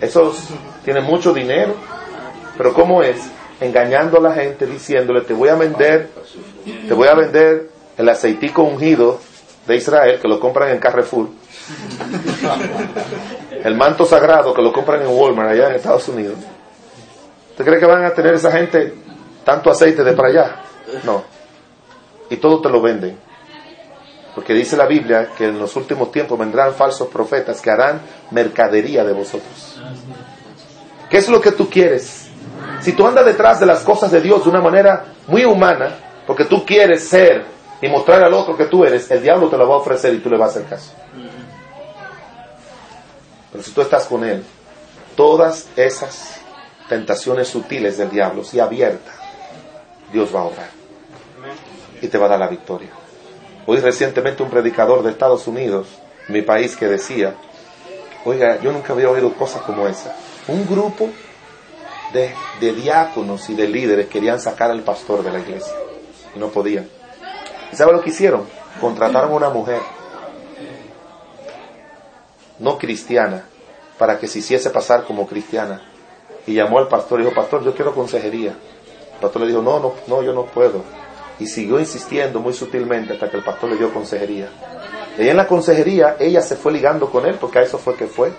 esos 0.00 0.48
tienen 0.84 1.04
mucho 1.04 1.32
dinero, 1.32 1.74
pero 2.56 2.72
¿cómo 2.72 3.02
es? 3.02 3.18
Engañando 3.60 4.18
a 4.18 4.20
la 4.20 4.34
gente, 4.34 4.66
diciéndole, 4.66 5.22
te 5.22 5.34
voy 5.34 5.48
a 5.48 5.56
vender, 5.56 6.10
te 6.86 6.94
voy 6.94 7.08
a 7.08 7.14
vender 7.14 7.70
el 7.96 8.08
aceitico 8.08 8.62
ungido 8.62 9.18
de 9.66 9.76
Israel, 9.76 10.18
que 10.20 10.28
lo 10.28 10.38
compran 10.38 10.70
en 10.70 10.78
Carrefour, 10.78 11.28
el 13.64 13.74
manto 13.74 14.04
sagrado, 14.04 14.54
que 14.54 14.62
lo 14.62 14.72
compran 14.72 15.02
en 15.02 15.08
Walmart, 15.08 15.50
allá 15.50 15.68
en 15.68 15.74
Estados 15.74 16.08
Unidos. 16.08 16.36
¿Usted 17.50 17.64
cree 17.64 17.80
que 17.80 17.86
van 17.86 18.04
a 18.04 18.10
tener 18.10 18.34
esa 18.34 18.52
gente 18.52 18.94
tanto 19.44 19.70
aceite 19.70 20.04
de 20.04 20.12
para 20.12 20.28
allá? 20.28 20.56
No. 21.04 21.24
Y 22.30 22.36
todo 22.36 22.60
te 22.60 22.68
lo 22.68 22.80
venden. 22.80 23.18
Porque 24.34 24.54
dice 24.54 24.76
la 24.76 24.86
Biblia 24.86 25.30
que 25.36 25.46
en 25.46 25.58
los 25.58 25.74
últimos 25.74 26.12
tiempos 26.12 26.38
vendrán 26.38 26.72
falsos 26.74 27.08
profetas 27.08 27.60
que 27.60 27.70
harán 27.70 28.00
mercadería 28.30 29.04
de 29.04 29.12
vosotros. 29.12 29.82
¿Qué 31.10 31.18
es 31.18 31.28
lo 31.28 31.40
que 31.40 31.50
tú 31.50 31.68
quieres? 31.68 32.27
Si 32.80 32.92
tú 32.92 33.06
andas 33.06 33.24
detrás 33.24 33.60
de 33.60 33.66
las 33.66 33.80
cosas 33.80 34.10
de 34.10 34.20
Dios 34.20 34.44
de 34.44 34.50
una 34.50 34.60
manera 34.60 35.04
muy 35.26 35.44
humana, 35.44 35.90
porque 36.26 36.44
tú 36.44 36.64
quieres 36.64 37.08
ser 37.08 37.44
y 37.80 37.88
mostrar 37.88 38.22
al 38.22 38.34
otro 38.34 38.56
que 38.56 38.66
tú 38.66 38.84
eres, 38.84 39.10
el 39.10 39.22
diablo 39.22 39.48
te 39.48 39.56
lo 39.56 39.68
va 39.68 39.74
a 39.76 39.78
ofrecer 39.78 40.14
y 40.14 40.18
tú 40.18 40.30
le 40.30 40.36
vas 40.36 40.48
a 40.48 40.58
hacer 40.58 40.70
caso. 40.70 40.92
Pero 43.50 43.64
si 43.64 43.70
tú 43.72 43.80
estás 43.80 44.04
con 44.04 44.24
él, 44.24 44.44
todas 45.16 45.68
esas 45.76 46.40
tentaciones 46.88 47.48
sutiles 47.48 47.98
del 47.98 48.10
diablo, 48.10 48.44
si 48.44 48.60
abierta, 48.60 49.12
Dios 50.12 50.34
va 50.34 50.40
a 50.40 50.44
obrar 50.44 50.68
y 52.00 52.08
te 52.08 52.18
va 52.18 52.26
a 52.26 52.28
dar 52.30 52.38
la 52.38 52.48
victoria. 52.48 52.90
Hoy 53.66 53.78
recientemente 53.78 54.42
un 54.42 54.50
predicador 54.50 55.02
de 55.02 55.10
Estados 55.10 55.46
Unidos, 55.46 55.88
mi 56.28 56.42
país, 56.42 56.76
que 56.76 56.86
decía, 56.86 57.34
oiga, 58.24 58.60
yo 58.60 58.72
nunca 58.72 58.92
había 58.92 59.10
oído 59.10 59.32
cosas 59.34 59.62
como 59.62 59.86
esa. 59.86 60.14
Un 60.46 60.66
grupo 60.66 61.10
de, 62.12 62.72
diáconos 62.72 63.48
y 63.50 63.54
de 63.54 63.68
líderes 63.68 64.06
querían 64.08 64.40
sacar 64.40 64.70
al 64.70 64.82
pastor 64.82 65.22
de 65.22 65.30
la 65.30 65.40
iglesia 65.40 65.72
y 66.34 66.38
no 66.38 66.48
podían. 66.48 66.88
¿Y 67.72 67.76
sabe 67.76 67.92
lo 67.92 68.00
que 68.00 68.10
hicieron? 68.10 68.46
Contrataron 68.80 69.32
a 69.32 69.36
una 69.36 69.50
mujer 69.50 69.80
no 72.58 72.78
cristiana 72.78 73.44
para 73.98 74.18
que 74.18 74.26
se 74.26 74.40
hiciese 74.40 74.70
pasar 74.70 75.04
como 75.04 75.26
cristiana. 75.26 75.82
Y 76.46 76.54
llamó 76.54 76.78
al 76.78 76.88
pastor 76.88 77.20
y 77.20 77.24
dijo, 77.24 77.34
pastor, 77.34 77.62
yo 77.62 77.74
quiero 77.74 77.94
consejería. 77.94 78.50
El 78.50 79.20
pastor 79.20 79.42
le 79.42 79.48
dijo, 79.48 79.60
no, 79.60 79.80
no, 79.80 79.94
no, 80.06 80.22
yo 80.22 80.32
no 80.32 80.46
puedo. 80.46 80.82
Y 81.38 81.46
siguió 81.46 81.78
insistiendo 81.78 82.40
muy 82.40 82.52
sutilmente 82.52 83.12
hasta 83.12 83.30
que 83.30 83.36
el 83.36 83.44
pastor 83.44 83.70
le 83.70 83.76
dio 83.76 83.92
consejería. 83.92 84.48
Y 85.18 85.28
en 85.28 85.36
la 85.36 85.46
consejería 85.46 86.16
ella 86.18 86.40
se 86.40 86.56
fue 86.56 86.72
ligando 86.72 87.10
con 87.10 87.26
él 87.26 87.36
porque 87.40 87.58
a 87.58 87.62
eso 87.62 87.78
fue 87.78 87.96
que 87.96 88.06
fue. 88.06 88.32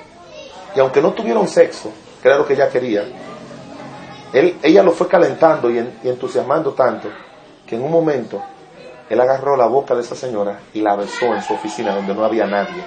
Y 0.75 0.79
aunque 0.79 1.01
no 1.01 1.13
tuvieron 1.13 1.47
sexo, 1.47 1.91
que 2.21 2.27
era 2.27 2.37
lo 2.37 2.45
que 2.45 2.53
ella 2.53 2.69
quería, 2.69 3.05
él, 4.33 4.57
ella 4.61 4.83
lo 4.83 4.91
fue 4.91 5.07
calentando 5.07 5.69
y, 5.69 5.77
y 5.77 6.09
entusiasmando 6.09 6.73
tanto 6.73 7.09
que 7.65 7.75
en 7.75 7.83
un 7.83 7.91
momento 7.91 8.41
él 9.09 9.19
agarró 9.19 9.57
la 9.57 9.65
boca 9.65 9.95
de 9.95 10.01
esa 10.01 10.15
señora 10.15 10.59
y 10.73 10.81
la 10.81 10.95
besó 10.95 11.33
en 11.33 11.41
su 11.41 11.53
oficina 11.53 11.95
donde 11.95 12.13
no 12.13 12.23
había 12.23 12.45
nadie. 12.45 12.83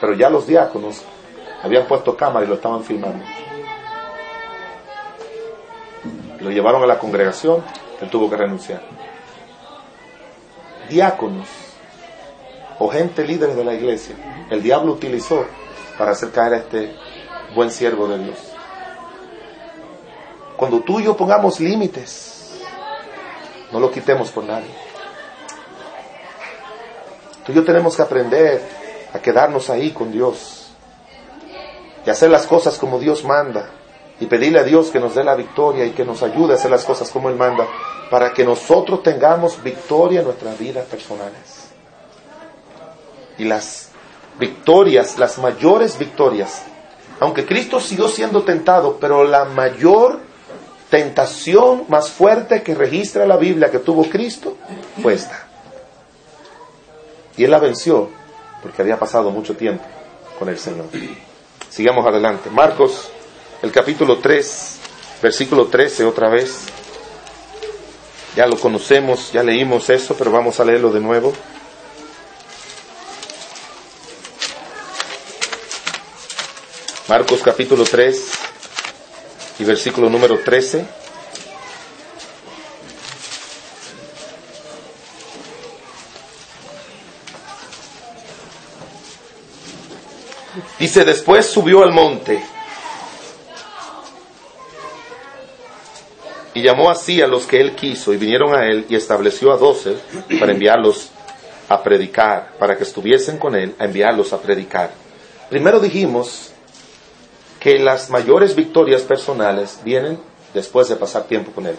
Pero 0.00 0.14
ya 0.14 0.30
los 0.30 0.46
diáconos 0.46 1.02
habían 1.62 1.86
puesto 1.86 2.16
cámara 2.16 2.46
y 2.46 2.48
lo 2.48 2.54
estaban 2.54 2.82
filmando. 2.82 3.24
Lo 6.40 6.50
llevaron 6.50 6.82
a 6.82 6.86
la 6.86 6.98
congregación, 6.98 7.62
él 8.00 8.08
tuvo 8.08 8.30
que 8.30 8.36
renunciar. 8.36 8.82
Diáconos 10.88 11.48
o 12.78 12.88
gente 12.88 13.24
líder 13.24 13.54
de 13.54 13.64
la 13.64 13.74
iglesia, 13.74 14.14
el 14.50 14.62
diablo 14.62 14.92
utilizó 14.92 15.44
para 15.98 16.12
hacer 16.12 16.30
caer 16.30 16.54
a 16.54 16.56
este 16.58 16.94
buen 17.54 17.70
siervo 17.70 18.06
de 18.08 18.18
Dios. 18.18 18.55
Cuando 20.56 20.80
tú 20.80 21.00
y 21.00 21.04
yo 21.04 21.16
pongamos 21.16 21.60
límites, 21.60 22.60
no 23.72 23.80
lo 23.80 23.90
quitemos 23.90 24.30
por 24.30 24.44
nadie. 24.44 24.70
Tú 27.44 27.52
y 27.52 27.54
yo 27.54 27.64
tenemos 27.64 27.96
que 27.96 28.02
aprender 28.02 28.62
a 29.12 29.18
quedarnos 29.18 29.70
ahí 29.70 29.90
con 29.90 30.10
Dios 30.10 30.68
y 32.04 32.10
hacer 32.10 32.30
las 32.30 32.46
cosas 32.46 32.78
como 32.78 32.98
Dios 32.98 33.24
manda 33.24 33.70
y 34.18 34.26
pedirle 34.26 34.60
a 34.60 34.64
Dios 34.64 34.90
que 34.90 35.00
nos 35.00 35.14
dé 35.14 35.22
la 35.22 35.34
victoria 35.34 35.84
y 35.84 35.90
que 35.90 36.04
nos 36.04 36.22
ayude 36.22 36.52
a 36.52 36.56
hacer 36.56 36.70
las 36.70 36.84
cosas 36.84 37.10
como 37.10 37.28
Él 37.28 37.36
manda 37.36 37.66
para 38.10 38.32
que 38.32 38.44
nosotros 38.44 39.02
tengamos 39.02 39.62
victoria 39.62 40.20
en 40.20 40.26
nuestras 40.26 40.58
vidas 40.58 40.86
personales. 40.86 41.70
Y 43.38 43.44
las 43.44 43.90
victorias, 44.38 45.18
las 45.18 45.38
mayores 45.38 45.98
victorias, 45.98 46.62
aunque 47.20 47.44
Cristo 47.44 47.80
siguió 47.80 48.08
siendo 48.08 48.42
tentado, 48.42 48.98
pero 48.98 49.24
la 49.24 49.44
mayor 49.44 50.25
tentación 50.96 51.84
más 51.88 52.08
fuerte 52.08 52.62
que 52.62 52.74
registra 52.74 53.26
la 53.26 53.36
Biblia 53.36 53.70
que 53.70 53.80
tuvo 53.80 54.08
Cristo 54.08 54.56
fue 55.02 55.12
esta. 55.12 55.46
Y 57.36 57.44
Él 57.44 57.50
la 57.50 57.58
venció 57.58 58.08
porque 58.62 58.80
había 58.80 58.98
pasado 58.98 59.30
mucho 59.30 59.54
tiempo 59.54 59.84
con 60.38 60.48
el 60.48 60.58
Señor. 60.58 60.86
Sigamos 61.68 62.06
adelante. 62.06 62.48
Marcos, 62.48 63.10
el 63.60 63.72
capítulo 63.72 64.20
3, 64.20 64.78
versículo 65.20 65.66
13 65.66 66.04
otra 66.06 66.30
vez. 66.30 66.60
Ya 68.34 68.46
lo 68.46 68.58
conocemos, 68.58 69.32
ya 69.32 69.42
leímos 69.42 69.90
eso, 69.90 70.14
pero 70.16 70.30
vamos 70.32 70.60
a 70.60 70.64
leerlo 70.64 70.90
de 70.90 71.00
nuevo. 71.00 71.34
Marcos 77.06 77.42
capítulo 77.42 77.84
3 77.84 78.45
y 79.58 79.64
versículo 79.64 80.10
número 80.10 80.38
13. 80.38 80.84
Dice, 90.78 91.04
después 91.04 91.46
subió 91.46 91.82
al 91.82 91.92
monte 91.92 92.42
y 96.52 96.62
llamó 96.62 96.90
así 96.90 97.20
a 97.20 97.26
los 97.26 97.46
que 97.46 97.60
él 97.60 97.74
quiso 97.74 98.12
y 98.12 98.16
vinieron 98.16 98.54
a 98.54 98.66
él 98.66 98.86
y 98.88 98.94
estableció 98.94 99.52
a 99.52 99.56
doce 99.56 99.96
para 100.38 100.52
enviarlos 100.52 101.10
a 101.68 101.82
predicar, 101.82 102.52
para 102.58 102.76
que 102.76 102.84
estuviesen 102.84 103.38
con 103.38 103.54
él, 103.54 103.74
a 103.78 103.84
enviarlos 103.84 104.32
a 104.32 104.40
predicar. 104.40 104.90
Primero 105.50 105.80
dijimos 105.80 106.52
que 107.66 107.80
las 107.80 108.10
mayores 108.10 108.54
victorias 108.54 109.02
personales 109.02 109.80
vienen 109.82 110.20
después 110.54 110.88
de 110.88 110.94
pasar 110.94 111.24
tiempo 111.24 111.50
con 111.50 111.66
él. 111.66 111.76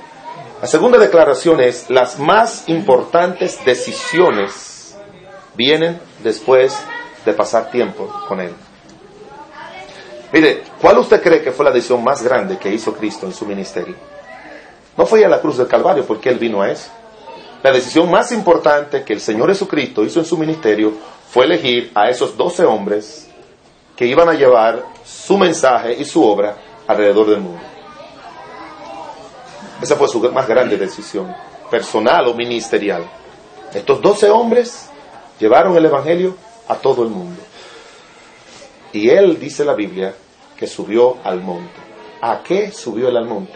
La 0.62 0.68
segunda 0.68 0.98
declaración 0.98 1.62
es, 1.62 1.90
las 1.90 2.20
más 2.20 2.68
importantes 2.68 3.64
decisiones 3.64 4.98
vienen 5.56 5.98
después 6.22 6.78
de 7.26 7.32
pasar 7.32 7.72
tiempo 7.72 8.14
con 8.28 8.42
él. 8.42 8.52
Mire, 10.34 10.64
¿cuál 10.82 10.98
usted 10.98 11.24
cree 11.24 11.42
que 11.42 11.54
fue 11.54 11.64
la 11.64 11.72
decisión 11.72 12.04
más 12.04 12.22
grande 12.22 12.58
que 12.58 12.74
hizo 12.74 12.94
Cristo 12.94 13.26
en 13.26 13.32
su 13.32 13.46
ministerio? 13.46 13.96
No 14.98 15.06
fue 15.06 15.24
a 15.24 15.30
la 15.30 15.40
cruz 15.40 15.58
del 15.58 15.68
Calvario 15.68 16.06
porque 16.06 16.28
Él 16.28 16.38
vino 16.38 16.62
a 16.62 16.70
eso. 16.70 16.90
La 17.64 17.72
decisión 17.72 18.12
más 18.12 18.34
importante 18.34 19.06
que 19.06 19.14
el 19.14 19.22
Señor 19.22 19.48
Jesucristo 19.48 20.04
hizo 20.04 20.20
en 20.20 20.26
su 20.26 20.38
ministerio 20.38 20.92
fue 21.30 21.46
elegir 21.46 21.94
a 21.96 22.10
esos 22.10 22.36
doce 22.36 22.66
hombres 22.66 23.27
que 23.98 24.06
iban 24.06 24.30
a 24.30 24.34
llevar 24.34 24.86
su 25.04 25.38
mensaje 25.38 25.94
y 26.00 26.06
su 26.06 26.24
obra 26.24 26.56
alrededor 26.86 27.32
del 27.32 27.42
mundo. 27.42 27.60
Esa 29.82 29.96
fue 29.96 30.08
su 30.08 30.20
más 30.32 30.48
grande 30.48 30.78
decisión, 30.78 31.36
personal 31.70 32.28
o 32.28 32.36
ministerial. 32.36 33.04
Estos 33.74 34.00
doce 34.00 34.30
hombres 34.30 34.90
llevaron 35.40 35.76
el 35.76 35.86
Evangelio 35.86 36.36
a 36.68 36.76
todo 36.76 37.04
el 37.04 37.10
mundo. 37.10 37.42
Y 38.94 39.10
él, 39.10 39.40
dice 39.40 39.66
la 39.66 39.74
Biblia, 39.74 40.14
que 40.56 40.68
subió 40.68 41.18
al 41.24 41.42
monte. 41.42 41.80
¿A 42.22 42.42
qué 42.44 42.72
subió 42.72 43.10
él 43.10 43.18
al 43.18 43.26
monte? 43.26 43.54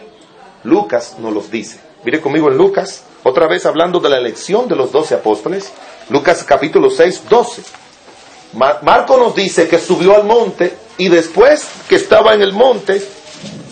Lucas 0.64 1.16
nos 1.18 1.32
los 1.32 1.50
dice. 1.50 1.80
Mire 2.04 2.20
conmigo 2.20 2.48
en 2.48 2.56
Lucas, 2.56 3.04
otra 3.22 3.46
vez 3.46 3.64
hablando 3.64 4.00
de 4.00 4.08
la 4.08 4.18
elección 4.18 4.68
de 4.68 4.74
los 4.74 4.90
doce 4.90 5.14
apóstoles. 5.14 5.72
Lucas 6.08 6.42
capítulo 6.42 6.90
6, 6.90 7.24
12. 7.28 7.62
Marco 8.54 9.16
nos 9.16 9.34
dice 9.34 9.66
que 9.66 9.78
subió 9.78 10.14
al 10.16 10.24
monte 10.24 10.76
y 10.98 11.08
después 11.08 11.66
que 11.88 11.96
estaba 11.96 12.34
en 12.34 12.42
el 12.42 12.52
monte, 12.52 13.02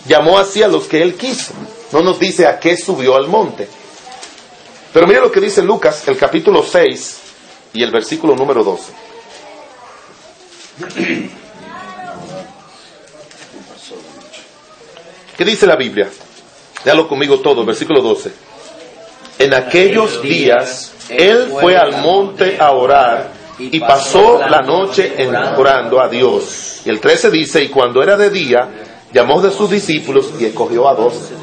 llamó 0.07 0.39
así 0.39 0.63
a 0.63 0.67
los 0.67 0.85
que 0.85 1.01
él 1.01 1.15
quiso. 1.15 1.53
No 1.91 2.01
nos 2.01 2.19
dice 2.19 2.47
a 2.47 2.59
qué 2.59 2.75
subió 2.77 3.15
al 3.15 3.27
monte. 3.27 3.67
Pero 4.93 5.07
mire 5.07 5.21
lo 5.21 5.31
que 5.31 5.39
dice 5.39 5.61
Lucas, 5.61 6.07
el 6.07 6.17
capítulo 6.17 6.63
6 6.63 7.19
y 7.73 7.83
el 7.83 7.91
versículo 7.91 8.35
número 8.35 8.63
12. 8.63 8.91
¿Qué 15.37 15.45
dice 15.45 15.65
la 15.67 15.75
Biblia? 15.75 16.09
Léalo 16.83 17.07
conmigo 17.07 17.39
todo, 17.39 17.63
versículo 17.63 18.01
12. 18.01 18.31
En 19.39 19.53
aquellos 19.53 20.21
días 20.21 20.91
él 21.09 21.51
fue 21.59 21.77
al 21.77 22.01
monte 22.01 22.57
a 22.59 22.71
orar 22.71 23.40
y 23.59 23.79
pasó 23.79 24.39
la 24.39 24.61
noche 24.61 25.13
en 25.17 25.35
orando 25.35 26.01
a 26.01 26.07
Dios. 26.07 26.81
Y 26.85 26.89
el 26.89 26.99
13 26.99 27.29
dice, 27.31 27.63
y 27.63 27.69
cuando 27.69 28.01
era 28.01 28.17
de 28.17 28.29
día, 28.29 28.69
llamó 29.13 29.41
de 29.41 29.51
sus 29.51 29.69
discípulos 29.69 30.33
y 30.39 30.45
escogió 30.45 30.87
a 30.87 30.95
doce. 30.95 31.33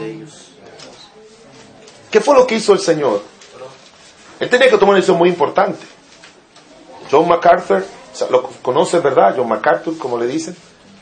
¿Qué 2.11 2.21
fue 2.21 2.35
lo 2.35 2.47
que 2.47 2.57
hizo 2.57 2.73
el 2.73 2.81
Señor? 2.81 3.23
Él 4.41 4.49
tenía 4.49 4.69
que 4.69 4.77
tomar 4.77 4.91
una 4.91 4.97
decisión 4.97 5.19
muy 5.19 5.29
importante. 5.29 5.85
John 7.11 7.29
MacArthur, 7.29 7.85
lo 8.31 8.43
conoce, 8.63 8.99
¿verdad? 9.01 9.35
John 9.37 9.49
MacArthur, 9.49 9.97
como 9.99 10.19
le 10.19 10.27
dicen 10.27 10.57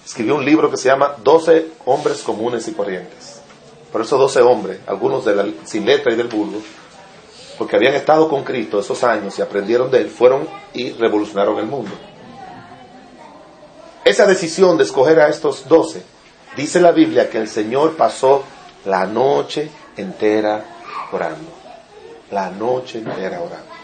escribió 0.07 0.37
un 0.37 0.45
libro 0.45 0.71
que 0.71 0.77
se 0.77 0.89
llama 0.89 1.17
Doce 1.23 1.73
hombres 1.85 2.23
comunes 2.23 2.69
y 2.69 2.73
corrientes. 2.73 3.41
Por 3.91 4.03
eso 4.03 4.17
doce 4.17 4.41
hombres, 4.41 4.79
algunos 4.87 5.25
de 5.25 5.35
la, 5.35 5.45
sin 5.65 5.85
letra 5.85 6.13
y 6.13 6.17
del 6.17 6.29
vulgo, 6.29 6.61
porque 7.59 7.77
habían 7.77 7.95
estado 7.95 8.29
con 8.29 8.45
Cristo 8.45 8.81
esos 8.81 9.03
años 9.05 9.39
y 9.39 9.43
aprendieron 9.43 9.91
de 9.91 10.03
él, 10.03 10.11
fueron 10.11 10.49
y 10.75 10.93
revolucionaron 10.93 11.59
el 11.59 11.67
mundo. 11.67 11.93
Esa 14.05 14.27
decisión 14.27 14.77
de 14.77 14.85
escoger 14.85 15.21
a 15.21 15.29
estos 15.29 15.69
doce, 15.69 16.03
dice 16.57 16.81
la 16.81 16.93
Biblia 16.93 17.29
que 17.29 17.39
el 17.39 17.49
Señor 17.49 17.97
pasó 17.97 18.45
la 18.85 19.07
noche 19.07 19.71
entera 19.97 20.65
orando. 21.13 21.51
La 22.31 22.51
noche 22.51 22.99
entera 22.99 23.41
orando. 23.41 23.75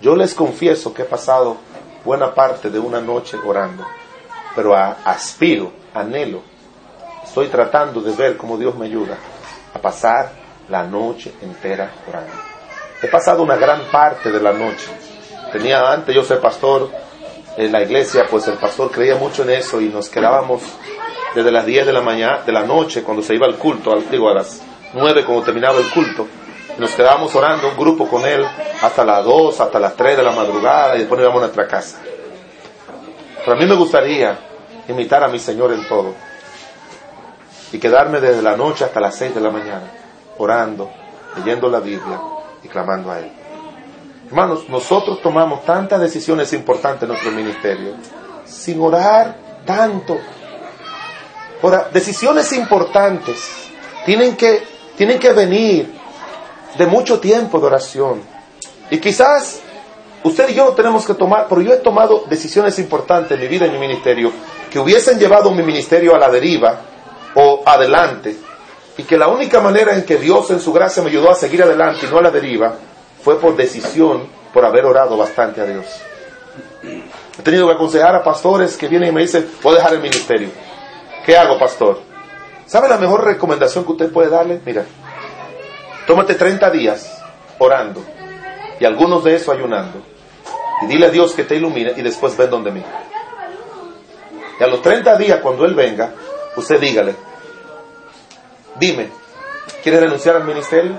Yo 0.00 0.14
les 0.14 0.34
confieso 0.34 0.92
que 0.92 1.02
he 1.02 1.06
pasado 1.06 1.56
buena 2.04 2.34
parte 2.34 2.70
de 2.70 2.78
una 2.78 3.00
noche 3.00 3.36
orando 3.44 3.84
pero 4.56 4.74
aspiro, 4.74 5.70
anhelo, 5.92 6.40
estoy 7.22 7.48
tratando 7.48 8.00
de 8.00 8.12
ver 8.12 8.38
cómo 8.38 8.56
Dios 8.56 8.74
me 8.74 8.86
ayuda 8.86 9.18
a 9.74 9.78
pasar 9.78 10.32
la 10.68 10.84
noche 10.84 11.34
entera 11.42 11.90
orando. 12.08 12.32
He 13.02 13.08
pasado 13.08 13.42
una 13.42 13.56
gran 13.56 13.82
parte 13.90 14.30
de 14.30 14.40
la 14.40 14.52
noche. 14.52 14.86
Tenía 15.52 15.92
antes 15.92 16.14
yo 16.14 16.22
ser 16.22 16.40
pastor 16.40 16.90
en 17.56 17.72
la 17.72 17.82
iglesia, 17.82 18.26
pues 18.30 18.48
el 18.48 18.54
pastor 18.54 18.90
creía 18.90 19.16
mucho 19.16 19.42
en 19.42 19.50
eso 19.50 19.80
y 19.80 19.88
nos 19.88 20.08
quedábamos 20.08 20.62
desde 21.34 21.50
las 21.50 21.66
10 21.66 21.86
de 21.86 21.92
la 21.92 22.00
mañana, 22.00 22.42
de 22.44 22.52
la 22.52 22.62
noche, 22.62 23.02
cuando 23.02 23.22
se 23.22 23.34
iba 23.34 23.46
al 23.46 23.56
culto, 23.56 23.94
digo, 24.10 24.30
a 24.30 24.34
las 24.34 24.62
9 24.94 25.24
cuando 25.24 25.44
terminaba 25.44 25.78
el 25.78 25.88
culto, 25.90 26.26
nos 26.78 26.90
quedábamos 26.92 27.34
orando 27.34 27.68
un 27.68 27.76
grupo 27.76 28.08
con 28.08 28.24
él 28.26 28.44
hasta 28.82 29.04
las 29.04 29.24
2, 29.24 29.60
hasta 29.60 29.78
las 29.78 29.94
3 29.94 30.16
de 30.16 30.22
la 30.22 30.32
madrugada 30.32 30.96
y 30.96 31.00
después 31.00 31.20
íbamos 31.20 31.38
a 31.38 31.40
nuestra 31.46 31.66
casa. 31.66 31.98
Pero 33.38 33.52
a 33.52 33.60
mí 33.60 33.66
me 33.66 33.74
gustaría 33.74 34.38
imitar 34.88 35.22
a 35.22 35.28
mi 35.28 35.38
Señor 35.38 35.72
en 35.72 35.86
todo 35.86 36.14
y 37.72 37.78
quedarme 37.78 38.20
desde 38.20 38.42
la 38.42 38.56
noche 38.56 38.84
hasta 38.84 39.00
las 39.00 39.16
seis 39.16 39.34
de 39.34 39.40
la 39.40 39.50
mañana 39.50 40.05
orando, 40.38 40.90
leyendo 41.36 41.68
la 41.68 41.80
Biblia 41.80 42.20
y 42.62 42.68
clamando 42.68 43.10
a 43.10 43.18
Él. 43.18 43.30
Hermanos, 44.26 44.68
nosotros 44.68 45.20
tomamos 45.22 45.64
tantas 45.64 46.00
decisiones 46.00 46.52
importantes 46.52 47.02
en 47.02 47.08
nuestro 47.08 47.30
ministerio 47.30 47.94
sin 48.44 48.80
orar 48.80 49.36
tanto. 49.64 50.18
Ahora, 51.62 51.88
decisiones 51.92 52.52
importantes 52.52 53.70
tienen 54.04 54.36
que, 54.36 54.62
tienen 54.96 55.18
que 55.18 55.32
venir 55.32 55.92
de 56.76 56.86
mucho 56.86 57.20
tiempo 57.20 57.58
de 57.60 57.66
oración. 57.66 58.22
Y 58.90 58.98
quizás 58.98 59.62
Usted 60.26 60.48
y 60.48 60.54
yo 60.54 60.72
tenemos 60.72 61.06
que 61.06 61.14
tomar, 61.14 61.46
pero 61.48 61.60
yo 61.60 61.72
he 61.72 61.76
tomado 61.76 62.24
decisiones 62.28 62.80
importantes 62.80 63.30
en 63.30 63.40
mi 63.40 63.46
vida 63.46 63.66
en 63.66 63.72
mi 63.72 63.78
ministerio 63.78 64.32
que 64.68 64.80
hubiesen 64.80 65.20
llevado 65.20 65.52
mi 65.52 65.62
ministerio 65.62 66.16
a 66.16 66.18
la 66.18 66.28
deriva 66.28 66.80
o 67.36 67.62
adelante. 67.64 68.36
Y 68.98 69.02
que 69.02 69.16
la 69.16 69.28
única 69.28 69.60
manera 69.60 69.94
en 69.94 70.04
que 70.04 70.16
Dios 70.16 70.50
en 70.50 70.60
su 70.60 70.72
gracia 70.72 71.02
me 71.02 71.10
ayudó 71.10 71.30
a 71.30 71.34
seguir 71.34 71.62
adelante 71.62 72.06
y 72.06 72.10
no 72.10 72.18
a 72.18 72.22
la 72.22 72.30
deriva 72.30 72.74
fue 73.22 73.38
por 73.38 73.56
decisión, 73.56 74.26
por 74.52 74.64
haber 74.64 74.86
orado 74.86 75.16
bastante 75.16 75.60
a 75.60 75.64
Dios. 75.64 75.84
He 77.38 77.42
tenido 77.42 77.66
que 77.66 77.74
aconsejar 77.74 78.14
a 78.14 78.22
pastores 78.22 78.76
que 78.76 78.88
vienen 78.88 79.10
y 79.10 79.12
me 79.12 79.20
dicen, 79.20 79.50
voy 79.62 79.74
a 79.74 79.76
dejar 79.78 79.94
el 79.94 80.00
ministerio. 80.00 80.48
¿Qué 81.24 81.36
hago, 81.36 81.58
pastor? 81.58 82.00
¿Sabe 82.66 82.88
la 82.88 82.96
mejor 82.96 83.24
recomendación 83.24 83.84
que 83.84 83.92
usted 83.92 84.12
puede 84.12 84.30
darle? 84.30 84.60
Mira, 84.64 84.84
tómate 86.06 86.34
30 86.34 86.70
días 86.70 87.22
orando 87.58 88.02
y 88.80 88.84
algunos 88.84 89.24
de 89.24 89.34
eso 89.34 89.52
ayunando 89.52 90.00
y 90.82 90.86
dile 90.86 91.06
a 91.06 91.10
Dios 91.10 91.32
que 91.32 91.44
te 91.44 91.56
ilumine 91.56 91.92
y 91.96 92.02
después 92.02 92.36
ven 92.36 92.50
donde 92.50 92.70
mí. 92.70 92.82
Y 94.58 94.62
a 94.62 94.66
los 94.66 94.82
30 94.82 95.16
días, 95.16 95.40
cuando 95.40 95.64
Él 95.64 95.74
venga, 95.74 96.12
usted 96.56 96.80
dígale, 96.80 97.14
dime, 98.78 99.10
¿quieres 99.82 100.00
renunciar 100.00 100.36
al 100.36 100.44
ministerio? 100.44 100.98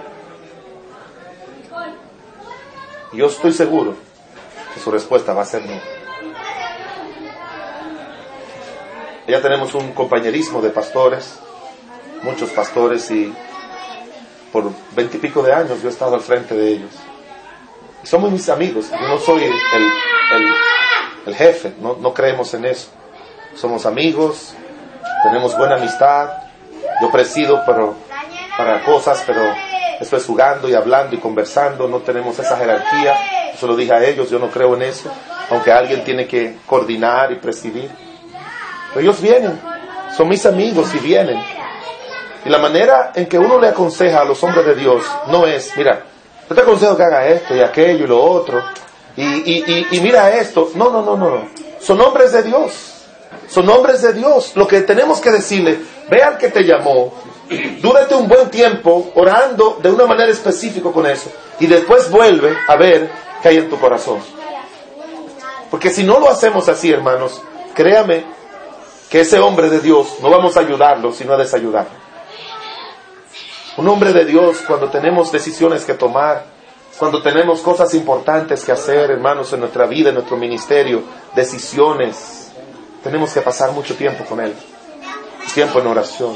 Yo 3.13 3.25
estoy 3.27 3.53
seguro 3.53 3.95
que 4.73 4.79
su 4.79 4.91
respuesta 4.91 5.33
va 5.33 5.43
a 5.43 5.45
ser 5.45 5.65
no. 5.65 5.79
Ya 9.27 9.41
tenemos 9.41 9.73
un 9.73 9.93
compañerismo 9.93 10.61
de 10.61 10.69
pastores, 10.69 11.39
muchos 12.23 12.49
pastores, 12.51 13.09
y 13.11 13.33
por 14.51 14.71
veintipico 14.95 15.41
de 15.41 15.53
años 15.53 15.81
yo 15.81 15.89
he 15.89 15.91
estado 15.91 16.15
al 16.15 16.21
frente 16.21 16.55
de 16.55 16.69
ellos 16.69 16.91
somos 18.07 18.31
mis 18.31 18.47
amigos. 18.49 18.89
Yo 18.89 19.07
no 19.07 19.19
soy 19.19 19.43
el, 19.43 19.53
el 21.25 21.35
jefe, 21.35 21.73
no, 21.79 21.97
no 21.99 22.13
creemos 22.13 22.53
en 22.53 22.65
eso. 22.65 22.89
Somos 23.55 23.85
amigos, 23.85 24.53
tenemos 25.23 25.57
buena 25.57 25.75
amistad, 25.75 26.29
yo 27.01 27.11
presido 27.11 27.61
pero, 27.65 27.95
para 28.57 28.83
cosas, 28.83 29.23
pero 29.25 29.41
estoy 29.99 30.21
jugando 30.21 30.69
y 30.69 30.73
hablando 30.73 31.15
y 31.15 31.19
conversando, 31.19 31.87
no 31.87 31.99
tenemos 31.99 32.37
esa 32.39 32.57
jerarquía, 32.57 33.15
eso 33.53 33.67
lo 33.67 33.75
dije 33.75 33.93
a 33.93 34.03
ellos, 34.03 34.29
yo 34.29 34.39
no 34.39 34.49
creo 34.49 34.75
en 34.75 34.83
eso, 34.83 35.11
aunque 35.49 35.71
alguien 35.71 36.03
tiene 36.03 36.27
que 36.27 36.57
coordinar 36.65 37.31
y 37.31 37.35
presidir. 37.35 37.89
Pero 38.89 39.01
ellos 39.01 39.21
vienen, 39.21 39.59
son 40.15 40.27
mis 40.27 40.45
amigos 40.45 40.93
y 40.93 40.99
vienen. 40.99 41.39
Y 42.45 42.49
la 42.49 42.59
manera 42.59 43.11
en 43.15 43.25
que 43.25 43.37
uno 43.37 43.59
le 43.59 43.69
aconseja 43.69 44.21
a 44.21 44.25
los 44.25 44.41
hombres 44.43 44.65
de 44.65 44.75
Dios 44.75 45.03
no 45.27 45.45
es, 45.45 45.75
mira, 45.75 46.03
yo 46.47 46.55
te 46.55 46.61
aconsejo 46.61 46.95
que 46.95 47.03
haga 47.03 47.27
esto 47.27 47.55
y 47.55 47.61
aquello 47.61 48.05
y 48.05 48.07
lo 48.07 48.23
otro, 48.23 48.63
y, 49.17 49.23
y, 49.23 49.87
y, 49.91 49.99
mira 50.01 50.29
esto. 50.37 50.69
No, 50.75 50.91
no, 50.91 51.01
no, 51.01 51.17
no. 51.17 51.49
Son 51.79 51.99
hombres 51.99 52.31
de 52.31 52.43
Dios. 52.43 52.96
Son 53.47 53.67
hombres 53.69 54.01
de 54.01 54.13
Dios. 54.13 54.53
Lo 54.55 54.67
que 54.67 54.81
tenemos 54.81 55.19
que 55.19 55.31
decirle, 55.31 55.79
ve 56.09 56.23
al 56.23 56.37
que 56.37 56.49
te 56.49 56.63
llamó, 56.63 57.13
dúrate 57.81 58.15
un 58.15 58.27
buen 58.27 58.49
tiempo 58.49 59.11
orando 59.15 59.79
de 59.81 59.89
una 59.89 60.05
manera 60.05 60.31
específica 60.31 60.91
con 60.91 61.05
eso, 61.05 61.31
y 61.59 61.67
después 61.67 62.09
vuelve 62.09 62.55
a 62.67 62.75
ver 62.75 63.09
qué 63.41 63.49
hay 63.49 63.57
en 63.57 63.69
tu 63.69 63.79
corazón. 63.79 64.19
Porque 65.69 65.89
si 65.89 66.03
no 66.03 66.19
lo 66.19 66.29
hacemos 66.29 66.69
así, 66.69 66.91
hermanos, 66.91 67.41
créame 67.73 68.25
que 69.09 69.21
ese 69.21 69.39
hombre 69.39 69.69
de 69.69 69.79
Dios 69.79 70.15
no 70.21 70.29
vamos 70.29 70.57
a 70.57 70.61
ayudarlo, 70.61 71.11
sino 71.13 71.33
a 71.33 71.37
desayudarlo. 71.37 72.07
Un 73.77 73.87
hombre 73.87 74.11
de 74.11 74.25
Dios, 74.25 74.57
cuando 74.65 74.89
tenemos 74.89 75.31
decisiones 75.31 75.85
que 75.85 75.93
tomar, 75.93 76.45
cuando 76.97 77.21
tenemos 77.21 77.61
cosas 77.61 77.93
importantes 77.93 78.65
que 78.65 78.71
hacer, 78.71 79.11
hermanos, 79.11 79.53
en 79.53 79.59
nuestra 79.59 79.85
vida, 79.85 80.09
en 80.09 80.15
nuestro 80.15 80.35
ministerio, 80.35 81.03
decisiones, 81.35 82.46
tenemos 83.03 83.31
que 83.33 83.41
pasar 83.41 83.71
mucho 83.71 83.95
tiempo 83.95 84.25
con 84.25 84.39
Él. 84.39 84.53
Tiempo 85.53 85.79
en 85.79 85.87
oración. 85.87 86.35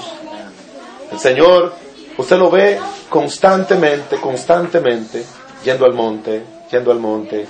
El 1.11 1.19
Señor, 1.19 1.73
usted 2.17 2.37
lo 2.37 2.49
ve 2.49 2.79
constantemente, 3.09 4.17
constantemente, 4.17 5.23
yendo 5.63 5.85
al 5.85 5.93
monte, 5.93 6.43
yendo 6.71 6.91
al 6.91 6.99
monte, 6.99 7.47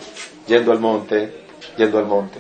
yendo 0.48 0.72
al 0.72 0.80
monte, 0.80 1.46
yendo 1.78 2.00
al 2.00 2.06
monte. 2.06 2.40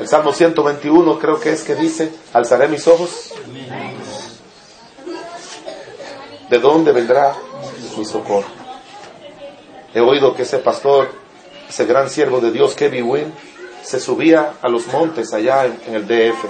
El 0.00 0.06
Salmo 0.06 0.32
121 0.32 1.18
creo 1.18 1.40
que 1.40 1.52
es 1.52 1.62
que 1.62 1.74
dice, 1.74 2.12
alzaré 2.32 2.68
mis 2.68 2.86
ojos 2.86 3.32
¿De 6.48 6.58
dónde 6.58 6.92
vendrá 6.92 7.34
mi 7.96 8.04
socorro? 8.06 8.46
He 9.94 10.00
oído 10.00 10.34
que 10.34 10.42
ese 10.42 10.58
pastor, 10.58 11.10
ese 11.68 11.84
gran 11.84 12.08
siervo 12.08 12.40
de 12.40 12.50
Dios, 12.50 12.74
Kevin 12.74 13.04
Wynn, 13.04 13.34
se 13.82 14.00
subía 14.00 14.54
a 14.60 14.68
los 14.68 14.86
montes 14.88 15.32
allá 15.32 15.66
en, 15.66 15.94
el 15.94 16.06
DF 16.06 16.44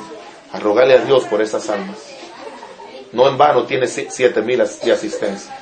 a 0.52 0.58
rogarle 0.58 0.94
a 0.94 1.04
Dios 1.04 1.24
por 1.24 1.42
esas 1.42 1.68
almas. 1.68 1.96
No 3.12 3.28
en 3.28 3.38
vano 3.38 3.64
tiene 3.64 3.86
siete 3.86 4.42
mil 4.42 4.58
de 4.58 4.92
asistencia. 4.92 5.56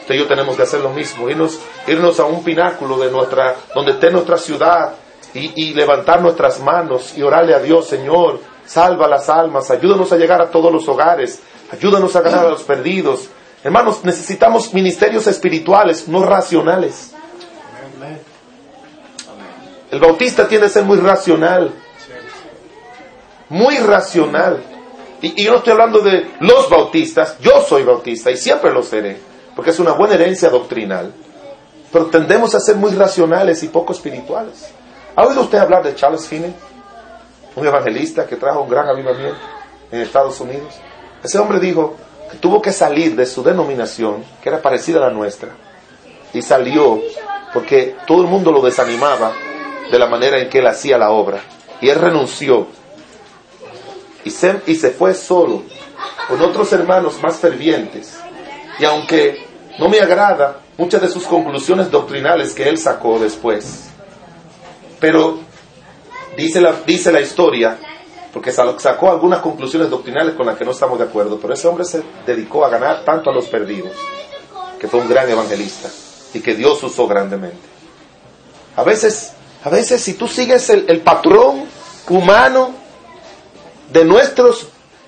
Usted 0.00 0.14
y 0.14 0.18
yo 0.18 0.26
tenemos 0.26 0.56
que 0.56 0.62
hacer 0.62 0.80
lo 0.80 0.90
mismo, 0.90 1.28
irnos, 1.28 1.58
irnos 1.86 2.18
a 2.18 2.24
un 2.24 2.42
pináculo 2.42 2.96
de 2.98 3.10
nuestra, 3.10 3.56
donde 3.74 3.92
esté 3.92 4.10
nuestra 4.10 4.38
ciudad 4.38 4.94
y, 5.34 5.62
y 5.62 5.74
levantar 5.74 6.22
nuestras 6.22 6.60
manos 6.60 7.16
y 7.16 7.22
orarle 7.22 7.54
a 7.54 7.58
Dios, 7.58 7.86
Señor, 7.86 8.40
salva 8.64 9.06
las 9.06 9.28
almas, 9.28 9.70
ayúdanos 9.70 10.10
a 10.12 10.16
llegar 10.16 10.40
a 10.40 10.50
todos 10.50 10.72
los 10.72 10.88
hogares, 10.88 11.42
Ayúdanos 11.70 12.16
a 12.16 12.22
ganar 12.22 12.46
a 12.46 12.50
los 12.50 12.62
perdidos. 12.62 13.28
Hermanos, 13.62 14.00
necesitamos 14.02 14.72
ministerios 14.72 15.26
espirituales, 15.26 16.08
no 16.08 16.24
racionales. 16.24 17.12
El 19.90 20.00
bautista 20.00 20.46
tiene 20.46 20.64
que 20.64 20.70
ser 20.70 20.84
muy 20.84 20.98
racional. 20.98 21.72
Muy 23.48 23.78
racional. 23.78 24.62
Y, 25.22 25.42
yo 25.42 25.52
no 25.52 25.58
estoy 25.58 25.72
hablando 25.72 26.00
de 26.00 26.30
los 26.40 26.68
bautistas, 26.68 27.38
yo 27.40 27.62
soy 27.62 27.82
bautista 27.82 28.30
y 28.30 28.36
siempre 28.36 28.72
lo 28.72 28.82
seré, 28.82 29.18
porque 29.56 29.70
es 29.70 29.78
una 29.80 29.92
buena 29.92 30.14
herencia 30.14 30.48
doctrinal. 30.50 31.12
Pero 31.90 32.06
tendemos 32.06 32.54
a 32.54 32.60
ser 32.60 32.76
muy 32.76 32.92
racionales 32.92 33.62
y 33.62 33.68
poco 33.68 33.92
espirituales. 33.92 34.70
¿Ha 35.16 35.26
oído 35.26 35.40
usted 35.40 35.58
hablar 35.58 35.82
de 35.82 35.94
Charles 35.94 36.26
Finney? 36.28 36.54
Un 37.56 37.66
evangelista 37.66 38.26
que 38.26 38.36
trajo 38.36 38.60
un 38.60 38.68
gran 38.68 38.86
avivamiento 38.88 39.40
en 39.90 40.00
Estados 40.02 40.38
Unidos. 40.40 40.74
Ese 41.24 41.38
hombre 41.38 41.58
dijo 41.58 41.96
que 42.30 42.36
tuvo 42.36 42.60
que 42.60 42.72
salir 42.72 43.16
de 43.16 43.26
su 43.26 43.42
denominación, 43.42 44.22
que 44.42 44.50
era 44.50 44.60
parecida 44.60 44.98
a 44.98 45.08
la 45.08 45.10
nuestra, 45.10 45.48
y 46.32 46.42
salió 46.42 47.00
porque 47.52 47.96
todo 48.06 48.20
el 48.22 48.28
mundo 48.28 48.52
lo 48.52 48.60
desanimaba 48.60 49.32
de 49.90 49.98
la 49.98 50.06
manera 50.06 50.38
en 50.38 50.48
que 50.48 50.58
él 50.58 50.66
hacía 50.66 50.98
la 50.98 51.10
obra. 51.10 51.40
Y 51.80 51.88
él 51.88 51.98
renunció 51.98 52.66
y 54.24 54.30
se, 54.30 54.60
y 54.66 54.74
se 54.74 54.90
fue 54.90 55.14
solo 55.14 55.62
con 56.28 56.40
otros 56.42 56.72
hermanos 56.72 57.22
más 57.22 57.36
fervientes. 57.36 58.18
Y 58.78 58.84
aunque 58.84 59.46
no 59.78 59.88
me 59.88 60.00
agrada 60.00 60.60
muchas 60.76 61.00
de 61.00 61.08
sus 61.08 61.24
conclusiones 61.24 61.90
doctrinales 61.90 62.54
que 62.54 62.68
él 62.68 62.78
sacó 62.78 63.18
después, 63.18 63.90
pero 65.00 65.38
dice 66.36 66.60
la, 66.60 66.72
dice 66.86 67.12
la 67.12 67.20
historia 67.20 67.78
porque 68.32 68.52
sacó 68.52 69.10
algunas 69.10 69.40
conclusiones 69.40 69.90
doctrinales 69.90 70.34
con 70.34 70.46
las 70.46 70.56
que 70.56 70.64
no 70.64 70.72
estamos 70.72 70.98
de 70.98 71.06
acuerdo, 71.06 71.38
pero 71.40 71.54
ese 71.54 71.66
hombre 71.66 71.84
se 71.84 72.02
dedicó 72.26 72.64
a 72.64 72.68
ganar 72.68 73.04
tanto 73.04 73.30
a 73.30 73.32
los 73.32 73.46
perdidos, 73.46 73.92
que 74.78 74.86
fue 74.86 75.00
un 75.00 75.08
gran 75.08 75.28
evangelista 75.28 75.88
y 76.34 76.40
que 76.40 76.54
Dios 76.54 76.82
usó 76.82 77.06
grandemente. 77.08 77.58
A 78.76 78.84
veces, 78.84 79.32
a 79.62 79.68
veces 79.70 80.02
si 80.02 80.14
tú 80.14 80.28
sigues 80.28 80.68
el, 80.70 80.84
el 80.88 81.00
patrón 81.00 81.64
humano 82.08 82.70
de 83.92 84.04
nuestra 84.04 84.46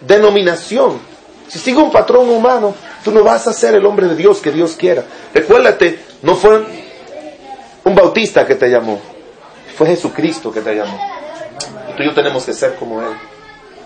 denominación, 0.01 1.01
si 1.49 1.59
sigues 1.59 1.83
un 1.83 1.91
patrón 1.91 2.29
humano, 2.29 2.75
tú 3.05 3.11
no 3.11 3.23
vas 3.23 3.47
a 3.47 3.53
ser 3.53 3.75
el 3.75 3.87
hombre 3.87 4.07
de 4.07 4.17
Dios 4.17 4.41
que 4.41 4.51
Dios 4.51 4.77
quiera. 4.77 5.05
Recuérdate, 5.35 6.01
no 6.23 6.37
fue 6.37 6.65
un 7.85 7.95
bautista 7.95 8.47
que 8.47 8.55
te 8.55 8.69
llamó, 8.69 9.01
fue 9.77 9.89
Jesucristo 9.89 10.53
que 10.53 10.61
te 10.61 10.75
llamó 10.75 11.21
tú 11.97 12.03
y 12.03 12.07
yo 12.07 12.15
tenemos 12.15 12.45
que 12.45 12.53
ser 12.53 12.77
como 12.77 13.01
Él. 13.01 13.15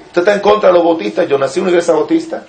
¿Usted 0.06 0.22
está 0.22 0.34
en 0.34 0.40
contra 0.40 0.68
de 0.68 0.74
los 0.74 0.84
bautistas? 0.84 1.28
Yo 1.28 1.38
nací 1.38 1.58
en 1.58 1.64
una 1.64 1.70
iglesia 1.70 1.94
bautista. 1.94 2.44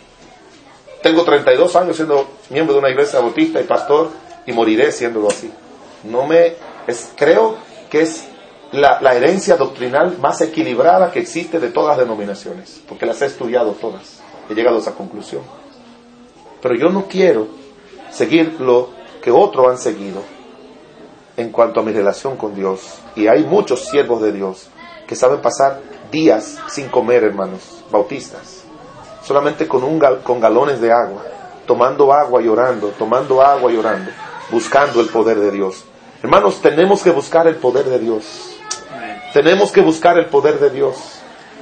Tengo 1.01 1.23
32 1.23 1.75
años 1.75 1.95
siendo 1.95 2.27
miembro 2.49 2.73
de 2.73 2.79
una 2.79 2.89
iglesia 2.89 3.19
bautista 3.19 3.59
y 3.59 3.63
pastor 3.63 4.09
y 4.45 4.51
moriré 4.51 4.91
siéndolo 4.91 5.29
así. 5.29 5.51
No 6.03 6.25
me, 6.25 6.55
es, 6.87 7.11
creo 7.15 7.57
que 7.89 8.01
es 8.01 8.27
la, 8.71 9.15
herencia 9.15 9.55
doctrinal 9.57 10.17
más 10.19 10.41
equilibrada 10.41 11.11
que 11.11 11.19
existe 11.19 11.59
de 11.59 11.69
todas 11.69 11.97
las 11.97 12.05
denominaciones, 12.05 12.81
porque 12.87 13.05
las 13.05 13.21
he 13.21 13.25
estudiado 13.25 13.71
todas. 13.73 14.21
He 14.49 14.53
llegado 14.53 14.77
a 14.77 14.79
esa 14.79 14.93
conclusión. 14.93 15.41
Pero 16.61 16.75
yo 16.75 16.89
no 16.89 17.05
quiero 17.07 17.47
seguir 18.11 18.59
lo 18.59 18.89
que 19.21 19.31
otros 19.31 19.67
han 19.67 19.77
seguido 19.77 20.21
en 21.37 21.51
cuanto 21.51 21.79
a 21.79 21.83
mi 21.83 21.91
relación 21.91 22.37
con 22.37 22.55
Dios. 22.55 22.99
Y 23.15 23.27
hay 23.27 23.43
muchos 23.43 23.87
siervos 23.87 24.21
de 24.21 24.31
Dios 24.31 24.67
que 25.07 25.15
saben 25.15 25.41
pasar 25.41 25.81
días 26.11 26.57
sin 26.69 26.89
comer, 26.89 27.23
hermanos, 27.23 27.83
bautistas, 27.91 28.63
solamente 29.23 29.67
con, 29.67 29.83
un 29.83 29.99
con 30.23 30.39
galones 30.39 30.81
de 30.81 30.91
agua, 30.91 31.23
tomando 31.65 32.13
agua 32.13 32.41
y 32.41 32.47
orando, 32.47 32.89
tomando 32.97 33.41
agua 33.41 33.71
y 33.71 33.77
orando, 33.77 34.11
buscando 34.51 35.01
el 35.01 35.09
poder 35.09 35.39
de 35.39 35.51
Dios. 35.51 35.85
Hermanos, 36.25 36.59
tenemos 36.59 37.03
que 37.03 37.11
buscar 37.11 37.45
el 37.45 37.57
poder 37.57 37.85
de 37.85 37.99
Dios. 37.99 38.57
Tenemos 39.31 39.71
que 39.71 39.79
buscar 39.79 40.17
el 40.17 40.25
poder 40.25 40.57
de 40.59 40.71
Dios. 40.71 40.97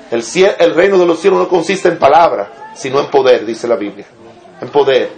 El, 0.09 0.23
el 0.57 0.73
reino 0.73 0.97
de 0.97 1.05
los 1.05 1.19
cielos 1.19 1.37
no 1.37 1.49
consiste 1.49 1.89
en 1.89 1.99
palabra, 1.99 2.71
sino 2.73 3.01
en 3.01 3.07
poder, 3.07 3.45
dice 3.45 3.67
la 3.67 3.75
Biblia. 3.75 4.05
En 4.61 4.69
poder. 4.69 5.11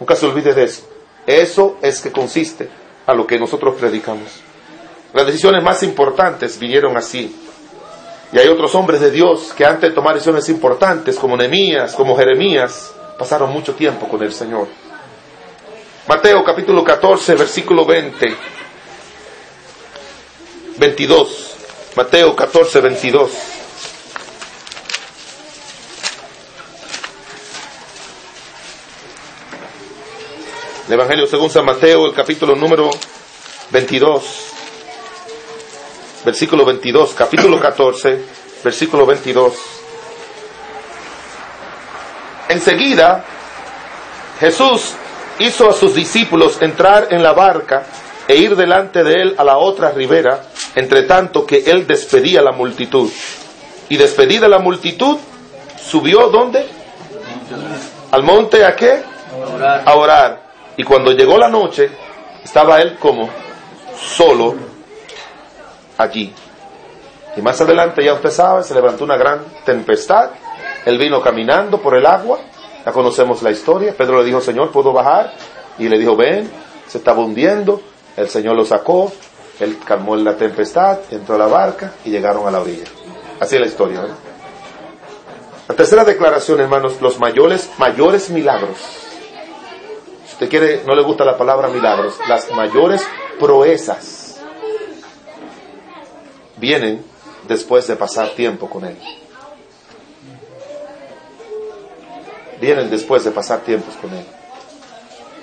Nunca 0.00 0.16
se 0.16 0.26
olvide 0.26 0.52
de 0.52 0.64
eso. 0.64 0.82
Eso 1.24 1.76
es 1.80 2.00
que 2.00 2.10
consiste 2.10 2.68
a 3.06 3.14
lo 3.14 3.24
que 3.24 3.38
nosotros 3.38 3.76
predicamos. 3.78 4.40
Las 5.14 5.26
decisiones 5.26 5.62
más 5.62 5.84
importantes 5.84 6.58
vinieron 6.58 6.96
así. 6.96 7.36
Y 8.32 8.38
hay 8.40 8.48
otros 8.48 8.74
hombres 8.74 9.00
de 9.00 9.12
Dios 9.12 9.52
que 9.56 9.64
antes 9.64 9.90
de 9.90 9.94
tomar 9.94 10.14
decisiones 10.14 10.48
importantes, 10.48 11.16
como 11.20 11.36
Nehemías, 11.36 11.94
como 11.94 12.16
Jeremías, 12.16 12.92
pasaron 13.16 13.52
mucho 13.52 13.76
tiempo 13.76 14.08
con 14.08 14.20
el 14.24 14.32
Señor. 14.32 14.66
Mateo 16.08 16.42
capítulo 16.42 16.82
14, 16.82 17.36
versículo 17.36 17.86
20. 17.86 18.36
22. 20.82 21.28
Mateo 21.94 22.34
14, 22.34 22.80
22. 22.80 23.30
El 30.88 30.92
Evangelio 30.94 31.28
según 31.28 31.50
San 31.50 31.64
Mateo, 31.64 32.06
el 32.06 32.12
capítulo 32.12 32.56
número 32.56 32.90
22 33.70 34.22
versículo 36.24 36.64
22, 36.64 37.14
capítulo 37.14 37.60
14, 37.60 38.24
versículo 38.64 39.06
22. 39.06 39.54
Enseguida, 42.48 43.24
Jesús 44.40 44.94
hizo 45.38 45.70
a 45.70 45.74
sus 45.74 45.94
discípulos 45.94 46.60
entrar 46.60 47.06
en 47.12 47.22
la 47.22 47.32
barca 47.34 47.86
e 48.28 48.36
ir 48.36 48.56
delante 48.56 49.02
de 49.02 49.14
él 49.22 49.34
a 49.38 49.44
la 49.44 49.58
otra 49.58 49.90
ribera, 49.90 50.42
entre 50.74 51.02
tanto 51.02 51.46
que 51.46 51.64
él 51.66 51.86
despedía 51.86 52.40
a 52.40 52.44
la 52.44 52.52
multitud. 52.52 53.10
Y 53.88 53.96
despedida 53.96 54.48
la 54.48 54.58
multitud, 54.58 55.18
subió 55.76 56.28
¿dónde? 56.28 56.66
Al 58.10 58.22
monte 58.22 58.64
a 58.64 58.74
qué? 58.74 59.02
A 59.84 59.94
orar. 59.94 60.42
Y 60.76 60.84
cuando 60.84 61.12
llegó 61.12 61.36
la 61.36 61.48
noche, 61.48 61.90
estaba 62.42 62.80
él 62.80 62.96
como 62.98 63.28
solo 63.96 64.54
allí. 65.98 66.32
Y 67.36 67.40
más 67.40 67.60
adelante, 67.60 68.04
ya 68.04 68.14
usted 68.14 68.30
sabe, 68.30 68.62
se 68.62 68.74
levantó 68.74 69.04
una 69.04 69.16
gran 69.16 69.40
tempestad. 69.64 70.30
Él 70.84 70.98
vino 70.98 71.20
caminando 71.20 71.80
por 71.80 71.96
el 71.96 72.06
agua. 72.06 72.38
Ya 72.84 72.92
conocemos 72.92 73.42
la 73.42 73.50
historia. 73.50 73.94
Pedro 73.96 74.18
le 74.18 74.24
dijo, 74.24 74.40
Señor, 74.40 74.70
¿puedo 74.70 74.92
bajar? 74.92 75.32
Y 75.78 75.88
le 75.88 75.98
dijo, 75.98 76.16
ven, 76.16 76.50
se 76.86 76.98
estaba 76.98 77.20
hundiendo. 77.20 77.80
El 78.16 78.28
Señor 78.28 78.56
lo 78.56 78.64
sacó. 78.64 79.12
Él 79.60 79.78
calmó 79.84 80.16
la 80.16 80.36
tempestad, 80.36 81.00
entró 81.10 81.36
a 81.36 81.38
la 81.38 81.46
barca 81.46 81.92
y 82.04 82.10
llegaron 82.10 82.46
a 82.46 82.50
la 82.50 82.60
orilla. 82.60 82.84
Así 83.38 83.56
es 83.56 83.60
la 83.60 83.66
historia. 83.66 84.06
La 85.68 85.74
tercera 85.74 86.04
declaración, 86.04 86.60
hermanos, 86.60 87.00
los 87.00 87.18
mayores, 87.18 87.70
mayores 87.78 88.30
milagros. 88.30 88.78
Si 90.26 90.32
usted 90.32 90.48
quiere, 90.48 90.82
no 90.86 90.94
le 90.94 91.02
gusta 91.02 91.24
la 91.24 91.38
palabra 91.38 91.68
milagros, 91.68 92.18
las 92.28 92.50
mayores 92.50 93.02
proezas 93.38 94.40
vienen 96.56 97.04
después 97.48 97.86
de 97.86 97.96
pasar 97.96 98.30
tiempo 98.30 98.68
con 98.68 98.84
Él. 98.84 98.96
Vienen 102.60 102.90
después 102.90 103.24
de 103.24 103.32
pasar 103.32 103.60
tiempos 103.60 103.94
con 103.96 104.12
Él. 104.14 104.24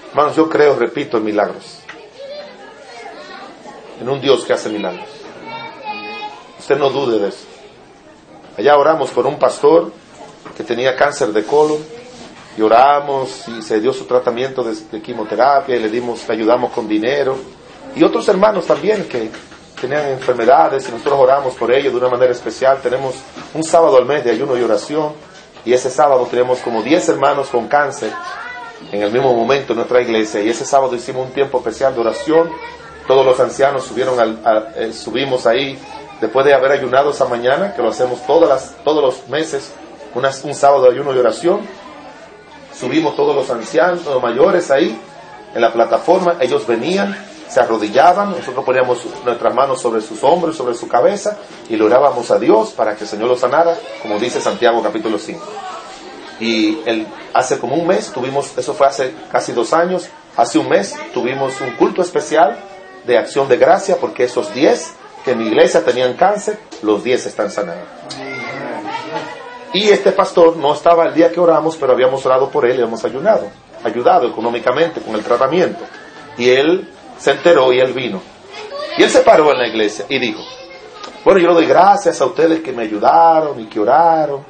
Hermanos, 0.09 0.36
yo 0.36 0.49
creo, 0.49 0.76
repito, 0.76 1.17
en 1.17 1.26
milagros. 1.26 1.79
En 4.00 4.10
un 4.10 4.22
Dios 4.22 4.45
que 4.45 4.54
hace 4.54 4.70
milagros. 4.70 5.08
Usted 6.60 6.78
no 6.78 6.89
dude 6.89 7.20
de 7.20 7.30
eso. 7.30 7.45
Allá 8.58 8.78
oramos 8.78 9.10
por 9.12 9.26
un 9.26 9.38
pastor 9.38 9.91
que 10.56 10.64
tenía 10.64 10.95
cáncer 10.95 11.30
de 11.30 11.43
colon 11.45 11.78
y 12.58 12.62
oramos 12.62 13.47
y 13.47 13.62
se 13.62 13.80
dio 13.80 13.93
su 13.93 14.06
tratamiento 14.06 14.64
de, 14.64 15.02
quimioterapia 15.02 15.76
y 15.76 15.80
le 15.80 15.89
dimos, 15.89 16.28
le 16.28 16.34
ayudamos 16.34 16.72
con 16.72 16.88
dinero. 16.88 17.38
Y 17.95 18.04
otros 18.04 18.28
hermanos 18.28 18.66
también 18.66 19.08
que 19.08 19.32
tenían 19.80 20.08
enfermedades 20.08 20.88
y 20.89 20.91
nosotros 20.91 21.20
oramos 21.20 21.56
por 21.56 21.72
ellos 21.72 21.93
de 21.93 22.00
una 22.00 22.10
manera 22.10 22.32
especial. 22.32 22.80
Tenemos 22.82 23.16
un 23.54 23.64
sábado 23.64 23.97
al 23.97 24.06
mes 24.06 24.24
de 24.24 24.32
ayuno 24.32 24.58
y 24.58 24.62
oración 24.62 25.14
y 25.66 25.74
ese 25.74 25.89
sábado 25.89 26.28
tenemos 26.30 26.60
como 26.60 26.82
10 26.82 27.10
hermanos 27.10 27.47
con 27.50 27.68
cáncer 27.68 28.12
en 28.91 29.02
el 29.02 29.12
mismo 29.12 29.34
momento 29.34 29.74
en 29.74 29.78
nuestra 29.78 30.02
iglesia 30.02 30.41
y 30.41 30.50
ese 30.50 30.66
sábado 30.66 30.95
hicimos 30.95 31.28
un 31.28 31.34
tiempo 31.34 31.60
especial 31.60 31.93
de 31.93 32.02
oración. 32.02 32.50
Todos 33.10 33.26
los 33.26 33.39
ancianos 33.39 33.86
subieron 33.86 34.20
eh, 34.76 34.93
subimos 34.93 35.47
ahí 35.47 35.80
después 36.22 36.45
de 36.45 36.53
haber 36.53 36.74
ayunado 36.74 37.10
esa 37.10 37.26
mañana, 37.26 37.74
que 37.74 37.82
lo 37.82 37.89
hacemos 37.89 38.24
todas 38.28 38.47
las, 38.47 38.84
todos 38.84 39.03
los 39.03 39.28
meses, 39.30 39.72
un 40.14 40.53
sábado 40.53 40.84
de 40.84 40.91
ayuno 40.91 41.16
y 41.16 41.18
oración. 41.18 41.62
Subimos 42.72 43.16
todos 43.16 43.36
los 43.36 43.49
ancianos, 43.49 44.05
los 44.05 44.22
mayores 44.22 44.70
ahí 44.70 44.95
en 45.55 45.60
la 45.60 45.74
plataforma, 45.74 46.36
ellos 46.39 46.68
venían 46.68 47.18
se 47.47 47.60
arrodillaban, 47.60 48.30
nosotros 48.30 48.64
poníamos 48.64 48.99
nuestras 49.26 49.55
manos 49.55 49.82
sobre 49.82 50.01
sus 50.01 50.24
hombros, 50.24 50.55
sobre 50.55 50.76
su 50.76 50.88
cabeza 50.88 51.36
y 51.68 51.78
le 51.78 51.84
orábamos 51.84 52.30
a 52.30 52.38
Dios 52.38 52.74
para 52.74 52.95
que 52.95 53.05
el 53.05 53.10
Señor 53.10 53.28
los 53.28 53.39
sanara, 53.39 53.76
como 54.03 54.20
dice 54.20 54.39
Santiago 54.39 54.84
capítulo 54.84 55.18
5. 55.18 55.41
Y 56.41 56.78
hace 57.34 57.57
como 57.57 57.76
un 57.76 57.88
mes 57.88 58.12
tuvimos, 58.14 58.55
eso 58.55 58.76
fue 58.76 58.86
hace 58.86 59.16
casi 59.32 59.51
dos 59.51 59.74
años, 59.74 60.07
hace 60.38 60.60
un 60.60 60.70
mes 60.70 60.95
tuvimos 61.12 61.60
un 61.60 61.72
culto 61.72 62.03
especial 62.03 62.68
de 63.06 63.18
acción 63.18 63.47
de 63.47 63.58
gracia 63.58 63.97
porque 64.00 64.24
esos 64.24 64.54
10 64.54 64.95
que 65.24 65.32
en 65.32 65.39
mi 65.39 65.47
iglesia 65.47 65.84
tenían 65.84 66.14
cáncer, 66.14 66.60
los 66.82 67.04
10 67.04 67.26
están 67.26 67.52
sanados. 67.52 67.88
Y 69.74 69.89
este 69.89 70.12
pastor 70.12 70.58
no 70.58 70.74
estaba 70.74 71.06
el 71.06 71.14
día 71.14 71.32
que 71.32 71.39
oramos, 71.39 71.76
pero 71.78 71.93
habíamos 71.93 72.26
orado 72.26 72.50
por 72.50 72.66
él 72.66 72.80
y 72.80 72.82
hemos 72.82 73.04
ayudado, 73.06 73.47
ayudado 73.84 74.28
económicamente 74.28 75.02
con 75.02 75.16
el 75.16 75.24
tratamiento. 75.24 75.84
Y 76.38 76.50
él 76.50 76.89
se 77.18 77.32
enteró 77.32 77.72
y 77.72 77.80
él 77.80 77.93
vino. 77.93 78.22
Y 78.97 79.04
él 79.04 79.10
se 79.10 79.20
paró 79.20 79.52
en 79.52 79.60
la 79.60 79.68
iglesia 79.68 80.06
y 80.10 80.18
dijo, 80.20 80.41
bueno, 81.24 81.39
yo 81.39 81.50
le 81.50 81.54
doy 81.54 81.66
gracias 81.68 82.20
a 82.22 82.26
ustedes 82.26 82.62
que 82.62 82.72
me 82.72 82.84
ayudaron 82.84 83.60
y 83.60 83.66
que 83.66 83.80
oraron 83.80 84.43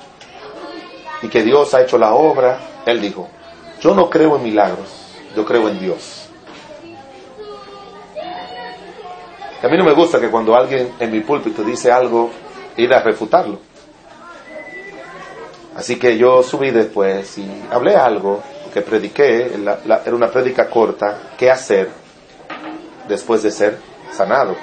y 1.22 1.28
que 1.28 1.43
Dios 1.43 1.74
ha 1.74 1.82
hecho 1.82 1.97
la 1.97 2.14
obra. 2.14 2.60
Él 2.86 3.02
dijo, 3.02 3.28
yo 3.82 3.93
no 3.93 4.10
creo 4.10 4.38
en 4.38 4.43
milagros, 4.43 4.88
yo 5.36 5.43
creo 5.43 5.68
en 5.68 5.80
Dios. 5.80 6.29
A 9.62 9.68
mí 9.68 9.78
no 9.78 9.84
me 9.84 9.93
gusta 9.93 10.20
que 10.20 10.30
cuando 10.30 10.55
alguien 10.55 10.93
en 10.99 11.12
mi 11.12 11.20
púlpito 11.20 11.64
dice 11.64 11.91
algo, 11.91 12.32
ir 12.78 12.93
a 12.93 13.01
refutarlo. 13.01 13.60
Así 15.76 15.97
que 15.97 16.18
yo 16.18 16.43
subí 16.43 16.72
después 16.72 17.38
y 17.38 17.49
hablé 17.72 17.95
algo 17.95 18.41
que 18.74 18.82
prediqué, 18.82 19.51
era 20.05 20.16
una 20.16 20.28
prédica 20.28 20.70
corta, 20.70 21.18
qué 21.38 21.49
hacer 21.49 21.89
después 23.07 23.43
de 23.43 23.51
ser 23.51 23.78
sanado. 24.12 24.55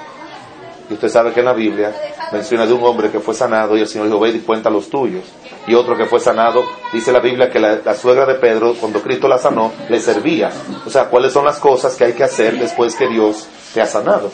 Y 0.89 0.93
usted 0.93 1.09
sabe 1.09 1.33
que 1.33 1.41
en 1.41 1.45
la 1.47 1.53
Biblia 1.53 1.93
menciona 2.31 2.65
de 2.65 2.73
un 2.73 2.83
hombre 2.83 3.09
que 3.09 3.19
fue 3.19 3.33
sanado 3.33 3.75
y 3.75 3.81
el 3.81 3.87
Señor 3.87 4.07
dijo, 4.07 4.19
ve 4.19 4.29
y 4.29 4.39
cuenta 4.39 4.69
los 4.69 4.89
tuyos. 4.89 5.25
Y 5.67 5.73
otro 5.73 5.97
que 5.97 6.05
fue 6.05 6.19
sanado, 6.19 6.63
dice 6.93 7.11
la 7.11 7.19
Biblia 7.19 7.49
que 7.49 7.59
la, 7.59 7.93
suegra 7.93 8.25
de 8.25 8.35
Pedro, 8.35 8.73
cuando 8.79 9.01
Cristo 9.01 9.27
la 9.27 9.37
sanó, 9.37 9.73
le 9.89 9.99
servía. 9.99 10.49
O 10.85 10.89
sea, 10.89 11.09
¿cuáles 11.09 11.33
son 11.33 11.45
las 11.45 11.59
cosas 11.59 11.95
que 11.95 12.05
hay 12.05 12.13
que 12.13 12.23
hacer 12.23 12.57
después 12.57 12.95
que 12.95 13.07
Dios 13.07 13.47
te 13.73 13.81
ha 13.81 13.85
sanado? 13.85 14.31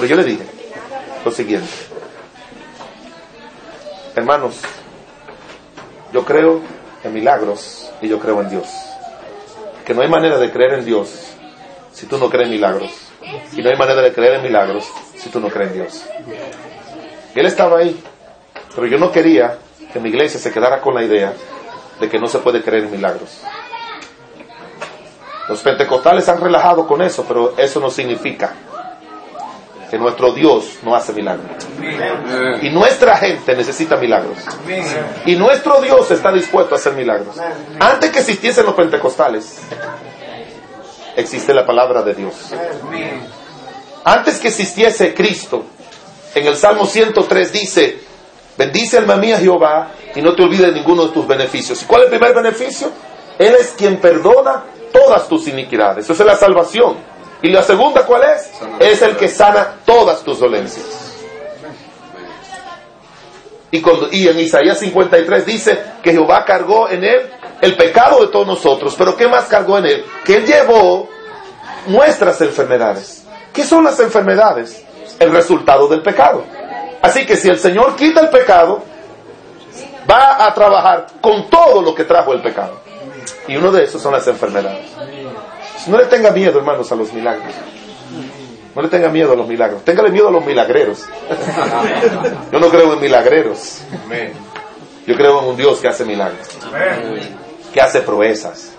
Pero 0.00 0.08
yo 0.08 0.16
le 0.16 0.24
dije 0.24 0.44
lo 1.26 1.30
siguiente. 1.30 1.68
Hermanos, 4.16 4.62
yo 6.10 6.24
creo 6.24 6.62
en 7.04 7.12
milagros 7.12 7.90
y 8.00 8.08
yo 8.08 8.18
creo 8.18 8.40
en 8.40 8.48
Dios. 8.48 8.66
Que 9.84 9.92
no 9.92 10.00
hay 10.00 10.08
manera 10.08 10.38
de 10.38 10.50
creer 10.50 10.78
en 10.78 10.86
Dios 10.86 11.34
si 11.92 12.06
tú 12.06 12.16
no 12.16 12.30
crees 12.30 12.46
en 12.46 12.52
milagros. 12.52 12.90
Y 13.54 13.60
no 13.60 13.68
hay 13.68 13.76
manera 13.76 14.00
de 14.00 14.10
creer 14.14 14.36
en 14.36 14.42
milagros 14.42 14.90
si 15.16 15.28
tú 15.28 15.38
no 15.38 15.48
crees 15.48 15.72
en 15.72 15.76
Dios. 15.76 16.04
Él 17.34 17.44
estaba 17.44 17.80
ahí, 17.80 18.02
pero 18.74 18.86
yo 18.86 18.96
no 18.96 19.12
quería 19.12 19.58
que 19.92 20.00
mi 20.00 20.08
iglesia 20.08 20.40
se 20.40 20.50
quedara 20.50 20.80
con 20.80 20.94
la 20.94 21.04
idea 21.04 21.34
de 22.00 22.08
que 22.08 22.18
no 22.18 22.26
se 22.26 22.38
puede 22.38 22.62
creer 22.62 22.84
en 22.84 22.92
milagros. 22.92 23.42
Los 25.46 25.60
pentecostales 25.60 26.26
han 26.30 26.40
relajado 26.40 26.86
con 26.86 27.02
eso, 27.02 27.26
pero 27.28 27.52
eso 27.58 27.80
no 27.80 27.90
significa 27.90 28.54
que 29.90 29.98
nuestro 29.98 30.32
Dios 30.32 30.78
no 30.82 30.94
hace 30.94 31.12
milagros. 31.12 31.50
Y 32.62 32.70
nuestra 32.70 33.16
gente 33.16 33.56
necesita 33.56 33.96
milagros. 33.96 34.38
Y 35.26 35.34
nuestro 35.34 35.80
Dios 35.80 36.10
está 36.12 36.32
dispuesto 36.32 36.74
a 36.74 36.78
hacer 36.78 36.92
milagros. 36.92 37.36
Antes 37.80 38.10
que 38.10 38.20
existiesen 38.20 38.66
los 38.66 38.74
pentecostales, 38.74 39.60
existe 41.16 41.52
la 41.52 41.66
palabra 41.66 42.02
de 42.02 42.14
Dios. 42.14 42.34
Antes 44.04 44.38
que 44.38 44.48
existiese 44.48 45.12
Cristo, 45.12 45.64
en 46.34 46.46
el 46.46 46.56
Salmo 46.56 46.86
103 46.86 47.52
dice, 47.52 47.98
bendice 48.56 48.98
alma 48.98 49.16
mía 49.16 49.38
Jehová 49.38 49.90
y 50.14 50.22
no 50.22 50.34
te 50.34 50.44
olvides 50.44 50.72
ninguno 50.72 51.06
de 51.06 51.12
tus 51.12 51.26
beneficios. 51.26 51.82
¿Y 51.82 51.86
cuál 51.86 52.02
es 52.02 52.12
el 52.12 52.18
primer 52.18 52.34
beneficio? 52.34 52.90
Él 53.38 53.56
es 53.58 53.74
quien 53.76 53.96
perdona 53.96 54.62
todas 54.92 55.28
tus 55.28 55.48
iniquidades. 55.48 56.04
Eso 56.04 56.12
es 56.12 56.26
la 56.26 56.36
salvación. 56.36 56.96
¿Y 57.42 57.48
la 57.50 57.62
segunda 57.62 58.04
cuál 58.04 58.22
es? 58.24 58.50
Es 58.78 59.02
el 59.02 59.16
que 59.16 59.28
sana 59.28 59.76
todas 59.84 60.22
tus 60.22 60.38
dolencias. 60.40 60.86
Y, 63.70 63.82
y 64.12 64.28
en 64.28 64.40
Isaías 64.40 64.78
53 64.78 65.46
dice 65.46 65.82
que 66.02 66.12
Jehová 66.12 66.44
cargó 66.44 66.88
en 66.88 67.04
él 67.04 67.30
el 67.60 67.76
pecado 67.76 68.20
de 68.20 68.28
todos 68.28 68.46
nosotros, 68.46 68.94
pero 68.98 69.16
¿qué 69.16 69.28
más 69.28 69.44
cargó 69.44 69.78
en 69.78 69.86
él? 69.86 70.04
Que 70.24 70.36
él 70.36 70.46
llevó 70.46 71.08
nuestras 71.86 72.40
enfermedades. 72.40 73.24
¿Qué 73.52 73.64
son 73.64 73.84
las 73.84 73.98
enfermedades? 74.00 74.84
El 75.18 75.30
resultado 75.32 75.88
del 75.88 76.02
pecado. 76.02 76.44
Así 77.02 77.24
que 77.26 77.36
si 77.36 77.48
el 77.48 77.58
Señor 77.58 77.96
quita 77.96 78.20
el 78.20 78.28
pecado, 78.30 78.82
va 80.10 80.46
a 80.46 80.54
trabajar 80.54 81.06
con 81.20 81.48
todo 81.48 81.82
lo 81.82 81.94
que 81.94 82.04
trajo 82.04 82.32
el 82.32 82.42
pecado. 82.42 82.80
Y 83.48 83.56
uno 83.56 83.70
de 83.70 83.84
esos 83.84 84.00
son 84.02 84.12
las 84.12 84.26
enfermedades. 84.26 84.86
No 85.86 85.98
le 85.98 86.04
tenga 86.06 86.30
miedo, 86.30 86.58
hermanos, 86.58 86.90
a 86.92 86.94
los 86.94 87.12
milagros. 87.12 87.52
No 88.74 88.82
le 88.82 88.88
tenga 88.88 89.08
miedo 89.08 89.32
a 89.32 89.36
los 89.36 89.48
milagros. 89.48 89.84
Téngale 89.84 90.10
miedo 90.10 90.28
a 90.28 90.30
los 90.30 90.44
milagreros. 90.44 91.06
Yo 92.52 92.60
no 92.60 92.68
creo 92.68 92.92
en 92.94 93.00
milagreros. 93.00 93.82
Yo 95.06 95.16
creo 95.16 95.40
en 95.40 95.48
un 95.48 95.56
Dios 95.56 95.80
que 95.80 95.88
hace 95.88 96.04
milagros 96.04 96.48
que 97.72 97.80
hace 97.80 98.00
proezas. 98.00 98.72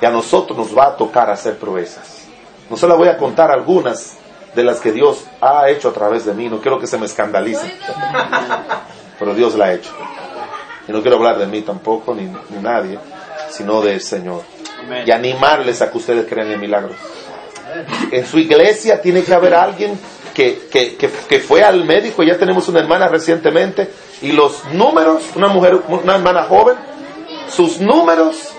Y 0.00 0.04
a 0.04 0.10
nosotros 0.10 0.58
nos 0.58 0.76
va 0.76 0.88
a 0.88 0.96
tocar 0.96 1.30
hacer 1.30 1.58
proezas. 1.58 2.26
No 2.68 2.76
se 2.76 2.86
la 2.86 2.94
voy 2.94 3.08
a 3.08 3.16
contar 3.16 3.50
algunas 3.50 4.16
de 4.54 4.64
las 4.64 4.80
que 4.80 4.92
Dios 4.92 5.24
ha 5.40 5.68
hecho 5.70 5.88
a 5.88 5.92
través 5.92 6.24
de 6.24 6.34
mí. 6.34 6.48
No 6.48 6.60
quiero 6.60 6.78
que 6.78 6.86
se 6.86 6.98
me 6.98 7.06
escandalice. 7.06 7.72
Pero 9.18 9.34
Dios 9.34 9.54
la 9.54 9.66
ha 9.66 9.72
hecho. 9.72 9.92
Y 10.86 10.92
no 10.92 11.00
quiero 11.00 11.16
hablar 11.16 11.38
de 11.38 11.46
mí 11.46 11.62
tampoco, 11.62 12.14
ni, 12.14 12.30
nadie, 12.60 12.98
sino 13.50 13.80
del 13.80 14.00
Señor. 14.00 14.42
Y 15.04 15.10
animarles 15.10 15.82
a 15.82 15.90
que 15.90 15.98
ustedes 15.98 16.26
crean 16.28 16.50
en 16.50 16.60
milagros. 16.60 16.96
En 18.10 18.26
su 18.26 18.38
iglesia 18.38 19.00
tiene 19.00 19.22
que 19.22 19.34
haber 19.34 19.54
alguien 19.54 19.98
que, 20.32 20.68
que, 20.70 20.96
que, 20.96 21.40
fue 21.40 21.62
al 21.62 21.84
médico, 21.84 22.22
ya 22.22 22.36
tenemos 22.36 22.68
una 22.68 22.80
hermana 22.80 23.08
recientemente, 23.08 23.88
y 24.20 24.32
los 24.32 24.64
números, 24.72 25.22
una 25.34 25.48
mujer, 25.48 25.80
una 25.88 26.14
hermana 26.14 26.44
joven, 26.44 26.76
sus 27.48 27.80
números, 27.80 28.50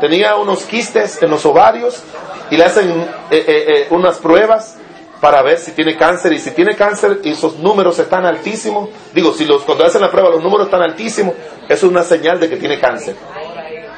tenía 0.00 0.36
unos 0.36 0.64
quistes 0.64 1.22
en 1.22 1.30
los 1.30 1.44
ovarios 1.44 2.02
y 2.50 2.56
le 2.56 2.64
hacen 2.64 2.90
eh, 2.90 3.06
eh, 3.30 3.44
eh, 3.46 3.86
unas 3.90 4.16
pruebas 4.18 4.76
para 5.20 5.42
ver 5.42 5.58
si 5.58 5.72
tiene 5.72 5.96
cáncer 5.96 6.32
y 6.32 6.38
si 6.38 6.52
tiene 6.52 6.76
cáncer 6.76 7.20
y 7.24 7.30
esos 7.30 7.58
números 7.58 7.98
están 7.98 8.24
altísimos, 8.24 8.88
digo, 9.12 9.32
si 9.34 9.44
los, 9.44 9.62
cuando 9.64 9.84
hacen 9.84 10.00
la 10.00 10.10
prueba 10.10 10.30
los 10.30 10.42
números 10.42 10.68
están 10.68 10.82
altísimos, 10.82 11.34
eso 11.68 11.86
es 11.86 11.92
una 11.92 12.04
señal 12.04 12.38
de 12.38 12.48
que 12.48 12.56
tiene 12.56 12.78
cáncer. 12.78 13.16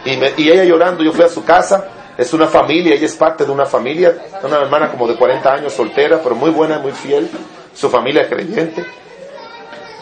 Y, 0.04 0.16
me, 0.16 0.32
ella 0.36 0.64
llorando, 0.64 1.02
yo 1.02 1.12
fui 1.12 1.24
a 1.24 1.28
su 1.28 1.44
casa, 1.44 1.88
es 2.16 2.32
una 2.32 2.46
familia, 2.46 2.94
ella 2.94 3.06
es 3.06 3.16
parte 3.16 3.44
de 3.44 3.50
una 3.50 3.66
familia, 3.66 4.14
una 4.42 4.58
hermana 4.58 4.90
como 4.90 5.06
de 5.06 5.16
40 5.16 5.52
años, 5.52 5.72
soltera, 5.72 6.20
pero 6.22 6.34
muy 6.34 6.50
buena, 6.50 6.78
muy 6.78 6.92
fiel, 6.92 7.30
su 7.74 7.88
familia 7.88 8.22
es 8.22 8.28
creyente. 8.28 8.84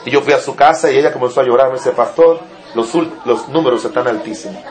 Y 0.04 0.10
yo 0.10 0.20
fui 0.22 0.32
a 0.32 0.38
su 0.38 0.54
casa 0.54 0.90
y 0.90 0.98
ella 0.98 1.12
comenzó 1.12 1.40
a 1.40 1.44
llorar, 1.44 1.68
me 1.68 1.74
dice, 1.74 1.90
pastor, 1.92 2.40
los, 2.74 2.92
los 3.24 3.48
números 3.48 3.84
están 3.84 4.06
altísimos. 4.06 4.62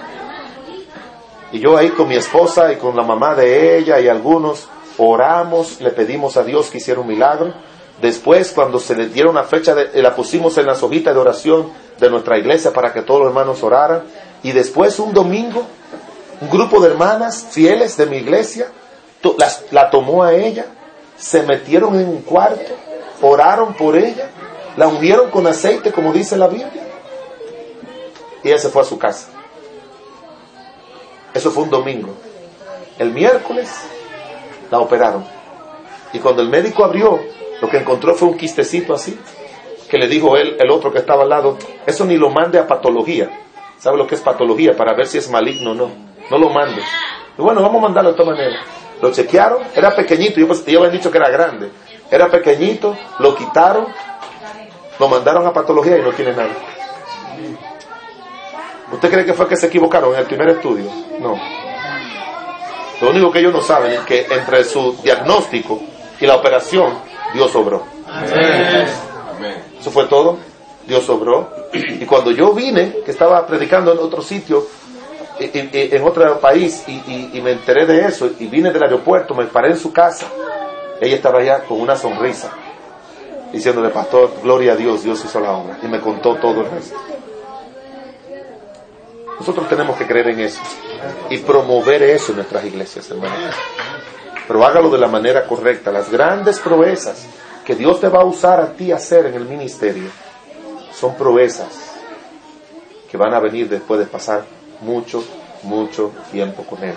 Y 1.51 1.59
yo 1.59 1.77
ahí 1.77 1.89
con 1.89 2.07
mi 2.07 2.15
esposa 2.15 2.71
y 2.73 2.75
con 2.75 2.95
la 2.95 3.03
mamá 3.03 3.33
de 3.35 3.77
ella 3.77 3.99
y 3.99 4.07
algunos, 4.07 4.67
oramos, 4.97 5.79
le 5.79 5.91
pedimos 5.91 6.35
a 6.37 6.43
Dios 6.43 6.69
que 6.69 6.79
hiciera 6.79 6.99
un 6.99 7.07
milagro. 7.07 7.53
Después, 8.01 8.51
cuando 8.51 8.79
se 8.79 8.95
le 8.95 9.07
dieron 9.07 9.31
una 9.31 9.43
fecha, 9.43 9.73
de, 9.73 10.01
la 10.01 10.15
pusimos 10.15 10.57
en 10.57 10.65
las 10.65 10.83
hojitas 10.83 11.13
de 11.13 11.19
oración 11.19 11.71
de 11.99 12.09
nuestra 12.09 12.37
iglesia 12.37 12.73
para 12.73 12.91
que 12.93 13.01
todos 13.01 13.21
los 13.21 13.29
hermanos 13.29 13.63
oraran. 13.63 14.03
Y 14.43 14.51
después, 14.51 14.99
un 14.99 15.13
domingo, 15.13 15.65
un 16.41 16.49
grupo 16.49 16.79
de 16.79 16.89
hermanas 16.89 17.47
fieles 17.51 17.97
de 17.97 18.05
mi 18.05 18.17
iglesia 18.17 18.67
la, 19.71 19.89
tomó 19.89 20.23
a 20.23 20.33
ella, 20.33 20.65
se 21.17 21.43
metieron 21.43 21.99
en 21.99 22.07
un 22.07 22.21
cuarto, 22.21 22.73
oraron 23.21 23.73
por 23.73 23.97
ella, 23.97 24.29
la 24.75 24.87
ungieron 24.87 25.31
con 25.31 25.47
aceite, 25.47 25.91
como 25.91 26.13
dice 26.13 26.37
la 26.37 26.47
Biblia, 26.47 26.87
y 28.43 28.47
ella 28.49 28.59
se 28.59 28.69
fue 28.69 28.83
a 28.83 28.85
su 28.85 28.97
casa. 28.97 29.29
Eso 31.33 31.51
fue 31.51 31.63
un 31.63 31.69
domingo. 31.69 32.09
El 32.97 33.11
miércoles 33.11 33.69
la 34.71 34.79
operaron. 34.79 35.25
Y 36.13 36.19
cuando 36.19 36.41
el 36.41 36.49
médico 36.49 36.83
abrió, 36.83 37.19
lo 37.61 37.69
que 37.69 37.77
encontró 37.77 38.15
fue 38.15 38.29
un 38.29 38.37
quistecito 38.37 38.93
así, 38.93 39.19
que 39.89 39.97
le 39.97 40.07
dijo 40.07 40.37
él, 40.37 40.57
el 40.59 40.69
otro 40.69 40.91
que 40.91 40.99
estaba 40.99 41.23
al 41.23 41.29
lado, 41.29 41.57
eso 41.85 42.05
ni 42.05 42.17
lo 42.17 42.29
mande 42.29 42.59
a 42.59 42.67
patología. 42.67 43.46
¿Sabe 43.79 43.97
lo 43.97 44.07
que 44.07 44.15
es 44.15 44.21
patología? 44.21 44.75
Para 44.75 44.93
ver 44.93 45.07
si 45.07 45.17
es 45.17 45.29
maligno 45.29 45.71
o 45.71 45.73
no. 45.73 45.91
No 46.29 46.37
lo 46.37 46.49
mande. 46.49 46.81
Y 47.37 47.41
bueno, 47.41 47.61
vamos 47.61 47.79
a 47.79 47.85
mandarlo 47.85 48.11
de 48.11 48.17
esta 48.17 48.29
manera. 48.29 48.59
Lo 49.01 49.11
chequearon, 49.11 49.59
era 49.75 49.95
pequeñito, 49.95 50.39
yo, 50.39 50.47
yo 50.65 50.79
había 50.79 50.91
dicho 50.91 51.11
que 51.11 51.17
era 51.17 51.29
grande. 51.29 51.71
Era 52.09 52.29
pequeñito, 52.29 52.97
lo 53.19 53.35
quitaron, 53.35 53.87
lo 54.99 55.07
mandaron 55.07 55.45
a 55.45 55.53
patología 55.53 55.97
y 55.97 56.01
no 56.01 56.11
tiene 56.11 56.31
nada. 56.31 56.49
¿Usted 58.91 59.11
cree 59.11 59.25
que 59.25 59.33
fue 59.33 59.47
que 59.47 59.57
se 59.57 59.67
equivocaron 59.67 60.13
en 60.13 60.19
el 60.19 60.25
primer 60.25 60.49
estudio? 60.49 60.89
No. 61.19 61.35
Lo 63.01 63.09
único 63.11 63.31
que 63.31 63.39
ellos 63.39 63.53
no 63.53 63.61
saben 63.61 63.91
es 63.91 63.99
que 64.01 64.25
entre 64.29 64.63
su 64.63 64.93
diagnóstico 65.03 65.79
y 66.19 66.25
la 66.25 66.35
operación, 66.35 66.93
Dios 67.33 67.53
obró. 67.55 67.83
Eso 69.79 69.91
fue 69.91 70.05
todo. 70.05 70.37
Dios 70.87 71.07
obró. 71.09 71.49
Y 71.73 72.05
cuando 72.05 72.31
yo 72.31 72.53
vine, 72.53 73.01
que 73.03 73.11
estaba 73.11 73.45
predicando 73.45 73.91
en 73.91 73.99
otro 73.99 74.21
sitio, 74.21 74.65
en 75.39 76.03
otro 76.03 76.39
país, 76.39 76.83
y, 76.87 77.41
me 77.41 77.51
enteré 77.51 77.85
de 77.85 78.05
eso, 78.05 78.29
y 78.39 78.47
vine 78.47 78.71
del 78.71 78.83
aeropuerto, 78.83 79.35
me 79.35 79.45
paré 79.45 79.71
en 79.71 79.77
su 79.77 79.91
casa, 79.91 80.27
ella 80.99 81.15
estaba 81.15 81.39
allá 81.39 81.63
con 81.63 81.79
una 81.79 81.95
sonrisa, 81.95 82.51
diciéndole, 83.51 83.89
pastor, 83.89 84.31
gloria 84.41 84.73
a 84.73 84.75
Dios, 84.75 85.03
Dios 85.03 85.23
hizo 85.23 85.39
la 85.39 85.51
obra. 85.51 85.77
Y 85.83 85.87
me 85.87 85.99
contó 85.99 86.35
todo 86.35 86.61
el 86.61 86.71
resto. 86.71 86.97
Nosotros 89.39 89.69
tenemos 89.69 89.95
que 89.97 90.07
creer 90.07 90.29
en 90.29 90.39
eso 90.39 90.61
y 91.29 91.37
promover 91.37 92.01
eso 92.01 92.31
en 92.31 92.37
nuestras 92.37 92.65
iglesias, 92.65 93.11
hermanos. 93.11 93.53
Pero 94.47 94.65
hágalo 94.65 94.89
de 94.89 94.97
la 94.97 95.07
manera 95.07 95.45
correcta. 95.45 95.91
Las 95.91 96.09
grandes 96.09 96.57
proezas 96.57 97.27
que 97.63 97.75
Dios 97.75 97.99
te 97.99 98.07
va 98.07 98.21
a 98.21 98.25
usar 98.25 98.59
a 98.59 98.73
ti 98.73 98.91
hacer 98.91 99.27
en 99.27 99.35
el 99.35 99.45
ministerio 99.45 100.09
son 100.99 101.15
proezas 101.15 101.67
que 103.09 103.17
van 103.17 103.33
a 103.33 103.39
venir 103.39 103.69
después 103.69 103.99
de 103.99 104.07
pasar 104.07 104.45
mucho, 104.81 105.23
mucho 105.63 106.11
tiempo 106.31 106.63
con 106.63 106.83
Él. 106.83 106.95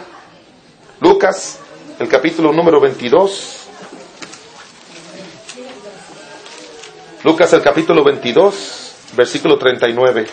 Lucas, 1.00 1.58
el 1.98 2.08
capítulo 2.08 2.52
número 2.52 2.80
22. 2.80 3.56
Lucas, 7.24 7.52
el 7.52 7.62
capítulo 7.62 8.02
22, 8.02 8.94
versículo 9.14 9.58
39. 9.58 10.26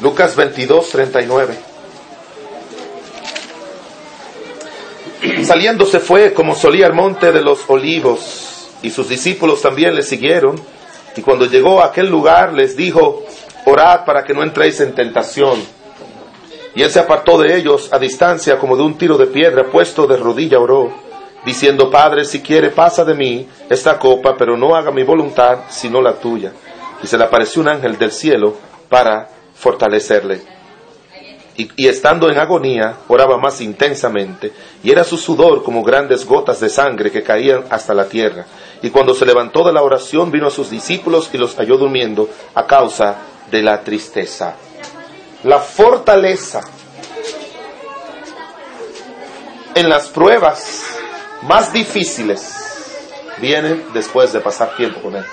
Lucas 0.00 0.34
22, 0.34 0.88
39. 0.90 1.71
Saliendo 5.44 5.86
se 5.86 6.00
fue 6.00 6.32
como 6.32 6.54
solía 6.54 6.86
al 6.86 6.94
monte 6.94 7.32
de 7.32 7.42
los 7.42 7.68
olivos, 7.68 8.70
y 8.82 8.90
sus 8.90 9.08
discípulos 9.08 9.62
también 9.62 9.94
le 9.94 10.02
siguieron, 10.02 10.56
y 11.16 11.20
cuando 11.20 11.46
llegó 11.46 11.80
a 11.80 11.86
aquel 11.86 12.08
lugar 12.08 12.52
les 12.52 12.76
dijo, 12.76 13.22
orad 13.66 14.04
para 14.04 14.24
que 14.24 14.34
no 14.34 14.42
entréis 14.42 14.80
en 14.80 14.94
tentación. 14.94 15.60
Y 16.74 16.82
él 16.82 16.90
se 16.90 17.00
apartó 17.00 17.38
de 17.38 17.56
ellos 17.56 17.92
a 17.92 17.98
distancia 17.98 18.58
como 18.58 18.76
de 18.76 18.82
un 18.82 18.96
tiro 18.96 19.18
de 19.18 19.26
piedra, 19.26 19.64
puesto 19.70 20.06
de 20.06 20.16
rodilla 20.16 20.58
oró, 20.58 20.90
diciendo, 21.44 21.90
Padre, 21.90 22.24
si 22.24 22.40
quiere, 22.40 22.70
pasa 22.70 23.04
de 23.04 23.14
mí 23.14 23.46
esta 23.68 23.98
copa, 23.98 24.36
pero 24.36 24.56
no 24.56 24.74
haga 24.74 24.90
mi 24.90 25.02
voluntad, 25.02 25.58
sino 25.68 26.00
la 26.00 26.14
tuya. 26.14 26.52
Y 27.02 27.06
se 27.06 27.18
le 27.18 27.24
apareció 27.24 27.60
un 27.60 27.68
ángel 27.68 27.98
del 27.98 28.10
cielo 28.10 28.56
para 28.88 29.28
fortalecerle. 29.54 30.61
Y, 31.56 31.86
estando 31.86 32.30
en 32.30 32.38
agonía, 32.38 32.96
oraba 33.08 33.36
más 33.36 33.60
intensamente, 33.60 34.52
y 34.82 34.90
era 34.90 35.04
su 35.04 35.18
sudor 35.18 35.62
como 35.62 35.82
grandes 35.82 36.24
gotas 36.24 36.60
de 36.60 36.70
sangre 36.70 37.10
que 37.10 37.22
caían 37.22 37.64
hasta 37.68 37.92
la 37.92 38.06
tierra. 38.06 38.46
Y 38.80 38.90
cuando 38.90 39.14
se 39.14 39.26
levantó 39.26 39.62
de 39.62 39.72
la 39.72 39.82
oración, 39.82 40.30
vino 40.30 40.46
a 40.46 40.50
sus 40.50 40.70
discípulos 40.70 41.28
y 41.32 41.38
los 41.38 41.54
halló 41.56 41.76
durmiendo 41.76 42.28
a 42.54 42.66
causa 42.66 43.16
de 43.50 43.62
la 43.62 43.82
tristeza. 43.84 44.56
La 45.44 45.58
fortaleza 45.58 46.62
en 49.74 49.88
las 49.88 50.08
pruebas 50.08 50.84
más 51.42 51.72
difíciles 51.72 52.62
viene 53.40 53.84
después 53.92 54.32
de 54.32 54.40
pasar 54.40 54.76
tiempo 54.76 55.02
con 55.02 55.16
Él. 55.16 55.24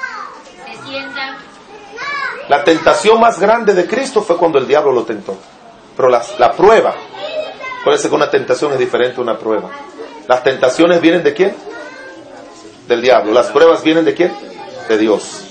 La 2.50 2.64
tentación 2.64 3.20
más 3.20 3.40
grande 3.40 3.76
de 3.76 3.86
Cristo 3.86 4.24
fue 4.24 4.36
cuando 4.36 4.58
el 4.58 4.68
diablo 4.68 4.92
lo 4.92 5.04
tentó. 5.04 5.38
Pero 6.00 6.08
la, 6.08 6.24
la 6.38 6.54
prueba, 6.54 6.96
parece 7.84 8.08
que 8.08 8.16
una 8.16 8.32
tentación 8.32 8.72
es 8.72 8.80
diferente 8.80 9.20
a 9.20 9.22
una 9.22 9.38
prueba. 9.38 9.70
Las 10.30 10.42
tentaciones 10.46 11.02
vienen 11.02 11.24
de 11.24 11.34
quién? 11.34 11.54
Del 12.88 13.02
diablo. 13.02 13.34
Las 13.34 13.48
pruebas 13.48 13.84
vienen 13.84 14.06
de 14.06 14.14
quién? 14.14 14.32
De 14.88 14.98
Dios. 14.98 15.44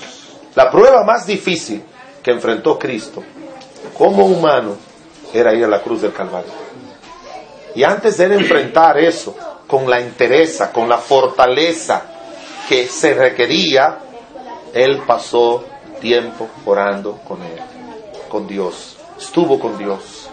La 0.54 0.70
prueba 0.70 1.04
más 1.04 1.26
difícil 1.26 1.84
que 2.22 2.30
enfrentó 2.30 2.78
Cristo 2.78 3.22
como 3.92 4.24
humano 4.24 4.76
era 5.34 5.52
ir 5.52 5.66
a 5.66 5.68
la 5.68 5.82
cruz 5.82 6.00
del 6.00 6.14
Calvario. 6.14 6.50
Y 7.74 7.84
antes 7.84 8.16
de 8.16 8.24
él 8.24 8.32
enfrentar 8.32 8.96
eso 8.96 9.36
con 9.66 9.90
la 9.90 10.00
entereza, 10.00 10.72
con 10.72 10.88
la 10.88 10.96
fortaleza 10.96 12.04
que 12.66 12.86
se 12.86 13.12
requería, 13.12 13.98
él 14.72 15.02
pasó 15.06 15.66
tiempo 16.00 16.48
orando 16.64 17.18
con 17.28 17.42
Él, 17.42 17.60
con 18.30 18.46
Dios. 18.46 18.96
Estuvo 19.18 19.58
con 19.58 19.76
Dios. 19.76 20.27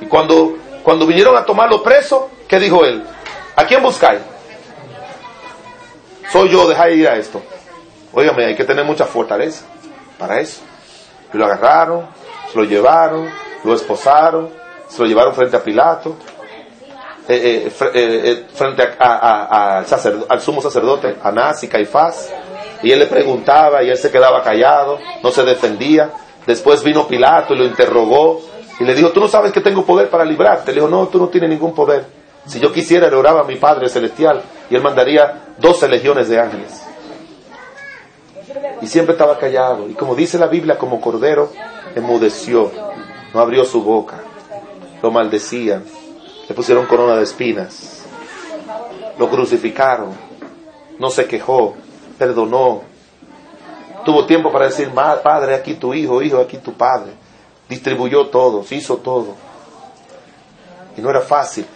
Y 0.00 0.06
cuando, 0.06 0.56
cuando 0.82 1.06
vinieron 1.06 1.36
a 1.36 1.44
tomarlo 1.44 1.82
preso, 1.82 2.30
¿qué 2.48 2.58
dijo 2.58 2.84
Él? 2.84 3.04
¿A 3.54 3.64
quién 3.64 3.82
buscáis? 3.82 4.20
Soy 6.30 6.50
yo, 6.50 6.68
dejáis 6.68 6.98
ir 6.98 7.08
a 7.08 7.16
esto. 7.16 7.42
Óigame, 8.12 8.46
hay 8.46 8.54
que 8.54 8.64
tener 8.64 8.84
mucha 8.84 9.06
fortaleza 9.06 9.64
para 10.18 10.40
eso. 10.40 10.60
Y 11.32 11.36
lo 11.36 11.46
agarraron, 11.46 12.06
se 12.50 12.58
lo 12.58 12.64
llevaron, 12.64 13.30
lo 13.64 13.74
esposaron, 13.74 14.50
se 14.88 15.02
lo 15.02 15.08
llevaron 15.08 15.34
frente 15.34 15.56
a 15.56 15.62
Pilato, 15.62 16.16
eh, 17.28 17.68
eh, 17.68 17.72
eh, 17.94 18.46
frente 18.52 18.82
a, 18.98 19.78
al 20.28 20.40
sumo 20.40 20.62
sacerdote, 20.62 21.16
Anás 21.22 21.62
y 21.64 21.68
Caifás. 21.68 22.32
Y 22.82 22.92
él 22.92 22.98
le 22.98 23.06
preguntaba 23.06 23.82
y 23.82 23.90
él 23.90 23.96
se 23.96 24.10
quedaba 24.10 24.42
callado, 24.42 24.98
no 25.22 25.30
se 25.30 25.42
defendía. 25.42 26.10
Después 26.46 26.82
vino 26.82 27.08
Pilato 27.08 27.54
y 27.54 27.58
lo 27.58 27.64
interrogó 27.64 28.40
y 28.78 28.84
le 28.84 28.94
dijo, 28.94 29.10
tú 29.10 29.20
no 29.20 29.28
sabes 29.28 29.52
que 29.52 29.60
tengo 29.60 29.84
poder 29.84 30.10
para 30.10 30.24
librarte. 30.24 30.72
Le 30.72 30.80
dijo, 30.80 30.88
no, 30.88 31.06
tú 31.08 31.18
no 31.18 31.28
tienes 31.28 31.48
ningún 31.48 31.74
poder. 31.74 32.04
Si 32.46 32.60
yo 32.60 32.72
quisiera, 32.72 33.08
le 33.08 33.16
oraba 33.16 33.40
a 33.40 33.44
mi 33.44 33.56
Padre 33.56 33.88
Celestial 33.88 34.42
y 34.70 34.74
él 34.76 34.82
mandaría 34.82 35.54
doce 35.58 35.88
legiones 35.88 36.28
de 36.28 36.40
ángeles. 36.40 36.82
Y 38.82 38.86
siempre 38.86 39.14
estaba 39.14 39.38
callado. 39.38 39.88
Y 39.88 39.94
como 39.94 40.14
dice 40.14 40.38
la 40.38 40.46
Biblia, 40.46 40.76
como 40.76 41.00
cordero, 41.00 41.50
enmudeció. 41.94 42.70
No 43.32 43.40
abrió 43.40 43.64
su 43.64 43.82
boca. 43.82 44.20
Lo 45.02 45.10
maldecían. 45.10 45.84
Le 46.48 46.54
pusieron 46.54 46.86
corona 46.86 47.16
de 47.16 47.24
espinas. 47.24 48.04
Lo 49.18 49.28
crucificaron. 49.28 50.10
No 50.98 51.08
se 51.10 51.26
quejó. 51.26 51.74
Perdonó. 52.18 52.82
Tuvo 54.04 54.26
tiempo 54.26 54.52
para 54.52 54.66
decir, 54.66 54.90
padre, 54.90 55.54
aquí 55.54 55.74
tu 55.74 55.94
hijo, 55.94 56.22
hijo, 56.22 56.38
aquí 56.38 56.58
tu 56.58 56.74
padre. 56.74 57.12
Distribuyó 57.68 58.28
todo, 58.28 58.64
hizo 58.70 58.96
todo. 58.98 59.34
Y 60.96 61.00
no 61.00 61.10
era 61.10 61.20
fácil. 61.20 61.66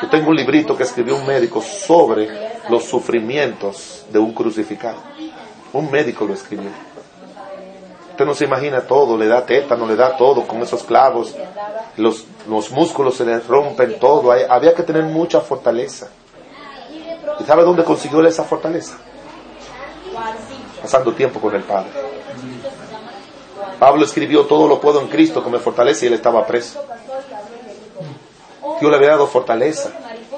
Yo 0.00 0.08
tengo 0.08 0.30
un 0.30 0.36
librito 0.36 0.76
que 0.76 0.84
escribió 0.84 1.16
un 1.16 1.26
médico 1.26 1.60
sobre 1.60 2.52
los 2.68 2.84
sufrimientos 2.84 4.06
de 4.10 4.18
un 4.18 4.32
crucificado. 4.32 4.98
Un 5.72 5.90
médico 5.90 6.24
lo 6.24 6.34
escribió. 6.34 6.70
Usted 8.10 8.24
no 8.26 8.34
se 8.34 8.44
imagina 8.44 8.82
todo, 8.82 9.16
le 9.16 9.26
da 9.26 9.44
tétano, 9.44 9.86
le 9.86 9.96
da 9.96 10.16
todo 10.16 10.46
con 10.46 10.60
esos 10.60 10.82
clavos, 10.82 11.34
los, 11.96 12.26
los 12.46 12.70
músculos 12.70 13.16
se 13.16 13.24
le 13.24 13.40
rompen 13.40 13.98
todo. 13.98 14.30
había 14.30 14.74
que 14.74 14.82
tener 14.82 15.04
mucha 15.04 15.40
fortaleza. 15.40 16.08
¿Y 17.40 17.44
sabe 17.44 17.62
dónde 17.62 17.82
consiguió 17.82 18.24
esa 18.26 18.44
fortaleza? 18.44 18.98
Pasando 20.80 21.12
tiempo 21.14 21.40
con 21.40 21.54
el 21.54 21.62
Padre. 21.62 21.90
Pablo 23.82 24.04
escribió, 24.04 24.42
todo 24.44 24.68
lo 24.68 24.80
puedo 24.80 25.00
en 25.00 25.08
Cristo 25.08 25.42
que 25.42 25.50
me 25.50 25.58
fortalece 25.58 26.04
y 26.04 26.08
él 26.08 26.14
estaba 26.14 26.46
preso. 26.46 26.84
Dios 28.78 28.88
le 28.88 28.96
había 28.96 29.08
dado 29.08 29.26
fortaleza. 29.26 29.90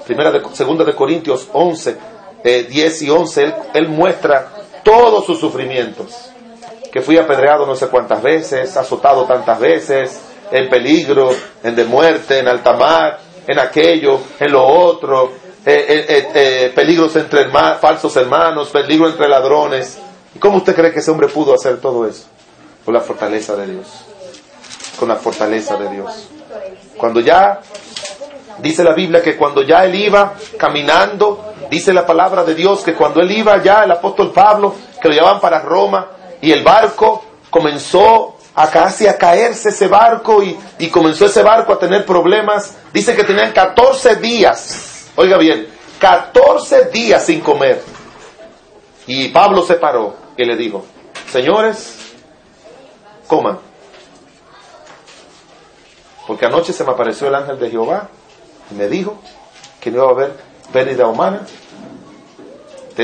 Primera 0.06 0.32
de, 0.32 0.40
segunda 0.54 0.82
de 0.82 0.94
Corintios 0.94 1.48
11, 1.52 1.96
10 2.42 3.02
eh, 3.02 3.04
y 3.04 3.10
11, 3.10 3.54
él, 3.74 3.88
muestra 3.90 4.50
todos 4.82 5.26
sus 5.26 5.38
sufrimientos. 5.38 6.30
Que 6.90 7.02
fui 7.02 7.18
apedreado 7.18 7.66
no 7.66 7.76
sé 7.76 7.88
cuántas 7.88 8.22
veces, 8.22 8.78
azotado 8.78 9.26
tantas 9.26 9.60
veces, 9.60 10.22
en 10.50 10.70
peligro, 10.70 11.28
en 11.62 11.76
de 11.76 11.84
muerte, 11.84 12.38
en 12.38 12.48
alta 12.48 12.72
mar, 12.72 13.20
en 13.46 13.58
aquello, 13.58 14.20
en 14.40 14.52
lo 14.52 14.66
otro, 14.66 15.32
eh, 15.66 16.32
eh, 16.34 16.72
peligros 16.74 17.14
entre 17.16 17.50
falsos 17.78 18.16
hermanos, 18.16 18.70
peligro 18.70 19.06
entre 19.06 19.28
ladrones. 19.28 19.98
¿Y 20.34 20.38
cómo 20.38 20.56
usted 20.56 20.74
cree 20.74 20.90
que 20.90 21.00
ese 21.00 21.10
hombre 21.10 21.28
pudo 21.28 21.52
hacer 21.52 21.78
todo 21.78 22.08
eso? 22.08 22.28
Con 22.84 22.94
la 22.94 23.00
fortaleza 23.00 23.56
de 23.56 23.66
Dios. 23.66 23.86
Con 24.98 25.08
la 25.08 25.16
fortaleza 25.16 25.76
de 25.76 25.88
Dios. 25.88 26.28
Cuando 26.96 27.20
ya 27.20 27.60
Dice 28.58 28.84
la 28.84 28.92
Biblia 28.92 29.22
que 29.22 29.36
cuando 29.36 29.62
ya 29.62 29.84
él 29.84 29.94
iba 29.94 30.34
caminando, 30.56 31.54
dice 31.70 31.92
la 31.92 32.06
palabra 32.06 32.44
de 32.44 32.54
Dios 32.54 32.82
que 32.82 32.94
cuando 32.94 33.20
él 33.20 33.30
iba 33.30 33.60
ya, 33.62 33.84
el 33.84 33.90
apóstol 33.90 34.32
Pablo, 34.32 34.74
que 35.00 35.08
lo 35.08 35.14
llevaban 35.14 35.40
para 35.40 35.60
Roma, 35.60 36.08
y 36.40 36.52
el 36.52 36.62
barco 36.62 37.24
comenzó 37.50 38.36
a 38.54 38.70
casi 38.70 39.08
a 39.08 39.18
caerse 39.18 39.70
ese 39.70 39.88
barco 39.88 40.42
y, 40.42 40.56
y 40.78 40.88
comenzó 40.88 41.26
ese 41.26 41.42
barco 41.42 41.72
a 41.72 41.78
tener 41.78 42.06
problemas. 42.06 42.76
Dice 42.92 43.16
que 43.16 43.24
tenían 43.24 43.52
14 43.52 44.16
días, 44.16 45.10
oiga 45.16 45.36
bien, 45.36 45.66
14 45.98 46.90
días 46.90 47.26
sin 47.26 47.40
comer. 47.40 47.82
Y 49.06 49.28
Pablo 49.28 49.62
se 49.62 49.74
paró 49.74 50.14
y 50.36 50.44
le 50.44 50.56
dijo, 50.56 50.84
señores, 51.30 51.98
coman. 53.26 53.58
Porque 56.26 56.46
anoche 56.46 56.72
se 56.72 56.84
me 56.84 56.92
apareció 56.92 57.28
el 57.28 57.34
ángel 57.34 57.58
de 57.58 57.70
Jehová 57.70 58.08
me 58.70 58.88
dijo 58.88 59.18
que 59.80 59.90
no 59.90 59.98
iba 59.98 60.06
a 60.06 60.10
haber 60.10 60.36
pérdida 60.72 61.06
humana. 61.06 61.46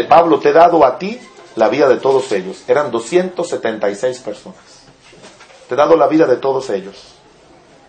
Pablo, 0.09 0.39
te 0.39 0.51
he 0.51 0.53
dado 0.53 0.85
a 0.85 0.99
ti 0.99 1.21
la 1.57 1.69
vida 1.69 1.89
de 1.89 1.97
todos 1.97 2.31
ellos. 2.33 2.63
Eran 2.69 2.91
276 2.91 4.21
personas. 4.21 4.61
Te 5.69 5.75
he 5.75 5.77
dado 5.77 5.97
la 5.97 6.07
vida 6.07 6.27
de 6.27 6.37
todos 6.37 6.71
ellos. 6.71 7.15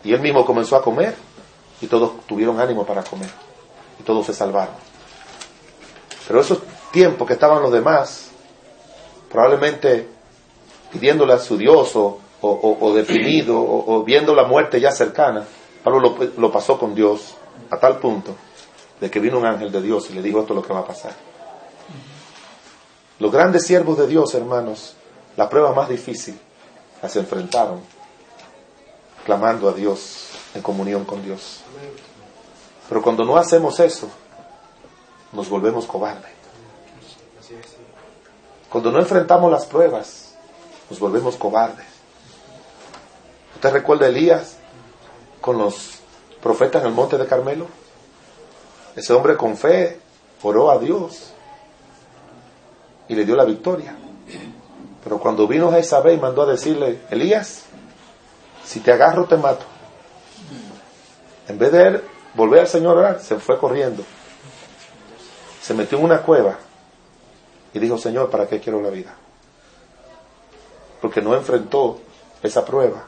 Y 0.03 0.13
él 0.13 0.19
mismo 0.19 0.45
comenzó 0.45 0.75
a 0.75 0.81
comer 0.81 1.15
y 1.79 1.87
todos 1.87 2.25
tuvieron 2.25 2.59
ánimo 2.59 2.85
para 2.85 3.03
comer. 3.03 3.29
Y 3.99 4.03
todos 4.03 4.25
se 4.25 4.33
salvaron. 4.33 4.73
Pero 6.27 6.41
esos 6.41 6.59
tiempos 6.91 7.27
que 7.27 7.33
estaban 7.33 7.61
los 7.61 7.71
demás, 7.71 8.29
probablemente 9.31 10.07
pidiéndole 10.91 11.33
a 11.33 11.39
su 11.39 11.57
Dios 11.57 11.95
o, 11.95 12.19
o, 12.41 12.93
deprimido 12.93 13.59
o, 13.59 14.03
viendo 14.03 14.33
la 14.33 14.43
muerte 14.43 14.79
ya 14.79 14.91
cercana, 14.91 15.45
Pablo 15.83 16.15
lo 16.37 16.51
pasó 16.51 16.77
con 16.77 16.93
Dios 16.95 17.35
a 17.69 17.77
tal 17.77 17.99
punto 17.99 18.35
de 18.99 19.09
que 19.09 19.19
vino 19.19 19.39
un 19.39 19.45
ángel 19.45 19.71
de 19.71 19.81
Dios 19.81 20.09
y 20.09 20.13
le 20.13 20.21
dijo 20.21 20.41
esto 20.41 20.53
es 20.53 20.57
lo 20.57 20.63
que 20.63 20.73
va 20.73 20.79
a 20.79 20.85
pasar. 20.85 21.13
Los 23.19 23.31
grandes 23.31 23.65
siervos 23.65 23.97
de 23.97 24.07
Dios, 24.07 24.33
hermanos, 24.33 24.95
la 25.37 25.49
prueba 25.49 25.73
más 25.73 25.89
difícil 25.89 26.39
las 27.01 27.15
enfrentaron 27.15 27.81
clamando 29.25 29.69
a 29.69 29.73
Dios 29.73 30.29
en 30.53 30.61
comunión 30.61 31.05
con 31.05 31.23
Dios. 31.23 31.61
Pero 32.89 33.01
cuando 33.01 33.23
no 33.23 33.37
hacemos 33.37 33.79
eso, 33.79 34.09
nos 35.31 35.49
volvemos 35.49 35.85
cobardes. 35.85 36.31
Cuando 38.69 38.91
no 38.91 38.99
enfrentamos 38.99 39.51
las 39.51 39.65
pruebas, 39.65 40.20
nos 40.91 40.99
volvemos 40.99 41.35
cobardes. 41.37 41.87
¿Usted 43.55 43.71
recuerda 43.71 44.05
a 44.05 44.09
Elías 44.09 44.57
con 45.41 45.57
los 45.57 46.01
profeta 46.41 46.79
en 46.79 46.87
el 46.87 46.93
monte 46.93 47.17
de 47.17 47.27
Carmelo. 47.27 47.67
Ese 48.95 49.13
hombre 49.13 49.37
con 49.37 49.55
fe 49.55 49.99
oró 50.41 50.71
a 50.71 50.79
Dios 50.79 51.31
y 53.07 53.15
le 53.15 53.23
dio 53.23 53.35
la 53.35 53.45
victoria. 53.45 53.95
Pero 55.03 55.19
cuando 55.19 55.47
vino 55.47 55.71
Jezabel 55.71 56.17
y 56.17 56.19
mandó 56.19 56.41
a 56.41 56.47
decirle, 56.47 56.99
Elías, 57.09 57.63
si 58.65 58.79
te 58.81 58.91
agarro 58.91 59.25
te 59.25 59.37
mato. 59.37 59.65
En 61.47 61.57
vez 61.57 61.71
de 61.71 61.87
él 61.87 62.03
volver 62.33 62.61
al 62.61 62.67
Señor 62.67 62.97
orar, 62.97 63.21
se 63.21 63.37
fue 63.37 63.57
corriendo. 63.57 64.03
Se 65.61 65.73
metió 65.73 65.97
en 65.97 66.05
una 66.05 66.21
cueva 66.21 66.57
y 67.73 67.79
dijo, 67.79 67.97
Señor, 67.97 68.29
¿para 68.29 68.47
qué 68.47 68.59
quiero 68.59 68.81
la 68.81 68.89
vida? 68.89 69.15
Porque 71.11 71.21
no 71.21 71.35
enfrentó 71.35 71.99
esa 72.41 72.63
prueba 72.63 73.03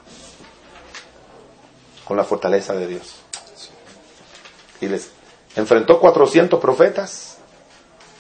con 2.04 2.18
la 2.18 2.26
fortaleza 2.26 2.74
de 2.74 2.86
Dios 2.86 3.16
y 4.82 4.90
les 4.90 5.10
enfrentó 5.56 6.02
400 6.02 6.60
profetas 6.60 7.38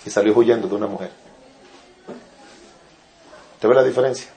y 0.05 0.09
salió 0.09 0.33
huyendo 0.37 0.69
de 0.69 0.75
una 0.75 0.87
mujer. 0.87 1.11
¿Te 3.59 3.67
ve 3.67 3.75
la 3.75 3.83
diferencia? 3.83 4.31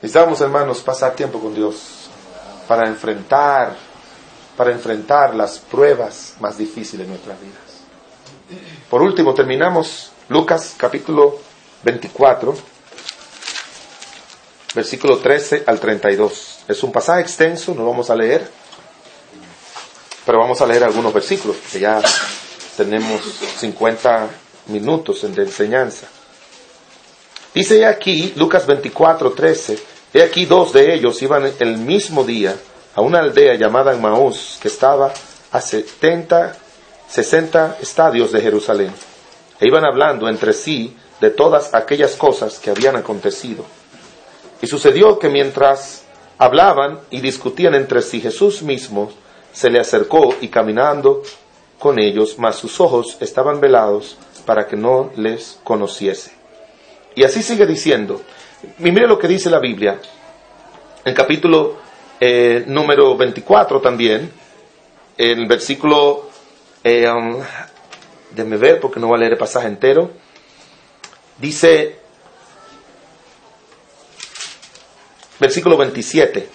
Necesitamos, 0.00 0.40
hermanos, 0.40 0.82
pasar 0.82 1.16
tiempo 1.16 1.40
con 1.40 1.52
Dios 1.52 2.08
para 2.68 2.86
enfrentar, 2.86 3.74
para 4.56 4.70
enfrentar 4.70 5.34
las 5.34 5.58
pruebas 5.58 6.36
más 6.38 6.56
difíciles 6.56 7.08
de 7.08 7.12
nuestras 7.12 7.40
vidas. 7.40 8.62
Por 8.88 9.02
último, 9.02 9.34
terminamos 9.34 10.12
Lucas 10.28 10.74
capítulo 10.76 11.38
24, 11.84 12.54
versículo 14.74 15.18
13 15.18 15.64
al 15.66 15.80
32. 15.80 16.64
Es 16.68 16.82
un 16.82 16.92
pasaje 16.92 17.22
extenso, 17.22 17.74
no 17.74 17.86
vamos 17.86 18.10
a 18.10 18.14
leer, 18.14 18.46
pero 20.26 20.40
vamos 20.40 20.60
a 20.60 20.66
leer 20.66 20.84
algunos 20.84 21.14
versículos, 21.14 21.56
que 21.72 21.80
ya 21.80 22.02
tenemos 22.76 23.22
50 23.56 24.28
minutos 24.66 25.22
de 25.22 25.42
enseñanza. 25.42 26.06
Dice 27.54 27.86
aquí, 27.86 28.34
Lucas 28.36 28.66
24, 28.66 29.32
13, 29.32 29.78
he 30.12 30.22
aquí 30.22 30.44
dos 30.44 30.74
de 30.74 30.94
ellos 30.94 31.22
iban 31.22 31.50
el 31.58 31.78
mismo 31.78 32.22
día 32.22 32.54
a 32.94 33.00
una 33.00 33.20
aldea 33.20 33.54
llamada 33.54 33.96
Maús, 33.96 34.58
que 34.60 34.68
estaba 34.68 35.10
a 35.50 35.60
70, 35.62 36.54
60 37.08 37.78
estadios 37.80 38.30
de 38.30 38.42
Jerusalén, 38.42 38.92
e 39.60 39.66
iban 39.66 39.84
hablando 39.84 40.28
entre 40.28 40.52
sí 40.52 40.96
de 41.20 41.30
todas 41.30 41.74
aquellas 41.74 42.14
cosas 42.16 42.58
que 42.58 42.70
habían 42.70 42.96
acontecido. 42.96 43.64
Y 44.62 44.66
sucedió 44.66 45.18
que 45.18 45.28
mientras 45.28 46.04
hablaban 46.38 47.00
y 47.10 47.20
discutían 47.20 47.74
entre 47.74 48.00
sí. 48.02 48.20
Jesús 48.20 48.62
mismo 48.62 49.10
se 49.52 49.70
le 49.70 49.80
acercó 49.80 50.34
y 50.40 50.48
caminando 50.48 51.22
con 51.78 51.98
ellos, 51.98 52.38
mas 52.38 52.56
sus 52.56 52.80
ojos 52.80 53.16
estaban 53.20 53.60
velados 53.60 54.16
para 54.46 54.66
que 54.66 54.76
no 54.76 55.10
les 55.16 55.58
conociese. 55.62 56.32
Y 57.14 57.24
así 57.24 57.42
sigue 57.42 57.66
diciendo. 57.66 58.22
mire 58.78 59.06
lo 59.06 59.18
que 59.18 59.28
dice 59.28 59.50
la 59.50 59.58
Biblia. 59.58 60.00
En 61.04 61.14
capítulo 61.14 61.76
eh, 62.20 62.64
número 62.66 63.16
24 63.16 63.80
también, 63.80 64.30
en 65.16 65.38
el 65.38 65.46
versículo, 65.46 66.28
eh, 66.82 67.08
déjeme 68.30 68.56
ver 68.56 68.80
porque 68.80 69.00
no 69.00 69.08
voy 69.08 69.16
a 69.16 69.20
leer 69.20 69.32
el 69.32 69.38
pasaje 69.38 69.66
entero, 69.66 70.10
dice, 71.38 71.98
versículo 75.38 75.76
27. 75.76 76.48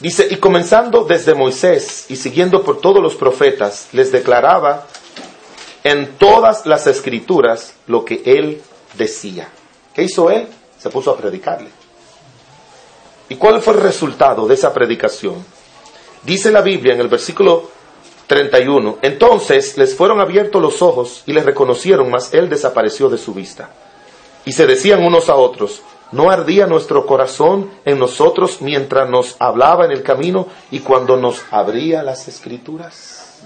Dice, 0.00 0.28
y 0.30 0.36
comenzando 0.36 1.04
desde 1.04 1.34
Moisés 1.34 2.06
y 2.08 2.16
siguiendo 2.16 2.64
por 2.64 2.80
todos 2.80 3.02
los 3.02 3.16
profetas, 3.16 3.88
les 3.92 4.10
declaraba 4.10 4.86
en 5.84 6.16
todas 6.16 6.64
las 6.64 6.86
escrituras 6.86 7.74
lo 7.86 8.04
que 8.04 8.22
él 8.24 8.62
decía. 8.96 9.48
¿Qué 9.94 10.04
hizo 10.04 10.30
él? 10.30 10.48
Se 10.78 10.88
puso 10.88 11.10
a 11.10 11.18
predicarle. 11.18 11.68
¿Y 13.28 13.36
cuál 13.36 13.60
fue 13.60 13.74
el 13.74 13.80
resultado 13.80 14.46
de 14.46 14.54
esa 14.54 14.72
predicación? 14.72 15.44
Dice 16.22 16.50
la 16.50 16.62
Biblia 16.62 16.94
en 16.94 17.00
el 17.00 17.08
versículo 17.08 17.70
31, 18.30 18.98
entonces 19.02 19.76
les 19.76 19.96
fueron 19.96 20.20
abiertos 20.20 20.62
los 20.62 20.82
ojos 20.82 21.24
y 21.26 21.32
les 21.32 21.44
reconocieron, 21.44 22.08
mas 22.12 22.32
él 22.32 22.48
desapareció 22.48 23.08
de 23.08 23.18
su 23.18 23.34
vista. 23.34 23.70
Y 24.44 24.52
se 24.52 24.68
decían 24.68 25.02
unos 25.02 25.28
a 25.28 25.34
otros, 25.34 25.82
¿no 26.12 26.30
ardía 26.30 26.68
nuestro 26.68 27.06
corazón 27.06 27.72
en 27.84 27.98
nosotros 27.98 28.62
mientras 28.62 29.10
nos 29.10 29.34
hablaba 29.40 29.84
en 29.84 29.90
el 29.90 30.04
camino 30.04 30.46
y 30.70 30.78
cuando 30.78 31.16
nos 31.16 31.42
abría 31.50 32.04
las 32.04 32.28
escrituras? 32.28 33.40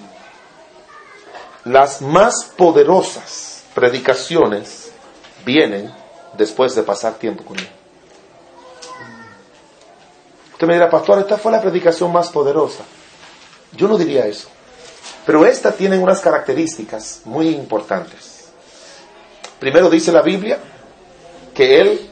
Las 1.65 2.03
más 2.03 2.53
poderosas 2.55 3.65
predicaciones 3.75 4.93
vienen 5.47 5.91
después 6.37 6.75
de 6.75 6.83
pasar 6.83 7.15
tiempo 7.15 7.43
con 7.43 7.59
él. 7.59 7.69
Usted 10.53 10.67
me 10.67 10.75
dirá, 10.75 10.91
pastor, 10.91 11.21
esta 11.21 11.39
fue 11.39 11.53
la 11.53 11.63
predicación 11.63 12.13
más 12.13 12.29
poderosa. 12.29 12.85
Yo 13.73 13.89
no 13.89 13.97
diría 13.97 14.27
eso. 14.27 14.51
Pero 15.27 15.47
esta 15.47 15.73
tiene 15.73 15.99
unas 15.99 16.21
características 16.21 17.23
muy 17.25 17.49
importantes. 17.49 18.49
Primero 19.59 19.89
dice 19.89 20.13
la 20.13 20.23
Biblia 20.23 20.59
que 21.55 21.81
él 21.81 22.11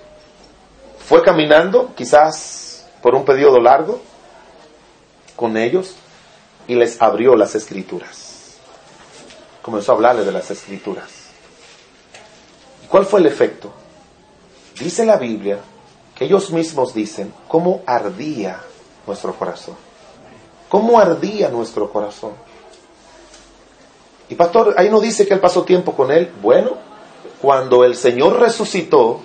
fue 0.98 1.22
caminando, 1.22 1.92
quizás 1.94 2.86
por 3.02 3.14
un 3.14 3.24
periodo 3.24 3.60
largo, 3.60 4.00
con 5.36 5.56
ellos 5.56 5.94
y 6.66 6.74
les 6.74 7.00
abrió 7.02 7.36
las 7.36 7.54
escrituras. 7.54 8.56
Comenzó 9.60 9.92
a 9.92 9.94
hablarles 9.96 10.24
de 10.24 10.32
las 10.32 10.50
escrituras. 10.50 11.10
¿Y 12.84 12.86
cuál 12.86 13.04
fue 13.04 13.20
el 13.20 13.26
efecto? 13.26 13.72
Dice 14.78 15.04
la 15.04 15.16
Biblia 15.16 15.58
que 16.14 16.24
ellos 16.24 16.50
mismos 16.50 16.94
dicen 16.94 17.32
cómo 17.48 17.82
ardía 17.86 18.60
nuestro 19.06 19.34
corazón. 19.34 19.76
¿Cómo 20.68 20.98
ardía 20.98 21.48
nuestro 21.48 21.92
corazón? 21.92 22.32
Y 24.32 24.34
pastor, 24.34 24.74
ahí 24.78 24.88
no 24.88 24.98
dice 24.98 25.28
que 25.28 25.34
él 25.34 25.40
pasó 25.40 25.62
tiempo 25.62 25.92
con 25.92 26.10
él. 26.10 26.32
Bueno, 26.40 26.78
cuando 27.42 27.84
el 27.84 27.94
Señor 27.94 28.40
resucitó, 28.40 29.20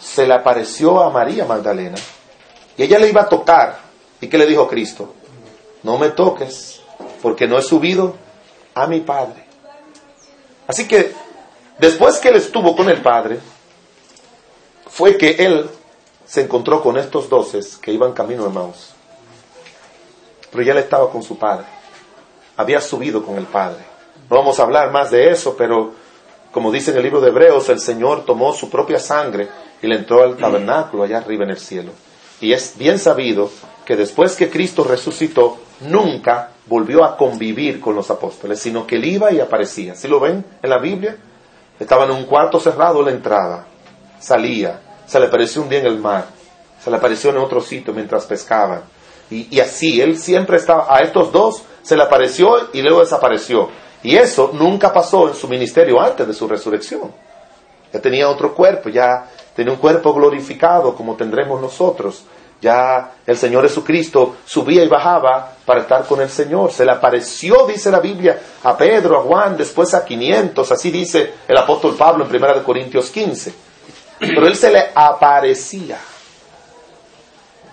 se 0.00 0.24
le 0.24 0.34
apareció 0.34 1.02
a 1.02 1.10
María 1.10 1.44
Magdalena 1.44 1.98
y 2.76 2.84
ella 2.84 3.00
le 3.00 3.08
iba 3.08 3.22
a 3.22 3.28
tocar. 3.28 3.80
¿Y 4.20 4.28
qué 4.28 4.38
le 4.38 4.46
dijo 4.46 4.68
Cristo? 4.68 5.12
No 5.82 5.98
me 5.98 6.10
toques, 6.10 6.80
porque 7.20 7.48
no 7.48 7.58
he 7.58 7.62
subido 7.62 8.14
a 8.72 8.86
mi 8.86 9.00
Padre. 9.00 9.46
Así 10.68 10.86
que 10.86 11.12
después 11.78 12.18
que 12.18 12.28
él 12.28 12.36
estuvo 12.36 12.76
con 12.76 12.88
el 12.88 13.02
Padre, 13.02 13.40
fue 14.86 15.18
que 15.18 15.30
él 15.40 15.68
se 16.24 16.42
encontró 16.42 16.80
con 16.84 16.96
estos 16.96 17.28
doces 17.28 17.76
que 17.78 17.92
iban 17.92 18.12
camino 18.12 18.44
de 18.44 18.50
Maus. 18.50 18.90
Pero 20.52 20.62
ya 20.62 20.70
él 20.70 20.78
estaba 20.78 21.10
con 21.10 21.24
su 21.24 21.36
Padre. 21.36 21.66
Había 22.56 22.80
subido 22.80 23.26
con 23.26 23.36
el 23.36 23.46
Padre. 23.46 23.89
No 24.30 24.36
vamos 24.36 24.60
a 24.60 24.62
hablar 24.62 24.92
más 24.92 25.10
de 25.10 25.28
eso, 25.28 25.56
pero 25.58 25.92
como 26.52 26.70
dice 26.70 26.92
en 26.92 26.98
el 26.98 27.02
libro 27.02 27.20
de 27.20 27.30
Hebreos, 27.30 27.68
el 27.68 27.80
Señor 27.80 28.24
tomó 28.24 28.52
su 28.52 28.70
propia 28.70 29.00
sangre 29.00 29.48
y 29.82 29.88
le 29.88 29.96
entró 29.96 30.22
al 30.22 30.36
tabernáculo 30.36 31.02
allá 31.02 31.18
arriba 31.18 31.42
en 31.42 31.50
el 31.50 31.58
cielo. 31.58 31.90
Y 32.40 32.52
es 32.52 32.78
bien 32.78 33.00
sabido 33.00 33.50
que 33.84 33.96
después 33.96 34.36
que 34.36 34.48
Cristo 34.48 34.84
resucitó, 34.84 35.58
nunca 35.80 36.50
volvió 36.66 37.04
a 37.04 37.16
convivir 37.16 37.80
con 37.80 37.96
los 37.96 38.08
apóstoles, 38.08 38.60
sino 38.60 38.86
que 38.86 38.96
él 38.96 39.04
iba 39.04 39.32
y 39.32 39.40
aparecía. 39.40 39.96
¿Sí 39.96 40.06
lo 40.06 40.20
ven 40.20 40.44
en 40.62 40.70
la 40.70 40.78
Biblia? 40.78 41.16
Estaba 41.80 42.04
en 42.04 42.12
un 42.12 42.24
cuarto 42.24 42.60
cerrado 42.60 43.02
la 43.02 43.10
entrada, 43.10 43.66
salía, 44.20 44.80
se 45.06 45.18
le 45.18 45.26
apareció 45.26 45.62
un 45.62 45.68
día 45.68 45.80
en 45.80 45.86
el 45.86 45.98
mar, 45.98 46.26
se 46.80 46.88
le 46.88 46.98
apareció 46.98 47.30
en 47.30 47.38
otro 47.38 47.60
sitio 47.60 47.92
mientras 47.92 48.26
pescaban. 48.26 48.82
Y, 49.28 49.48
y 49.56 49.58
así, 49.58 50.00
él 50.00 50.16
siempre 50.18 50.56
estaba, 50.58 50.86
a 50.88 51.00
estos 51.00 51.32
dos 51.32 51.62
se 51.82 51.96
le 51.96 52.04
apareció 52.04 52.68
y 52.72 52.82
luego 52.82 53.00
desapareció. 53.00 53.70
Y 54.02 54.16
eso 54.16 54.50
nunca 54.54 54.92
pasó 54.92 55.28
en 55.28 55.34
su 55.34 55.46
ministerio 55.48 56.00
antes 56.00 56.26
de 56.26 56.34
su 56.34 56.48
resurrección. 56.48 57.12
Ya 57.92 58.00
tenía 58.00 58.28
otro 58.28 58.54
cuerpo, 58.54 58.88
ya 58.88 59.26
tenía 59.54 59.72
un 59.72 59.78
cuerpo 59.78 60.14
glorificado 60.14 60.94
como 60.94 61.16
tendremos 61.16 61.60
nosotros. 61.60 62.24
Ya 62.62 63.12
el 63.26 63.36
Señor 63.36 63.62
Jesucristo 63.66 64.36
subía 64.44 64.84
y 64.84 64.88
bajaba 64.88 65.52
para 65.64 65.80
estar 65.80 66.06
con 66.06 66.20
el 66.20 66.28
Señor. 66.28 66.72
Se 66.72 66.84
le 66.84 66.92
apareció, 66.92 67.66
dice 67.66 67.90
la 67.90 68.00
Biblia, 68.00 68.38
a 68.62 68.76
Pedro, 68.76 69.18
a 69.18 69.22
Juan, 69.22 69.56
después 69.56 69.94
a 69.94 70.04
500. 70.04 70.70
Así 70.70 70.90
dice 70.90 71.34
el 71.48 71.56
apóstol 71.56 71.96
Pablo 71.96 72.26
en 72.26 72.36
1 72.36 72.62
Corintios 72.62 73.10
15. 73.10 73.54
Pero 74.18 74.46
él 74.46 74.54
se 74.54 74.70
le 74.70 74.90
aparecía. 74.94 75.98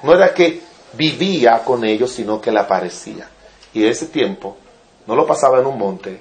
No 0.04 0.14
era 0.14 0.34
que 0.34 0.62
vivía 0.94 1.62
con 1.66 1.84
ellos, 1.84 2.12
sino 2.12 2.40
que 2.40 2.52
le 2.52 2.60
aparecía. 2.60 3.30
Y 3.74 3.86
ese 3.86 4.08
tiempo 4.08 4.56
no 5.08 5.16
lo 5.16 5.26
pasaba 5.26 5.60
en 5.60 5.66
un 5.66 5.78
monte, 5.78 6.20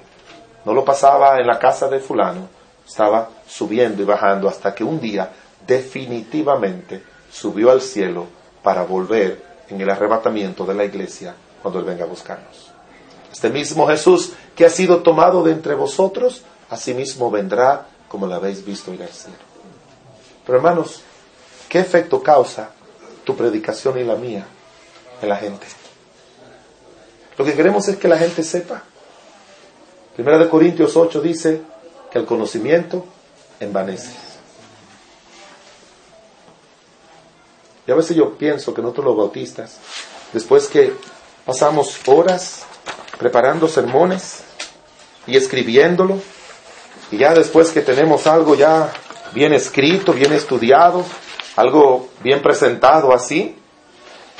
no 0.65 0.73
lo 0.73 0.83
pasaba 0.83 1.39
en 1.39 1.47
la 1.47 1.59
casa 1.59 1.87
de 1.87 1.99
fulano, 1.99 2.47
estaba 2.87 3.29
subiendo 3.45 4.01
y 4.01 4.05
bajando 4.05 4.47
hasta 4.47 4.73
que 4.73 4.83
un 4.83 4.99
día 4.99 5.29
definitivamente 5.65 7.03
subió 7.31 7.71
al 7.71 7.81
cielo 7.81 8.25
para 8.63 8.83
volver 8.83 9.43
en 9.69 9.81
el 9.81 9.89
arrebatamiento 9.89 10.65
de 10.65 10.73
la 10.73 10.85
iglesia 10.85 11.35
cuando 11.61 11.79
Él 11.79 11.85
venga 11.85 12.05
a 12.05 12.07
buscarnos. 12.07 12.71
Este 13.31 13.49
mismo 13.49 13.85
Jesús 13.87 14.33
que 14.55 14.65
ha 14.65 14.69
sido 14.69 15.03
tomado 15.03 15.43
de 15.43 15.51
entre 15.51 15.75
vosotros, 15.75 16.43
asimismo 16.69 17.29
vendrá 17.29 17.87
como 18.07 18.25
lo 18.25 18.35
habéis 18.35 18.65
visto 18.65 18.93
ir 18.93 19.03
al 19.03 19.09
cielo. 19.09 19.37
Pero 20.45 20.57
hermanos, 20.57 21.03
¿qué 21.67 21.79
efecto 21.79 22.23
causa 22.23 22.69
tu 23.25 23.35
predicación 23.35 23.99
y 23.99 24.03
la 24.05 24.15
mía 24.15 24.47
en 25.21 25.29
la 25.29 25.35
gente? 25.35 25.67
Lo 27.37 27.45
que 27.45 27.53
queremos 27.53 27.87
es 27.87 27.97
que 27.97 28.07
la 28.07 28.17
gente 28.17 28.43
sepa. 28.43 28.83
Primera 30.15 30.39
de 30.39 30.49
Corintios 30.49 30.97
8 30.97 31.21
dice 31.21 31.61
que 32.11 32.17
el 32.17 32.25
conocimiento 32.25 33.05
envanece. 33.59 34.11
Y 37.85 37.91
a 37.91 37.95
veces 37.95 38.17
yo 38.17 38.37
pienso 38.37 38.73
que 38.73 38.81
nosotros 38.81 39.05
los 39.05 39.17
bautistas, 39.17 39.77
después 40.33 40.67
que 40.67 40.93
pasamos 41.45 41.99
horas 42.07 42.65
preparando 43.17 43.67
sermones 43.67 44.43
y 45.25 45.37
escribiéndolo, 45.37 46.19
y 47.11 47.17
ya 47.17 47.33
después 47.33 47.69
que 47.69 47.81
tenemos 47.81 48.27
algo 48.27 48.55
ya 48.55 48.91
bien 49.33 49.53
escrito, 49.53 50.11
bien 50.11 50.33
estudiado, 50.33 51.05
algo 51.55 52.09
bien 52.21 52.41
presentado 52.41 53.13
así, 53.13 53.56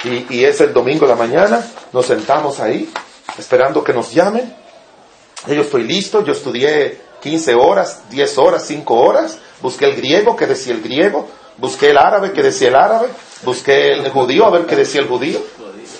y, 0.03 0.43
es 0.43 0.61
el 0.61 0.73
domingo 0.73 1.05
de 1.05 1.13
la 1.13 1.17
mañana, 1.17 1.65
nos 1.91 2.05
sentamos 2.05 2.59
ahí 2.59 2.89
esperando 3.37 3.83
que 3.83 3.93
nos 3.93 4.13
llamen. 4.13 4.53
Yo 5.47 5.61
estoy 5.61 5.83
listo, 5.83 6.23
yo 6.23 6.33
estudié 6.33 6.99
15 7.21 7.55
horas, 7.55 8.03
10 8.09 8.37
horas, 8.37 8.65
5 8.67 8.93
horas, 8.93 9.39
busqué 9.61 9.85
el 9.85 9.95
griego, 9.95 10.35
que 10.35 10.45
decía 10.45 10.73
el 10.73 10.81
griego, 10.81 11.27
busqué 11.57 11.89
el 11.91 11.97
árabe, 11.97 12.31
que 12.31 12.43
decía 12.43 12.67
el 12.67 12.75
árabe, 12.75 13.07
busqué 13.43 13.93
el 13.93 14.09
judío, 14.09 14.45
a 14.45 14.51
ver 14.51 14.65
qué 14.65 14.75
decía 14.75 15.01
el 15.01 15.07
judío. 15.07 15.39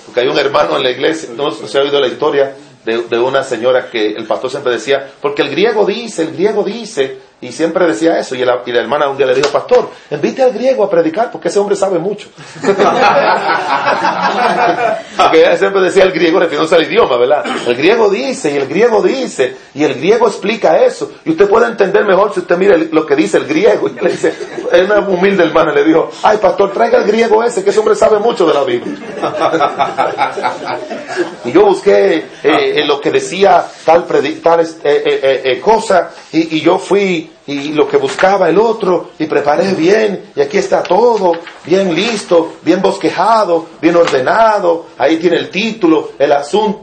Porque 0.05 0.21
hay 0.21 0.27
un 0.27 0.37
hermano 0.37 0.77
en 0.77 0.83
la 0.83 0.91
iglesia, 0.91 1.29
no 1.35 1.51
se 1.51 1.77
ha 1.77 1.81
oído 1.81 1.99
la 1.99 2.07
historia 2.07 2.55
de, 2.85 3.03
de 3.03 3.19
una 3.19 3.43
señora 3.43 3.89
que 3.89 4.13
el 4.13 4.25
pastor 4.25 4.51
siempre 4.51 4.73
decía, 4.73 5.11
porque 5.21 5.41
el 5.41 5.49
griego 5.49 5.85
dice, 5.85 6.23
el 6.23 6.33
griego 6.33 6.63
dice, 6.63 7.17
y 7.39 7.51
siempre 7.51 7.85
decía 7.85 8.17
eso. 8.17 8.33
Y 8.35 8.43
la, 8.43 8.61
y 8.65 8.71
la, 8.71 8.81
hermana 8.81 9.07
un 9.09 9.17
día 9.17 9.27
le 9.27 9.35
dijo, 9.35 9.49
pastor, 9.49 9.89
invite 10.09 10.41
al 10.41 10.51
griego 10.53 10.83
a 10.83 10.89
predicar 10.89 11.31
porque 11.31 11.49
ese 11.49 11.59
hombre 11.59 11.75
sabe 11.75 11.99
mucho. 11.99 12.29
porque 15.17 15.57
siempre 15.57 15.81
decía 15.81 16.03
el 16.03 16.11
griego 16.11 16.39
refiriéndose 16.39 16.75
al 16.75 16.83
idioma, 16.83 17.17
¿verdad? 17.17 17.45
El 17.67 17.75
griego 17.75 18.09
dice, 18.09 18.51
y 18.51 18.57
el 18.57 18.67
griego 18.67 19.03
dice, 19.03 19.55
y 19.75 19.83
el 19.83 19.93
griego 19.95 20.27
explica 20.27 20.83
eso. 20.83 21.11
Y 21.25 21.31
usted 21.31 21.47
puede 21.47 21.67
entender 21.67 22.05
mejor 22.05 22.33
si 22.33 22.39
usted 22.39 22.57
mira 22.57 22.75
lo 22.77 23.05
que 23.05 23.15
dice 23.15 23.37
el 23.37 23.45
griego. 23.45 23.87
Y 23.87 23.93
le 24.03 24.09
dice, 24.11 24.33
es 24.71 24.89
una 24.89 24.99
humilde 25.07 25.43
hermana, 25.43 25.71
le 25.71 25.83
dijo, 25.83 26.09
ay 26.23 26.37
pastor, 26.37 26.71
traiga 26.71 26.97
el 26.97 27.05
griego 27.05 27.43
ese, 27.43 27.63
que 27.63 27.69
ese 27.69 27.79
hombre 27.79 27.95
sabe 27.95 28.17
mucho 28.17 28.47
de 28.47 28.53
la 28.53 28.63
Biblia. 28.63 28.97
y 31.45 31.51
yo 31.51 31.65
busqué 31.65 32.25
eh, 32.43 32.83
lo 32.85 32.99
que 32.99 33.11
decía 33.11 33.63
tal, 33.85 34.05
tal 34.05 34.59
eh, 34.61 34.67
eh, 34.83 35.41
eh, 35.43 35.59
cosa, 35.59 36.11
y, 36.31 36.57
y 36.57 36.61
yo 36.61 36.77
fui 36.79 37.26
y 37.47 37.71
lo 37.71 37.87
que 37.87 37.97
buscaba 37.97 38.49
el 38.49 38.57
otro 38.57 39.11
y 39.17 39.25
preparé 39.25 39.73
bien 39.73 40.31
y 40.35 40.41
aquí 40.41 40.57
está 40.57 40.83
todo 40.83 41.31
bien 41.65 41.95
listo, 41.95 42.55
bien 42.61 42.81
bosquejado, 42.81 43.65
bien 43.81 43.95
ordenado, 43.95 44.87
ahí 44.97 45.17
tiene 45.17 45.37
el 45.37 45.49
título, 45.49 46.11
el 46.19 46.33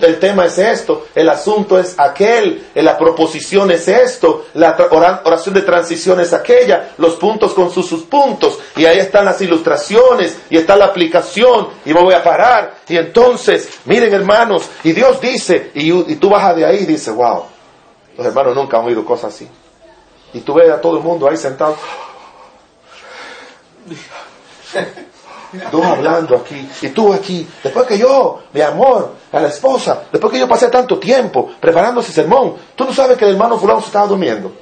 el 0.00 0.18
tema 0.18 0.46
es 0.46 0.58
esto, 0.58 1.06
el 1.14 1.28
asunto 1.28 1.78
es 1.78 1.94
aquel, 1.98 2.66
la 2.74 2.96
proposición 2.96 3.70
es 3.70 3.88
esto, 3.88 4.46
la 4.54 4.76
oración 5.24 5.54
de 5.54 5.62
transición 5.62 6.20
es 6.20 6.32
aquella, 6.32 6.92
los 6.98 7.16
puntos 7.16 7.52
con 7.52 7.70
sus, 7.70 7.86
sus 7.86 8.02
puntos 8.02 8.58
y 8.76 8.86
ahí 8.86 8.98
están 8.98 9.26
las 9.26 9.40
ilustraciones 9.40 10.38
y 10.48 10.56
está 10.56 10.76
la 10.76 10.86
aplicación 10.86 11.68
y 11.84 11.92
me 11.92 12.02
voy 12.02 12.14
a 12.14 12.22
parar 12.22 12.74
y 12.88 12.96
entonces, 12.96 13.68
miren 13.84 14.12
hermanos, 14.12 14.68
y 14.82 14.92
Dios 14.92 15.20
dice 15.20 15.70
y, 15.74 15.92
y 15.92 16.16
tú 16.16 16.30
bajas 16.30 16.56
de 16.56 16.64
ahí 16.64 16.78
y 16.82 16.86
dices, 16.86 17.14
wow, 17.14 17.44
Los 18.16 18.26
hermanos 18.26 18.54
nunca 18.54 18.78
han 18.78 18.84
oído 18.84 19.04
cosas 19.04 19.34
así. 19.34 19.48
Y 20.34 20.40
tú 20.40 20.54
ves 20.54 20.70
a 20.70 20.80
todo 20.80 20.98
el 20.98 21.02
mundo 21.02 21.28
ahí 21.28 21.36
sentado. 21.36 21.76
Tú 25.70 25.82
hablando 25.82 26.36
aquí, 26.36 26.68
y 26.82 26.88
tú 26.88 27.12
aquí, 27.12 27.48
después 27.62 27.86
que 27.86 27.96
yo, 27.96 28.42
mi 28.52 28.60
amor, 28.60 29.12
a 29.30 29.40
la 29.40 29.48
esposa, 29.48 30.02
después 30.10 30.32
que 30.32 30.40
yo 30.40 30.48
pasé 30.48 30.68
tanto 30.68 30.98
tiempo 30.98 31.52
preparando 31.60 32.00
ese 32.00 32.10
sermón, 32.10 32.56
tú 32.74 32.84
no 32.84 32.92
sabes 32.92 33.16
que 33.16 33.24
el 33.24 33.32
hermano 33.32 33.56
fulano 33.56 33.80
se 33.80 33.86
estaba 33.86 34.08
durmiendo. 34.08 34.52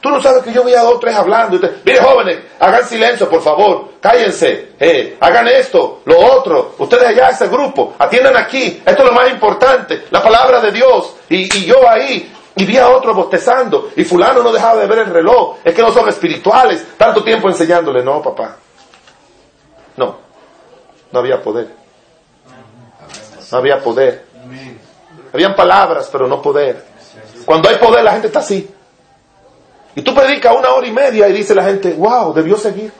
Tú 0.00 0.10
no 0.10 0.20
sabes 0.22 0.42
que 0.42 0.52
yo 0.52 0.62
veía 0.62 0.80
a 0.80 0.84
dos 0.84 1.00
tres 1.00 1.16
hablando. 1.16 1.56
Y 1.56 1.60
Mire, 1.84 2.00
jóvenes, 2.00 2.38
hagan 2.60 2.84
silencio, 2.86 3.28
por 3.28 3.42
favor. 3.42 3.88
Cállense. 4.00 4.72
Eh, 4.78 5.16
hagan 5.18 5.48
esto, 5.48 6.02
lo 6.04 6.18
otro. 6.18 6.74
Ustedes 6.78 7.08
allá, 7.08 7.30
ese 7.30 7.48
grupo, 7.48 7.94
atiendan 7.98 8.36
aquí. 8.36 8.82
Esto 8.84 9.02
es 9.02 9.08
lo 9.08 9.12
más 9.12 9.30
importante. 9.30 10.04
La 10.10 10.22
palabra 10.22 10.60
de 10.60 10.70
Dios. 10.70 11.14
Y, 11.28 11.58
y 11.58 11.64
yo 11.64 11.88
ahí. 11.88 12.35
Y 12.56 12.64
vi 12.64 12.78
a 12.78 12.88
otro 12.88 13.14
bostezando. 13.14 13.90
Y 13.96 14.04
fulano 14.04 14.42
no 14.42 14.50
dejaba 14.50 14.80
de 14.80 14.86
ver 14.86 15.00
el 15.00 15.06
reloj. 15.06 15.58
Es 15.62 15.74
que 15.74 15.82
no 15.82 15.92
son 15.92 16.08
espirituales. 16.08 16.84
Tanto 16.96 17.22
tiempo 17.22 17.48
enseñándole. 17.48 18.02
No, 18.02 18.22
papá. 18.22 18.56
No. 19.96 20.16
No 21.12 21.18
había 21.18 21.40
poder. 21.42 21.68
No 23.52 23.58
había 23.58 23.78
poder. 23.82 24.24
Habían 25.32 25.54
palabras, 25.54 26.08
pero 26.10 26.26
no 26.26 26.40
poder. 26.40 26.82
Cuando 27.44 27.68
hay 27.68 27.76
poder, 27.76 28.02
la 28.02 28.12
gente 28.12 28.28
está 28.28 28.38
así. 28.38 28.68
Y 29.94 30.02
tú 30.02 30.14
predicas 30.14 30.56
una 30.56 30.70
hora 30.70 30.86
y 30.86 30.92
media 30.92 31.28
y 31.28 31.32
dice 31.32 31.54
la 31.54 31.64
gente, 31.64 31.92
wow, 31.92 32.32
debió 32.32 32.56
seguir. 32.56 32.92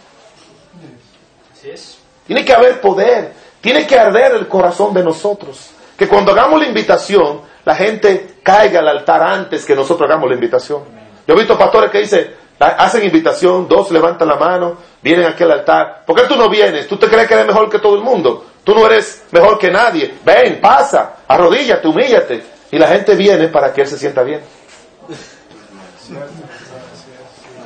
Tiene 2.26 2.44
que 2.44 2.52
haber 2.52 2.80
poder, 2.80 3.32
tiene 3.60 3.86
que 3.86 3.98
arder 3.98 4.34
el 4.34 4.48
corazón 4.48 4.94
de 4.94 5.02
nosotros. 5.02 5.70
Que 5.96 6.08
cuando 6.08 6.32
hagamos 6.32 6.60
la 6.60 6.66
invitación, 6.66 7.40
la 7.66 7.74
gente 7.74 8.36
caiga 8.44 8.78
al 8.78 8.86
altar 8.86 9.20
antes 9.24 9.64
que 9.64 9.74
nosotros 9.74 10.08
hagamos 10.08 10.28
la 10.28 10.36
invitación. 10.36 10.84
Yo 11.26 11.34
he 11.34 11.36
visto 11.36 11.58
pastores 11.58 11.90
que 11.90 11.98
dicen, 11.98 12.32
hacen 12.60 13.02
invitación, 13.02 13.66
dos 13.66 13.90
levantan 13.90 14.28
la 14.28 14.36
mano, 14.36 14.76
vienen 15.02 15.26
aquí 15.26 15.42
al 15.42 15.50
altar. 15.50 16.04
¿Por 16.06 16.14
qué 16.14 16.28
tú 16.28 16.36
no 16.36 16.48
vienes? 16.48 16.86
¿Tú 16.86 16.96
te 16.96 17.08
crees 17.08 17.26
que 17.26 17.34
eres 17.34 17.46
mejor 17.48 17.68
que 17.68 17.80
todo 17.80 17.96
el 17.96 18.02
mundo? 18.02 18.46
Tú 18.62 18.72
no 18.72 18.86
eres 18.86 19.24
mejor 19.32 19.58
que 19.58 19.68
nadie. 19.68 20.14
Ven, 20.24 20.60
pasa, 20.60 21.16
arrodíllate, 21.26 21.88
humíllate. 21.88 22.44
Y 22.70 22.78
la 22.78 22.86
gente 22.86 23.16
viene 23.16 23.48
para 23.48 23.72
que 23.72 23.80
él 23.80 23.88
se 23.88 23.98
sienta 23.98 24.22
bien. 24.22 24.42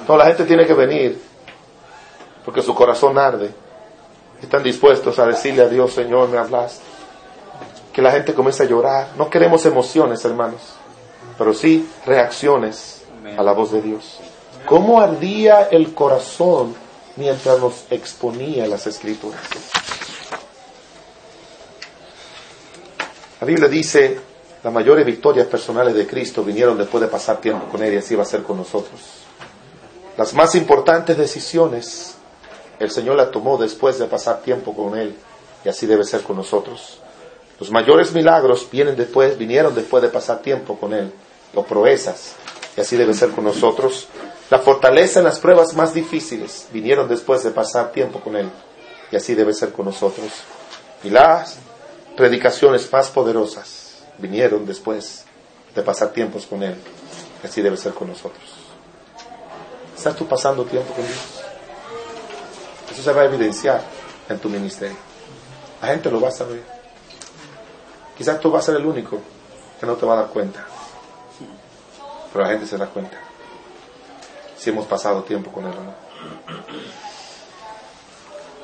Toda 0.07 0.19
la 0.21 0.25
gente 0.25 0.45
tiene 0.45 0.67
que 0.67 0.73
venir 0.73 1.21
porque 2.43 2.63
su 2.63 2.75
corazón 2.75 3.19
arde. 3.19 3.51
Están 4.41 4.63
dispuestos 4.63 5.19
a 5.19 5.27
decirle 5.27 5.61
a 5.61 5.69
Dios, 5.69 5.93
Señor, 5.93 6.31
me 6.31 6.39
hablaste. 6.39 6.90
Que 7.93 8.03
la 8.03 8.13
gente 8.13 8.35
comience 8.35 8.63
a 8.63 8.67
llorar. 8.67 9.09
No 9.17 9.29
queremos 9.29 9.65
emociones, 9.67 10.25
hermanos, 10.25 10.61
pero 11.37 11.55
sí 11.55 11.89
reacciones 12.07 13.03
a 13.37 13.43
la 13.43 13.53
voz 13.53 13.73
de 13.73 13.83
Dios. 13.83 14.21
¿Cómo 14.67 15.01
ardía 15.01 15.69
el 15.71 15.95
corazón 15.95 16.75
mientras 17.17 17.59
nos 17.59 17.87
exponía 17.91 18.67
las 18.67 18.87
escrituras? 18.87 19.41
La 23.41 23.47
Biblia 23.47 23.69
dice, 23.69 24.21
las 24.63 24.73
mayores 24.73 25.07
victorias 25.07 25.47
personales 25.47 25.95
de 25.95 26.07
Cristo 26.07 26.45
vinieron 26.45 26.77
después 26.77 27.01
de 27.01 27.09
pasar 27.09 27.39
tiempo 27.39 27.67
con 27.71 27.83
Él 27.83 27.95
y 27.95 27.97
así 27.97 28.15
va 28.15 28.23
a 28.23 28.27
ser 28.27 28.43
con 28.43 28.59
nosotros. 28.59 29.01
Las 30.19 30.35
más 30.35 30.55
importantes 30.55 31.17
decisiones 31.17 32.17
el 32.79 32.91
Señor 32.91 33.17
las 33.17 33.31
tomó 33.31 33.59
después 33.59 33.99
de 33.99 34.07
pasar 34.07 34.41
tiempo 34.41 34.75
con 34.75 34.99
Él 34.99 35.15
y 35.65 35.69
así 35.69 35.87
debe 35.87 36.05
ser 36.05 36.23
con 36.23 36.37
nosotros. 36.37 36.99
Los 37.61 37.71
mayores 37.71 38.13
milagros 38.13 38.67
vienen 38.73 38.97
después, 38.97 39.37
vinieron 39.37 39.75
después 39.75 40.03
de 40.03 40.09
pasar 40.09 40.41
tiempo 40.41 40.81
con 40.81 40.95
Él, 40.95 41.13
los 41.53 41.67
proezas, 41.67 42.35
y 42.75 42.81
así 42.81 42.97
debe 42.97 43.13
ser 43.13 43.31
con 43.31 43.45
nosotros. 43.45 44.09
La 44.49 44.61
fortaleza 44.61 45.19
en 45.19 45.27
las 45.27 45.39
pruebas 45.39 45.75
más 45.75 45.93
difíciles 45.93 46.69
vinieron 46.73 47.07
después 47.07 47.45
de 47.45 47.51
pasar 47.51 47.93
tiempo 47.93 48.21
con 48.21 48.35
Él, 48.35 48.49
y 49.13 49.17
así 49.17 49.35
debe 49.35 49.53
ser 49.53 49.73
con 49.73 49.85
nosotros. 49.85 50.33
Y 51.05 51.11
las 51.11 51.59
predicaciones 52.17 52.91
más 52.91 53.11
poderosas 53.11 54.05
vinieron 54.17 54.65
después 54.65 55.25
de 55.75 55.83
pasar 55.83 56.15
tiempos 56.15 56.47
con 56.47 56.63
Él, 56.63 56.77
y 57.43 57.47
así 57.47 57.61
debe 57.61 57.77
ser 57.77 57.93
con 57.93 58.09
nosotros. 58.09 58.55
¿Estás 59.95 60.17
tú 60.17 60.27
pasando 60.27 60.65
tiempo 60.65 60.95
con 60.95 61.05
Dios? 61.05 61.43
Eso 62.91 63.03
se 63.03 63.13
va 63.13 63.21
a 63.21 63.27
evidenciar 63.27 63.83
en 64.31 64.39
tu 64.39 64.49
ministerio. 64.49 64.97
La 65.83 65.89
gente 65.89 66.11
lo 66.11 66.23
va 66.23 66.29
a 66.29 66.33
saber. 66.33 66.80
Quizás 68.21 68.39
tú 68.39 68.51
vas 68.51 68.65
a 68.65 68.67
ser 68.67 68.77
el 68.83 68.87
único 68.87 69.19
que 69.81 69.87
no 69.87 69.95
te 69.95 70.05
va 70.05 70.13
a 70.13 70.17
dar 70.17 70.27
cuenta. 70.27 70.63
Pero 72.31 72.45
la 72.45 72.51
gente 72.51 72.67
se 72.67 72.77
da 72.77 72.85
cuenta. 72.87 73.17
Si 74.59 74.69
hemos 74.69 74.87
pasado 74.87 75.23
tiempo 75.23 75.51
con 75.51 75.65
Él 75.65 75.73
o 75.73 75.83
no. 75.83 75.95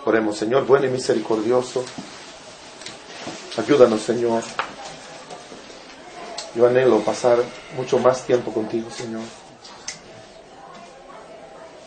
Oremos, 0.05 0.37
Señor, 0.37 0.67
bueno 0.67 0.85
y 0.85 0.91
misericordioso. 0.91 1.83
Ayúdanos, 3.57 4.03
Señor. 4.03 4.43
Yo 6.55 6.67
anhelo 6.67 7.01
pasar 7.01 7.39
mucho 7.79 7.99
más 7.99 8.27
tiempo 8.27 8.53
contigo, 8.53 8.91
Señor. 8.91 9.23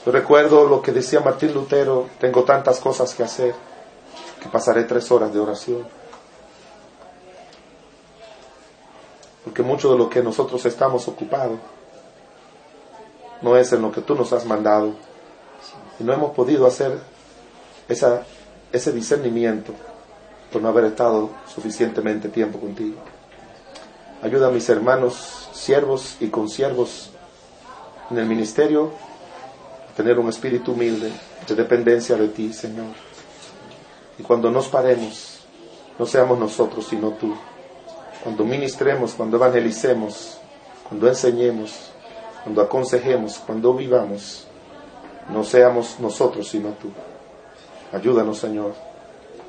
Yo 0.07 0.11
recuerdo 0.11 0.67
lo 0.67 0.81
que 0.81 0.91
decía 0.91 1.19
Martín 1.19 1.53
Lutero, 1.53 2.09
tengo 2.19 2.43
tantas 2.45 2.79
cosas 2.79 3.13
que 3.13 3.21
hacer 3.21 3.53
que 4.41 4.49
pasaré 4.49 4.85
tres 4.85 5.11
horas 5.11 5.31
de 5.31 5.39
oración. 5.39 5.98
Porque 9.43 9.63
mucho 9.63 9.91
de 9.91 9.97
lo 9.97 10.09
que 10.09 10.21
nosotros 10.21 10.65
estamos 10.65 11.07
ocupados 11.07 11.59
no 13.41 13.55
es 13.55 13.71
en 13.71 13.81
lo 13.81 13.91
que 13.91 14.01
tú 14.01 14.15
nos 14.15 14.33
has 14.33 14.45
mandado. 14.45 14.93
Y 15.99 16.03
no 16.03 16.13
hemos 16.13 16.31
podido 16.31 16.65
hacer 16.65 16.99
esa, 17.87 18.23
ese 18.71 18.91
discernimiento 18.91 19.73
por 20.51 20.61
no 20.61 20.69
haber 20.69 20.85
estado 20.85 21.29
suficientemente 21.53 22.29
tiempo 22.29 22.59
contigo. 22.59 22.97
Ayuda 24.21 24.47
a 24.47 24.51
mis 24.51 24.67
hermanos, 24.69 25.49
siervos 25.53 26.17
y 26.19 26.27
consiervos 26.27 27.11
en 28.11 28.17
el 28.17 28.25
ministerio 28.25 28.91
tener 29.95 30.17
un 30.17 30.29
espíritu 30.29 30.71
humilde 30.71 31.11
de 31.47 31.55
dependencia 31.55 32.15
de 32.15 32.29
ti, 32.29 32.53
Señor. 32.53 32.93
Y 34.17 34.23
cuando 34.23 34.49
nos 34.49 34.67
paremos, 34.67 35.41
no 35.97 36.05
seamos 36.05 36.39
nosotros, 36.39 36.87
sino 36.87 37.11
tú. 37.11 37.35
Cuando 38.23 38.43
ministremos, 38.43 39.13
cuando 39.13 39.37
evangelicemos, 39.37 40.37
cuando 40.87 41.07
enseñemos, 41.07 41.91
cuando 42.43 42.61
aconsejemos, 42.61 43.39
cuando 43.39 43.73
vivamos, 43.73 44.47
no 45.29 45.43
seamos 45.43 45.99
nosotros, 45.99 46.47
sino 46.49 46.69
tú. 46.71 46.91
Ayúdanos, 47.93 48.39
Señor. 48.39 48.73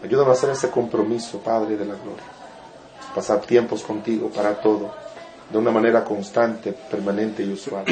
Ayúdanos 0.05 0.29
a 0.29 0.33
hacer 0.33 0.51
ese 0.51 0.71
compromiso, 0.71 1.39
Padre 1.39 1.77
de 1.77 1.85
la 1.85 1.95
Gloria. 1.95 2.25
Pasar 3.15 3.41
tiempos 3.41 3.83
contigo 3.83 4.31
para 4.31 4.61
todo, 4.61 4.95
de 5.51 5.59
una 5.59 5.71
manera 5.71 6.05
constante, 6.05 6.73
permanente 6.73 7.43
y 7.43 7.53
usual. 7.53 7.85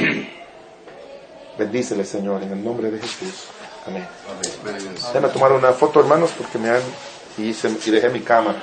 Bendícele, 1.59 2.05
Señor, 2.05 2.43
en 2.43 2.53
el 2.53 2.63
nombre 2.63 2.91
de 2.91 2.99
Jesús. 3.01 3.47
Amén. 3.87 4.07
Déjame 5.13 5.29
tomar 5.29 5.53
una 5.53 5.73
foto, 5.73 6.01
hermanos, 6.01 6.31
porque 6.37 6.59
me 6.59 6.71
han... 6.71 6.83
Y, 7.37 7.53
se, 7.55 7.69
y 7.69 7.91
dejé 7.91 8.09
mi 8.11 8.21
cámara. 8.21 8.63